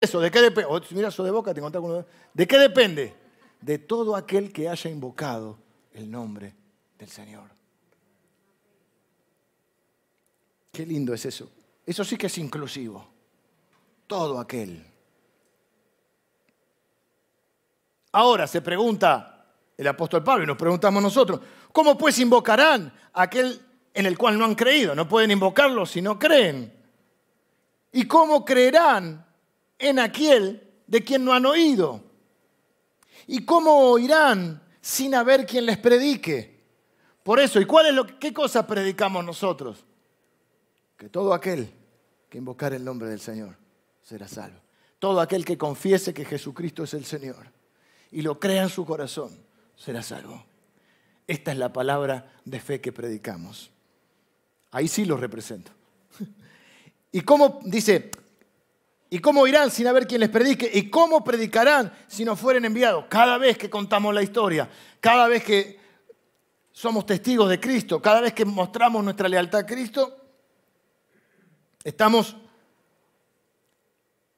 Eso, 0.00 0.20
¿de 0.20 0.30
qué 0.30 0.40
depende? 0.40 0.86
Si 0.86 0.94
miras 0.94 1.16
de 1.16 1.30
boca, 1.32 1.52
te 1.52 1.58
encontrás 1.58 1.82
con 1.82 1.90
uno. 1.90 2.06
¿De 2.32 2.46
qué 2.46 2.58
depende? 2.58 3.16
De 3.60 3.78
todo 3.78 4.14
aquel 4.14 4.52
que 4.52 4.68
haya 4.68 4.88
invocado 4.88 5.58
el 5.92 6.08
nombre 6.08 6.54
del 6.96 7.08
Señor. 7.08 7.50
Qué 10.70 10.86
lindo 10.86 11.12
es 11.12 11.26
eso. 11.26 11.50
Eso 11.84 12.04
sí 12.04 12.16
que 12.16 12.28
es 12.28 12.38
inclusivo. 12.38 13.04
Todo 14.06 14.38
aquel. 14.38 14.86
Ahora 18.12 18.46
se 18.46 18.62
pregunta 18.62 19.31
el 19.82 19.88
apóstol 19.88 20.24
Pablo 20.24 20.44
y 20.44 20.46
nos 20.46 20.56
preguntamos 20.56 21.02
nosotros, 21.02 21.40
¿cómo 21.72 21.96
pues 21.98 22.18
invocarán 22.18 22.92
a 23.12 23.22
aquel 23.22 23.60
en 23.94 24.06
el 24.06 24.16
cual 24.16 24.38
no 24.38 24.44
han 24.44 24.54
creído? 24.54 24.94
No 24.94 25.08
pueden 25.08 25.30
invocarlo 25.30 25.84
si 25.84 26.00
no 26.00 26.18
creen. 26.18 26.72
¿Y 27.92 28.06
cómo 28.06 28.44
creerán 28.44 29.26
en 29.78 29.98
aquel 29.98 30.70
de 30.86 31.04
quien 31.04 31.24
no 31.24 31.32
han 31.32 31.44
oído? 31.46 32.02
¿Y 33.26 33.44
cómo 33.44 33.90
oirán 33.90 34.62
sin 34.80 35.14
haber 35.14 35.46
quien 35.46 35.66
les 35.66 35.78
predique? 35.78 36.62
Por 37.22 37.38
eso, 37.38 37.60
¿y 37.60 37.66
cuál 37.66 37.86
es 37.86 37.94
lo, 37.94 38.06
qué 38.18 38.32
cosa 38.32 38.66
predicamos 38.66 39.24
nosotros? 39.24 39.84
que 41.02 41.08
todo 41.08 41.34
aquel 41.34 41.68
que 42.28 42.38
invocar 42.38 42.72
el 42.74 42.84
nombre 42.84 43.08
del 43.08 43.18
Señor 43.18 43.56
será 44.02 44.28
salvo. 44.28 44.60
Todo 45.00 45.20
aquel 45.20 45.44
que 45.44 45.58
confiese 45.58 46.14
que 46.14 46.24
Jesucristo 46.24 46.84
es 46.84 46.94
el 46.94 47.04
Señor 47.04 47.50
y 48.12 48.22
lo 48.22 48.38
crea 48.38 48.62
en 48.62 48.68
su 48.68 48.86
corazón 48.86 49.36
será 49.82 50.02
salvo. 50.02 50.44
Esta 51.26 51.52
es 51.52 51.58
la 51.58 51.72
palabra 51.72 52.32
de 52.44 52.60
fe 52.60 52.80
que 52.80 52.92
predicamos. 52.92 53.70
Ahí 54.70 54.88
sí 54.88 55.04
lo 55.04 55.16
represento. 55.16 55.72
¿Y 57.12 57.22
cómo 57.22 57.60
dice? 57.64 58.10
¿Y 59.10 59.18
cómo 59.18 59.46
irán 59.46 59.70
sin 59.70 59.86
haber 59.86 60.06
quien 60.06 60.20
les 60.20 60.30
predique? 60.30 60.70
¿Y 60.72 60.90
cómo 60.90 61.24
predicarán 61.24 61.92
si 62.06 62.24
no 62.24 62.36
fueren 62.36 62.64
enviados? 62.64 63.06
Cada 63.08 63.38
vez 63.38 63.58
que 63.58 63.70
contamos 63.70 64.14
la 64.14 64.22
historia, 64.22 64.68
cada 65.00 65.26
vez 65.28 65.44
que 65.44 65.80
somos 66.70 67.04
testigos 67.06 67.48
de 67.48 67.60
Cristo, 67.60 68.00
cada 68.00 68.20
vez 68.20 68.32
que 68.32 68.44
mostramos 68.44 69.02
nuestra 69.02 69.28
lealtad 69.28 69.60
a 69.60 69.66
Cristo, 69.66 70.22
Estamos 71.84 72.36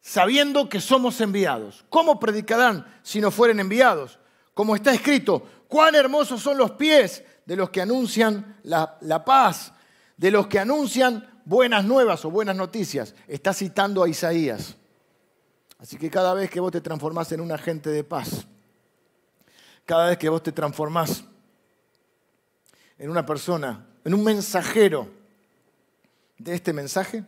sabiendo 0.01 0.68
que 0.68 0.80
somos 0.80 1.20
enviados. 1.20 1.84
¿Cómo 1.90 2.18
predicarán 2.18 2.86
si 3.03 3.20
no 3.20 3.30
fueren 3.30 3.61
enviados? 3.61 4.18
Como 4.55 4.76
está 4.76 4.94
escrito, 4.94 5.42
cuán 5.68 5.96
hermosos 5.96 6.40
son 6.40 6.57
los 6.57 6.70
pies 6.72 7.24
de 7.44 7.57
los 7.57 7.70
que 7.70 7.82
anuncian 7.82 8.59
la, 8.62 9.24
paz, 9.24 9.72
de 10.16 10.30
los 10.30 10.46
que 10.46 10.61
anuncian 10.61 11.42
buenas 11.44 11.84
nuevas 11.84 12.24
o 12.24 12.30
buenas 12.30 12.57
noticias. 12.57 13.14
Está 13.26 13.52
citando 13.52 14.02
a 14.02 14.09
Isaías. 14.09 14.76
Así 15.78 15.98
que 15.98 16.09
cada 16.09 16.32
vez 16.32 16.48
que 16.48 16.61
vos 16.61 16.72
te 16.72 16.80
transformás 16.80 17.32
en 17.32 17.40
un 17.40 17.50
agente 17.50 17.90
de 17.90 18.05
paz, 18.05 18.46
cada 19.84 20.07
vez 20.07 20.16
que 20.16 20.28
vos 20.28 20.42
te 20.42 20.52
transformás 20.52 21.24
en 22.96 23.11
una 23.11 23.26
persona, 23.26 23.86
en 24.05 24.14
un 24.14 24.22
mensajero 24.22 25.11
de 26.38 26.55
este 26.55 26.72
mensaje, 26.72 27.24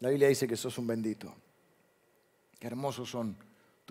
la 0.00 0.08
Biblia 0.08 0.28
dice 0.28 0.48
que 0.48 0.56
sos 0.56 0.78
un 0.78 0.86
bendito. 0.86 1.32
Qué 2.58 2.66
hermosos 2.66 3.10
son 3.10 3.36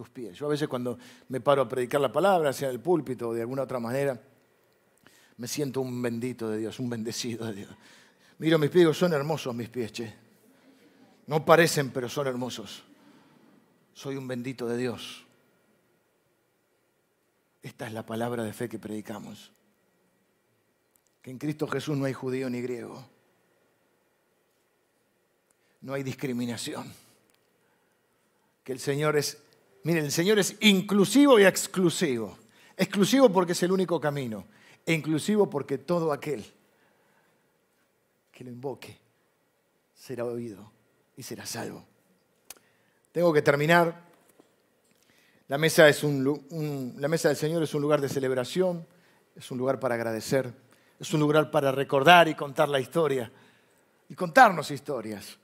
pies. 0.10 0.38
Yo 0.38 0.46
a 0.46 0.50
veces 0.50 0.68
cuando 0.68 0.98
me 1.30 1.42
paro 1.42 1.62
a 1.62 1.70
predicar 1.70 2.02
la 2.02 2.12
palabra, 2.12 2.54
sea 2.54 2.70
en 2.70 2.76
el 2.76 2.82
púlpito 2.82 3.30
o 3.30 3.34
de 3.34 3.42
alguna 3.42 3.64
otra 3.64 3.80
manera, 3.80 4.20
me 5.38 5.48
siento 5.48 5.82
un 5.82 6.02
bendito 6.02 6.50
de 6.50 6.58
Dios, 6.58 6.80
un 6.80 6.90
bendecido 6.90 7.46
de 7.46 7.54
Dios. 7.54 7.70
Miro 8.40 8.58
mis 8.58 8.70
pies, 8.70 8.96
son 8.98 9.14
hermosos 9.14 9.54
mis 9.56 9.70
pies, 9.70 9.92
che. 9.92 10.14
No 11.28 11.46
parecen, 11.46 11.92
pero 11.92 12.10
son 12.10 12.28
hermosos. 12.28 12.84
Soy 13.94 14.16
un 14.16 14.28
bendito 14.28 14.68
de 14.68 14.78
Dios. 14.78 15.26
Esta 17.62 17.88
es 17.88 17.94
la 17.94 18.06
palabra 18.06 18.44
de 18.44 18.54
fe 18.54 18.68
que 18.68 18.80
predicamos. 18.80 19.52
Que 21.22 21.30
en 21.30 21.38
Cristo 21.38 21.68
Jesús 21.68 21.96
no 21.98 22.06
hay 22.06 22.14
judío 22.14 22.50
ni 22.50 22.62
griego 22.62 23.06
no 25.82 25.94
hay 25.94 26.04
discriminación. 26.04 26.92
Que 28.64 28.72
el 28.72 28.80
Señor 28.80 29.18
es, 29.18 29.38
miren, 29.84 30.06
el 30.06 30.12
Señor 30.12 30.40
es 30.40 30.56
inclusivo 30.62 31.40
y 31.40 31.44
exclusivo. 31.44 32.38
Exclusivo 32.76 33.32
porque 33.32 33.52
es 33.54 33.64
el 33.64 33.72
único 33.72 34.00
camino. 34.00 34.46
E 34.86 34.94
inclusivo 34.94 35.50
porque 35.50 35.78
todo 35.78 36.12
aquel 36.12 36.44
que 38.32 38.44
lo 38.44 38.50
invoque 38.50 38.98
será 39.94 40.26
oído 40.26 40.72
y 41.16 41.24
será 41.24 41.46
salvo. 41.46 41.86
Tengo 43.12 43.32
que 43.32 43.42
terminar. 43.42 44.10
La 45.48 45.58
mesa, 45.58 45.88
es 45.90 46.04
un, 46.04 46.96
la 46.98 47.08
mesa 47.08 47.28
del 47.28 47.38
Señor 47.38 47.62
es 47.62 47.74
un 47.74 47.82
lugar 47.82 48.00
de 48.00 48.08
celebración, 48.08 48.88
es 49.36 49.52
un 49.52 49.58
lugar 49.58 49.80
para 49.80 49.96
agradecer, 49.96 50.54
es 50.98 51.14
un 51.14 51.20
lugar 51.20 51.52
para 51.52 51.72
recordar 51.72 52.30
y 52.30 52.36
contar 52.36 52.70
la 52.70 52.80
historia 52.80 53.32
y 54.08 54.16
contarnos 54.16 54.72
historias 54.72 55.38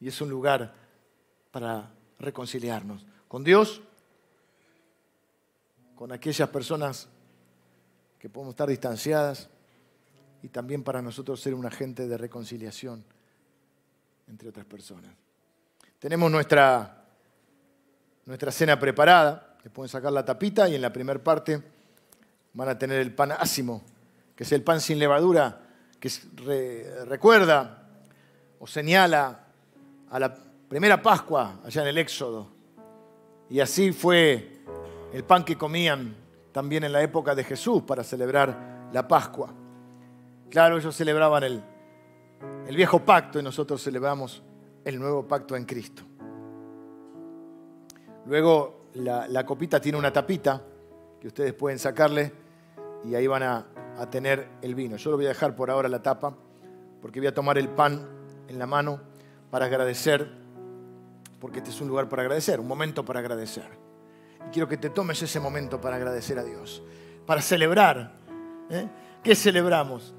y 0.00 0.08
es 0.08 0.20
un 0.20 0.30
lugar 0.30 0.72
para 1.50 1.92
reconciliarnos 2.18 3.04
con 3.32 3.42
Dios, 3.42 3.80
con 5.94 6.12
aquellas 6.12 6.50
personas 6.50 7.08
que 8.18 8.28
podemos 8.28 8.52
estar 8.52 8.68
distanciadas 8.68 9.48
y 10.42 10.48
también 10.48 10.84
para 10.84 11.00
nosotros 11.00 11.40
ser 11.40 11.54
un 11.54 11.64
agente 11.64 12.06
de 12.06 12.18
reconciliación 12.18 13.02
entre 14.28 14.50
otras 14.50 14.66
personas. 14.66 15.14
Tenemos 15.98 16.30
nuestra, 16.30 17.06
nuestra 18.26 18.52
cena 18.52 18.78
preparada, 18.78 19.56
le 19.64 19.70
pueden 19.70 19.88
sacar 19.88 20.12
la 20.12 20.26
tapita 20.26 20.68
y 20.68 20.74
en 20.74 20.82
la 20.82 20.92
primera 20.92 21.24
parte 21.24 21.62
van 22.52 22.68
a 22.68 22.78
tener 22.78 23.00
el 23.00 23.14
pan 23.14 23.32
ácimo, 23.32 23.82
que 24.36 24.44
es 24.44 24.52
el 24.52 24.62
pan 24.62 24.78
sin 24.78 24.98
levadura, 24.98 25.58
que 25.98 26.10
recuerda 27.06 27.88
o 28.58 28.66
señala 28.66 29.46
a 30.10 30.18
la 30.18 30.34
primera 30.68 31.00
Pascua 31.00 31.60
allá 31.64 31.80
en 31.80 31.88
el 31.88 31.96
Éxodo. 31.96 32.51
Y 33.52 33.60
así 33.60 33.92
fue 33.92 34.62
el 35.12 35.24
pan 35.24 35.44
que 35.44 35.58
comían 35.58 36.16
también 36.52 36.84
en 36.84 36.92
la 36.92 37.02
época 37.02 37.34
de 37.34 37.44
Jesús 37.44 37.82
para 37.82 38.02
celebrar 38.02 38.88
la 38.94 39.06
Pascua. 39.06 39.52
Claro, 40.48 40.78
ellos 40.78 40.96
celebraban 40.96 41.42
el, 41.42 41.62
el 42.66 42.74
viejo 42.74 43.00
pacto 43.00 43.38
y 43.38 43.42
nosotros 43.42 43.82
celebramos 43.82 44.42
el 44.86 44.98
nuevo 44.98 45.28
pacto 45.28 45.54
en 45.54 45.66
Cristo. 45.66 46.02
Luego 48.24 48.86
la, 48.94 49.44
copita 49.44 49.78
tiene 49.78 49.98
una 49.98 50.10
tapita 50.10 50.62
que 51.20 51.28
ustedes 51.28 51.52
pueden 51.52 51.78
sacarle 51.78 52.32
y 53.04 53.14
ahí 53.14 53.26
van 53.26 53.42
a, 53.42 53.66
a 53.98 54.08
tener 54.08 54.48
el 54.62 54.74
vino. 54.74 54.96
Yo 54.96 55.10
lo 55.10 55.18
voy 55.18 55.26
a 55.26 55.28
dejar 55.28 55.54
por 55.54 55.70
ahora 55.70 55.90
la 55.90 56.02
tapa 56.02 56.34
porque 57.02 57.20
voy 57.20 57.26
a 57.26 57.34
tomar 57.34 57.58
el 57.58 57.68
pan 57.68 58.08
en 58.48 58.58
la 58.58 58.66
mano 58.66 58.98
para 59.50 59.66
agradecer, 59.66 60.41
porque 61.42 61.58
este 61.58 61.70
es 61.70 61.80
un 61.80 61.88
lugar 61.88 62.08
para 62.08 62.22
agradecer, 62.22 62.60
un 62.60 62.68
momento 62.68 63.04
para 63.04 63.18
agradecer. 63.18 63.68
Y 64.46 64.50
quiero 64.52 64.68
que 64.68 64.76
te 64.76 64.90
tomes 64.90 65.20
ese 65.22 65.40
momento 65.40 65.80
para 65.80 65.96
agradecer 65.96 66.38
a 66.38 66.44
Dios, 66.44 66.84
para 67.26 67.42
celebrar. 67.42 68.16
¿eh? 68.70 68.88
¿Qué 69.24 69.34
celebramos? 69.34 70.14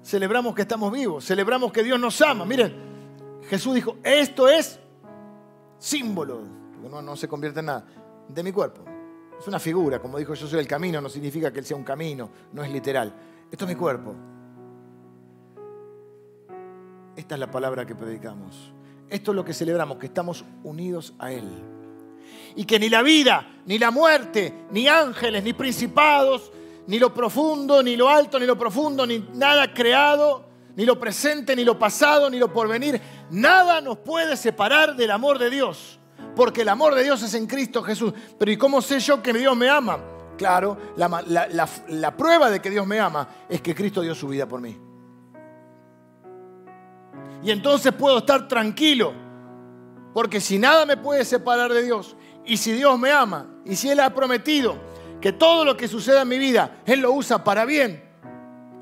Celebramos 0.00 0.54
que 0.54 0.62
estamos 0.62 0.92
vivos, 0.92 1.24
celebramos 1.24 1.72
que 1.72 1.82
Dios 1.82 1.98
nos 1.98 2.22
ama. 2.22 2.44
Miren, 2.44 2.72
Jesús 3.48 3.74
dijo, 3.74 3.96
esto 4.04 4.48
es 4.48 4.78
símbolo, 5.76 6.42
no, 6.88 7.02
no 7.02 7.16
se 7.16 7.26
convierte 7.26 7.58
en 7.58 7.66
nada, 7.66 7.84
de 8.28 8.42
mi 8.44 8.52
cuerpo. 8.52 8.84
Es 9.40 9.48
una 9.48 9.58
figura, 9.58 9.98
como 9.98 10.18
dijo 10.18 10.34
yo 10.34 10.46
soy 10.46 10.60
el 10.60 10.68
camino, 10.68 11.00
no 11.00 11.08
significa 11.08 11.52
que 11.52 11.58
Él 11.58 11.64
sea 11.64 11.76
un 11.76 11.82
camino, 11.82 12.30
no 12.52 12.62
es 12.62 12.70
literal. 12.70 13.12
Esto 13.50 13.64
es 13.64 13.68
mi 13.68 13.74
cuerpo. 13.74 14.14
Esta 17.16 17.34
es 17.34 17.40
la 17.40 17.50
palabra 17.50 17.84
que 17.84 17.96
predicamos. 17.96 18.72
Esto 19.10 19.32
es 19.32 19.36
lo 19.36 19.44
que 19.44 19.52
celebramos, 19.52 19.98
que 19.98 20.06
estamos 20.06 20.44
unidos 20.62 21.14
a 21.18 21.32
Él. 21.32 21.48
Y 22.54 22.64
que 22.64 22.78
ni 22.78 22.88
la 22.88 23.02
vida, 23.02 23.60
ni 23.66 23.78
la 23.78 23.90
muerte, 23.90 24.66
ni 24.70 24.86
ángeles, 24.86 25.42
ni 25.42 25.52
principados, 25.52 26.52
ni 26.86 26.98
lo 26.98 27.12
profundo, 27.12 27.82
ni 27.82 27.96
lo 27.96 28.08
alto, 28.08 28.38
ni 28.38 28.46
lo 28.46 28.56
profundo, 28.56 29.06
ni 29.06 29.18
nada 29.34 29.72
creado, 29.74 30.44
ni 30.76 30.84
lo 30.84 30.98
presente, 30.98 31.56
ni 31.56 31.64
lo 31.64 31.78
pasado, 31.78 32.30
ni 32.30 32.38
lo 32.38 32.52
porvenir, 32.52 33.00
nada 33.30 33.80
nos 33.80 33.98
puede 33.98 34.36
separar 34.36 34.94
del 34.94 35.10
amor 35.10 35.38
de 35.38 35.50
Dios. 35.50 35.98
Porque 36.36 36.62
el 36.62 36.68
amor 36.68 36.94
de 36.94 37.02
Dios 37.02 37.22
es 37.22 37.34
en 37.34 37.46
Cristo 37.46 37.82
Jesús. 37.82 38.12
Pero 38.38 38.50
¿y 38.50 38.56
cómo 38.56 38.80
sé 38.80 39.00
yo 39.00 39.22
que 39.22 39.32
Dios 39.32 39.56
me 39.56 39.68
ama? 39.68 39.98
Claro, 40.38 40.76
la, 40.96 41.68
la 41.88 42.16
prueba 42.16 42.48
de 42.48 42.60
que 42.60 42.70
Dios 42.70 42.86
me 42.86 42.98
ama 42.98 43.28
es 43.48 43.60
que 43.60 43.74
Cristo 43.74 44.00
dio 44.00 44.14
su 44.14 44.28
vida 44.28 44.46
por 44.48 44.60
mí. 44.60 44.89
Y 47.42 47.50
entonces 47.50 47.92
puedo 47.92 48.18
estar 48.18 48.48
tranquilo. 48.48 49.12
Porque 50.12 50.40
si 50.40 50.58
nada 50.58 50.84
me 50.86 50.96
puede 50.96 51.24
separar 51.24 51.72
de 51.72 51.82
Dios, 51.82 52.16
y 52.44 52.56
si 52.56 52.72
Dios 52.72 52.98
me 52.98 53.12
ama, 53.12 53.46
y 53.64 53.76
si 53.76 53.88
Él 53.88 54.00
ha 54.00 54.12
prometido 54.12 54.76
que 55.20 55.32
todo 55.32 55.64
lo 55.64 55.76
que 55.76 55.86
suceda 55.88 56.22
en 56.22 56.28
mi 56.28 56.38
vida, 56.38 56.82
Él 56.86 57.00
lo 57.00 57.12
usa 57.12 57.44
para 57.44 57.64
bien, 57.64 58.02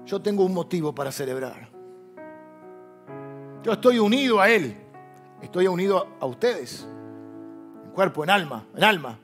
yo 0.06 0.20
tengo 0.20 0.44
un 0.44 0.54
motivo 0.54 0.94
para 0.94 1.12
celebrar. 1.12 1.68
Yo 3.62 3.72
estoy 3.72 3.98
unido 3.98 4.40
a 4.40 4.48
Él. 4.48 4.76
Estoy 5.42 5.66
unido 5.66 6.08
a 6.20 6.26
ustedes. 6.26 6.86
En 7.84 7.90
cuerpo, 7.92 8.24
en 8.24 8.30
alma, 8.30 8.66
en 8.74 8.84
alma. 8.84 9.18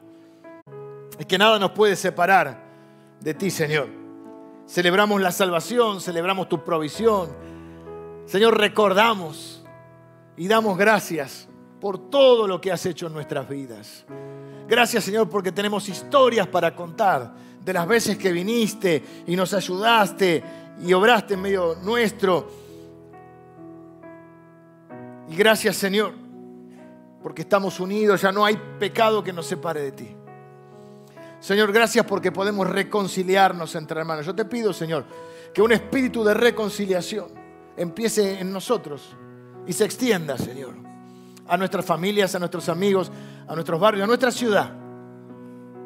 Es 1.19 1.27
que 1.27 1.39
nada 1.39 1.59
nos 1.59 1.71
puede 1.71 1.97
separar 1.97 2.63
de 3.21 3.35
ti, 3.35 3.51
Señor. 3.51 3.89
Celebramos 4.67 5.21
la 5.21 5.31
salvación, 5.31 6.01
celebramos 6.01 6.49
tu 6.49 6.65
provisión, 6.65 7.31
Señor, 8.27 8.59
recordamos 8.59 9.63
y 10.37 10.49
damos 10.49 10.79
gracias 10.79 11.47
por 11.81 12.11
todo 12.11 12.49
lo 12.49 12.61
que 12.61 12.73
has 12.73 12.85
hecho 12.87 13.07
en 13.07 13.13
nuestras 13.13 13.49
vidas. 13.49 14.05
Gracias, 14.67 15.05
Señor, 15.05 15.29
porque 15.29 15.53
tenemos 15.53 15.89
historias 15.89 16.47
para 16.47 16.75
contar 16.75 17.35
de 17.63 17.73
las 17.73 17.87
veces 17.87 18.17
que 18.17 18.33
viniste 18.33 19.03
y 19.27 19.37
nos 19.37 19.53
ayudaste 19.53 20.43
y 20.83 20.93
obraste 20.95 21.35
en 21.35 21.43
medio 21.43 21.77
nuestro. 21.83 22.49
Y 25.29 25.37
gracias, 25.37 25.77
Señor, 25.77 26.15
porque 27.23 27.43
estamos 27.43 27.79
unidos, 27.79 28.23
ya 28.23 28.33
no 28.33 28.45
hay 28.47 28.59
pecado 28.79 29.23
que 29.23 29.33
nos 29.33 29.47
separe 29.47 29.83
de 29.83 29.93
ti. 29.93 30.17
Señor, 31.41 31.71
gracias 31.73 32.07
porque 32.07 32.33
podemos 32.33 32.67
reconciliarnos 32.67 33.75
entre 33.75 34.01
hermanos. 34.01 34.25
Yo 34.25 34.35
te 34.35 34.47
pido, 34.47 34.73
Señor, 34.73 35.05
que 35.53 35.61
un 35.61 35.73
espíritu 35.73 36.25
de 36.25 36.33
reconciliación 36.33 37.44
empiece 37.77 38.41
en 38.41 38.53
nosotros 38.53 39.17
y 39.67 39.73
se 39.73 39.85
extienda, 39.85 40.37
Señor, 40.39 40.75
a 41.47 41.57
nuestras 41.57 41.85
familias, 41.85 42.35
a 42.35 42.39
nuestros 42.39 42.69
amigos, 42.69 43.11
a 43.47 43.55
nuestros 43.55 43.81
barrios, 43.81 44.05
a 44.05 44.07
nuestra 44.07 44.31
ciudad 44.31 44.73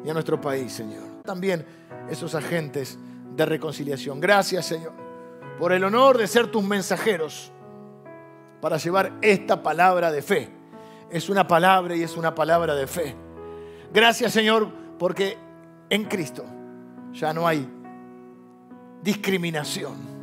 y 0.05 0.09
a 0.09 0.13
nuestro 0.13 0.39
país, 0.39 0.71
Señor. 0.71 1.03
También 1.23 1.65
esos 2.09 2.35
agentes 2.35 2.97
de 3.35 3.45
reconciliación. 3.45 4.19
Gracias, 4.19 4.65
Señor, 4.65 4.93
por 5.57 5.71
el 5.71 5.83
honor 5.83 6.17
de 6.17 6.27
ser 6.27 6.47
tus 6.47 6.63
mensajeros 6.63 7.51
para 8.61 8.77
llevar 8.77 9.13
esta 9.21 9.61
palabra 9.63 10.11
de 10.11 10.21
fe. 10.21 10.49
Es 11.09 11.29
una 11.29 11.47
palabra 11.47 11.95
y 11.95 12.03
es 12.03 12.17
una 12.17 12.35
palabra 12.35 12.75
de 12.75 12.87
fe. 12.87 13.15
Gracias, 13.91 14.31
Señor, 14.31 14.69
porque 14.97 15.37
en 15.89 16.05
Cristo 16.05 16.45
ya 17.13 17.33
no 17.33 17.47
hay 17.47 17.67
discriminación 19.01 20.18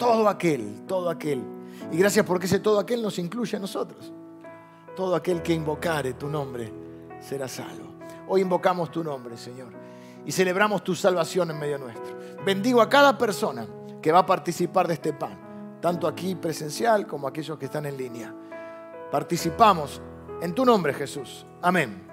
todo 0.00 0.30
aquel, 0.30 0.86
todo 0.86 1.10
aquel. 1.10 1.44
Y 1.92 1.98
gracias 1.98 2.24
porque 2.24 2.46
ese 2.46 2.58
todo 2.58 2.80
aquel 2.80 3.02
nos 3.02 3.18
incluye 3.18 3.58
a 3.58 3.60
nosotros. 3.60 4.10
Todo 4.96 5.14
aquel 5.14 5.42
que 5.42 5.52
invocare 5.52 6.14
tu 6.14 6.26
nombre 6.26 6.72
será 7.20 7.46
salvo. 7.46 7.92
Hoy 8.26 8.40
invocamos 8.40 8.90
tu 8.90 9.04
nombre, 9.04 9.36
Señor, 9.36 9.72
y 10.24 10.32
celebramos 10.32 10.82
tu 10.82 10.94
salvación 10.94 11.50
en 11.50 11.58
medio 11.58 11.78
nuestro. 11.78 12.18
Bendigo 12.44 12.80
a 12.80 12.88
cada 12.88 13.18
persona 13.18 13.66
que 14.00 14.10
va 14.10 14.20
a 14.20 14.26
participar 14.26 14.88
de 14.88 14.94
este 14.94 15.12
pan, 15.12 15.78
tanto 15.82 16.08
aquí 16.08 16.34
presencial 16.34 17.06
como 17.06 17.28
aquellos 17.28 17.58
que 17.58 17.66
están 17.66 17.84
en 17.84 17.98
línea. 17.98 18.34
Participamos 19.10 20.00
en 20.40 20.54
tu 20.54 20.64
nombre, 20.64 20.94
Jesús. 20.94 21.44
Amén. 21.60 22.09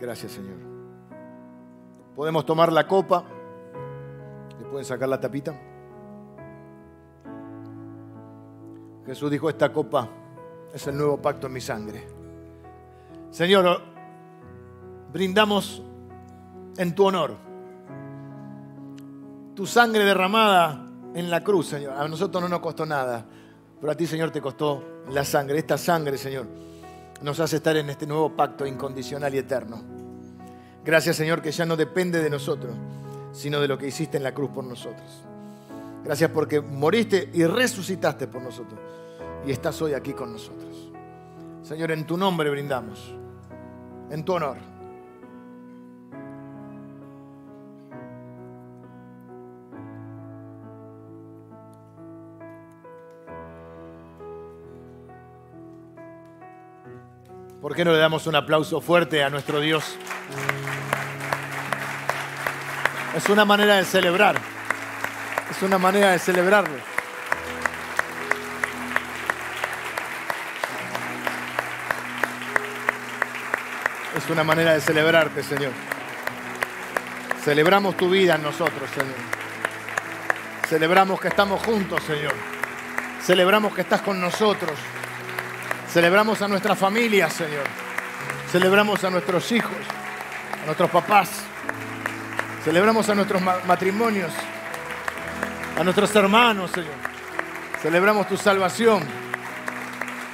Gracias, 0.00 0.32
Señor. 0.32 0.56
Podemos 2.16 2.46
tomar 2.46 2.72
la 2.72 2.86
copa. 2.86 3.24
¿Le 4.58 4.64
pueden 4.66 4.84
sacar 4.84 5.08
la 5.08 5.20
tapita? 5.20 5.54
Jesús 9.04 9.30
dijo, 9.30 9.48
esta 9.48 9.72
copa 9.72 10.08
es 10.72 10.86
el 10.86 10.96
nuevo 10.96 11.20
pacto 11.20 11.46
en 11.48 11.52
mi 11.52 11.60
sangre. 11.60 12.06
Señor, 13.30 13.82
brindamos 15.12 15.82
en 16.76 16.94
tu 16.94 17.06
honor. 17.06 17.36
Tu 19.54 19.66
sangre 19.66 20.04
derramada 20.04 20.86
en 21.14 21.30
la 21.30 21.42
cruz, 21.42 21.68
Señor. 21.68 21.92
A 21.92 22.08
nosotros 22.08 22.42
no 22.42 22.48
nos 22.48 22.60
costó 22.60 22.86
nada, 22.86 23.26
pero 23.80 23.92
a 23.92 23.94
ti, 23.94 24.06
Señor, 24.06 24.30
te 24.30 24.40
costó 24.40 24.82
la 25.10 25.24
sangre. 25.24 25.58
Esta 25.58 25.76
sangre, 25.76 26.16
Señor, 26.16 26.46
nos 27.22 27.40
hace 27.40 27.56
estar 27.56 27.76
en 27.76 27.90
este 27.90 28.06
nuevo 28.06 28.34
pacto 28.36 28.66
incondicional 28.66 29.34
y 29.34 29.38
eterno. 29.38 29.82
Gracias 30.84 31.16
Señor 31.16 31.42
que 31.42 31.52
ya 31.52 31.66
no 31.66 31.76
depende 31.76 32.22
de 32.22 32.30
nosotros, 32.30 32.74
sino 33.32 33.60
de 33.60 33.68
lo 33.68 33.78
que 33.78 33.88
hiciste 33.88 34.16
en 34.16 34.22
la 34.22 34.32
cruz 34.32 34.50
por 34.50 34.64
nosotros. 34.64 35.24
Gracias 36.04 36.30
porque 36.30 36.60
moriste 36.60 37.30
y 37.32 37.44
resucitaste 37.44 38.26
por 38.26 38.42
nosotros 38.42 38.80
y 39.46 39.52
estás 39.52 39.80
hoy 39.82 39.92
aquí 39.92 40.12
con 40.12 40.32
nosotros. 40.32 40.90
Señor, 41.62 41.90
en 41.92 42.06
tu 42.06 42.16
nombre 42.16 42.50
brindamos, 42.50 43.14
en 44.10 44.24
tu 44.24 44.32
honor. 44.32 44.69
¿Por 57.70 57.76
qué 57.76 57.84
no 57.84 57.92
le 57.92 57.98
damos 57.98 58.26
un 58.26 58.34
aplauso 58.34 58.80
fuerte 58.80 59.22
a 59.22 59.30
nuestro 59.30 59.60
Dios? 59.60 59.96
Es 63.16 63.28
una 63.28 63.44
manera 63.44 63.76
de 63.76 63.84
celebrar. 63.84 64.34
Es 65.48 65.62
una 65.62 65.78
manera 65.78 66.10
de 66.10 66.18
celebrarlo. 66.18 66.74
Es 74.16 74.28
una 74.28 74.42
manera 74.42 74.72
de 74.72 74.80
celebrarte, 74.80 75.44
Señor. 75.44 75.70
Celebramos 77.44 77.96
tu 77.96 78.10
vida 78.10 78.34
en 78.34 78.42
nosotros, 78.42 78.90
Señor. 78.90 79.14
Celebramos 80.68 81.20
que 81.20 81.28
estamos 81.28 81.64
juntos, 81.64 82.02
Señor. 82.02 82.34
Celebramos 83.22 83.72
que 83.72 83.82
estás 83.82 84.02
con 84.02 84.20
nosotros. 84.20 84.76
Celebramos 85.92 86.40
a 86.40 86.46
nuestra 86.46 86.76
familia, 86.76 87.28
Señor. 87.28 87.64
Celebramos 88.52 89.02
a 89.02 89.10
nuestros 89.10 89.50
hijos, 89.50 89.76
a 90.62 90.66
nuestros 90.66 90.88
papás. 90.88 91.30
Celebramos 92.64 93.08
a 93.08 93.14
nuestros 93.16 93.42
matrimonios, 93.66 94.30
a 95.76 95.82
nuestros 95.82 96.14
hermanos, 96.14 96.70
Señor. 96.70 96.94
Celebramos 97.82 98.28
tu 98.28 98.36
salvación. 98.36 99.02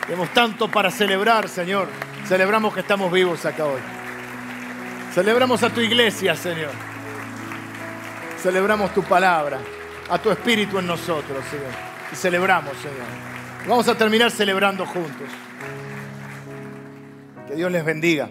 Tenemos 0.04 0.28
tanto 0.34 0.70
para 0.70 0.90
celebrar, 0.90 1.48
Señor. 1.48 1.88
Celebramos 2.26 2.74
que 2.74 2.80
estamos 2.80 3.10
vivos 3.10 3.46
acá 3.46 3.64
hoy. 3.64 3.80
Celebramos 5.14 5.62
a 5.62 5.70
tu 5.70 5.80
iglesia, 5.80 6.36
Señor. 6.36 6.72
Celebramos 8.42 8.92
tu 8.92 9.02
palabra, 9.02 9.58
a 10.10 10.18
tu 10.18 10.30
espíritu 10.30 10.78
en 10.78 10.86
nosotros, 10.86 11.42
Señor. 11.50 11.72
Y 12.12 12.16
celebramos, 12.16 12.76
Señor. 12.76 13.35
Vamos 13.68 13.88
a 13.88 13.96
terminar 13.96 14.30
celebrando 14.30 14.86
juntos. 14.86 15.28
Que 17.48 17.54
Dios 17.56 17.70
les 17.72 17.84
bendiga. 17.84 18.30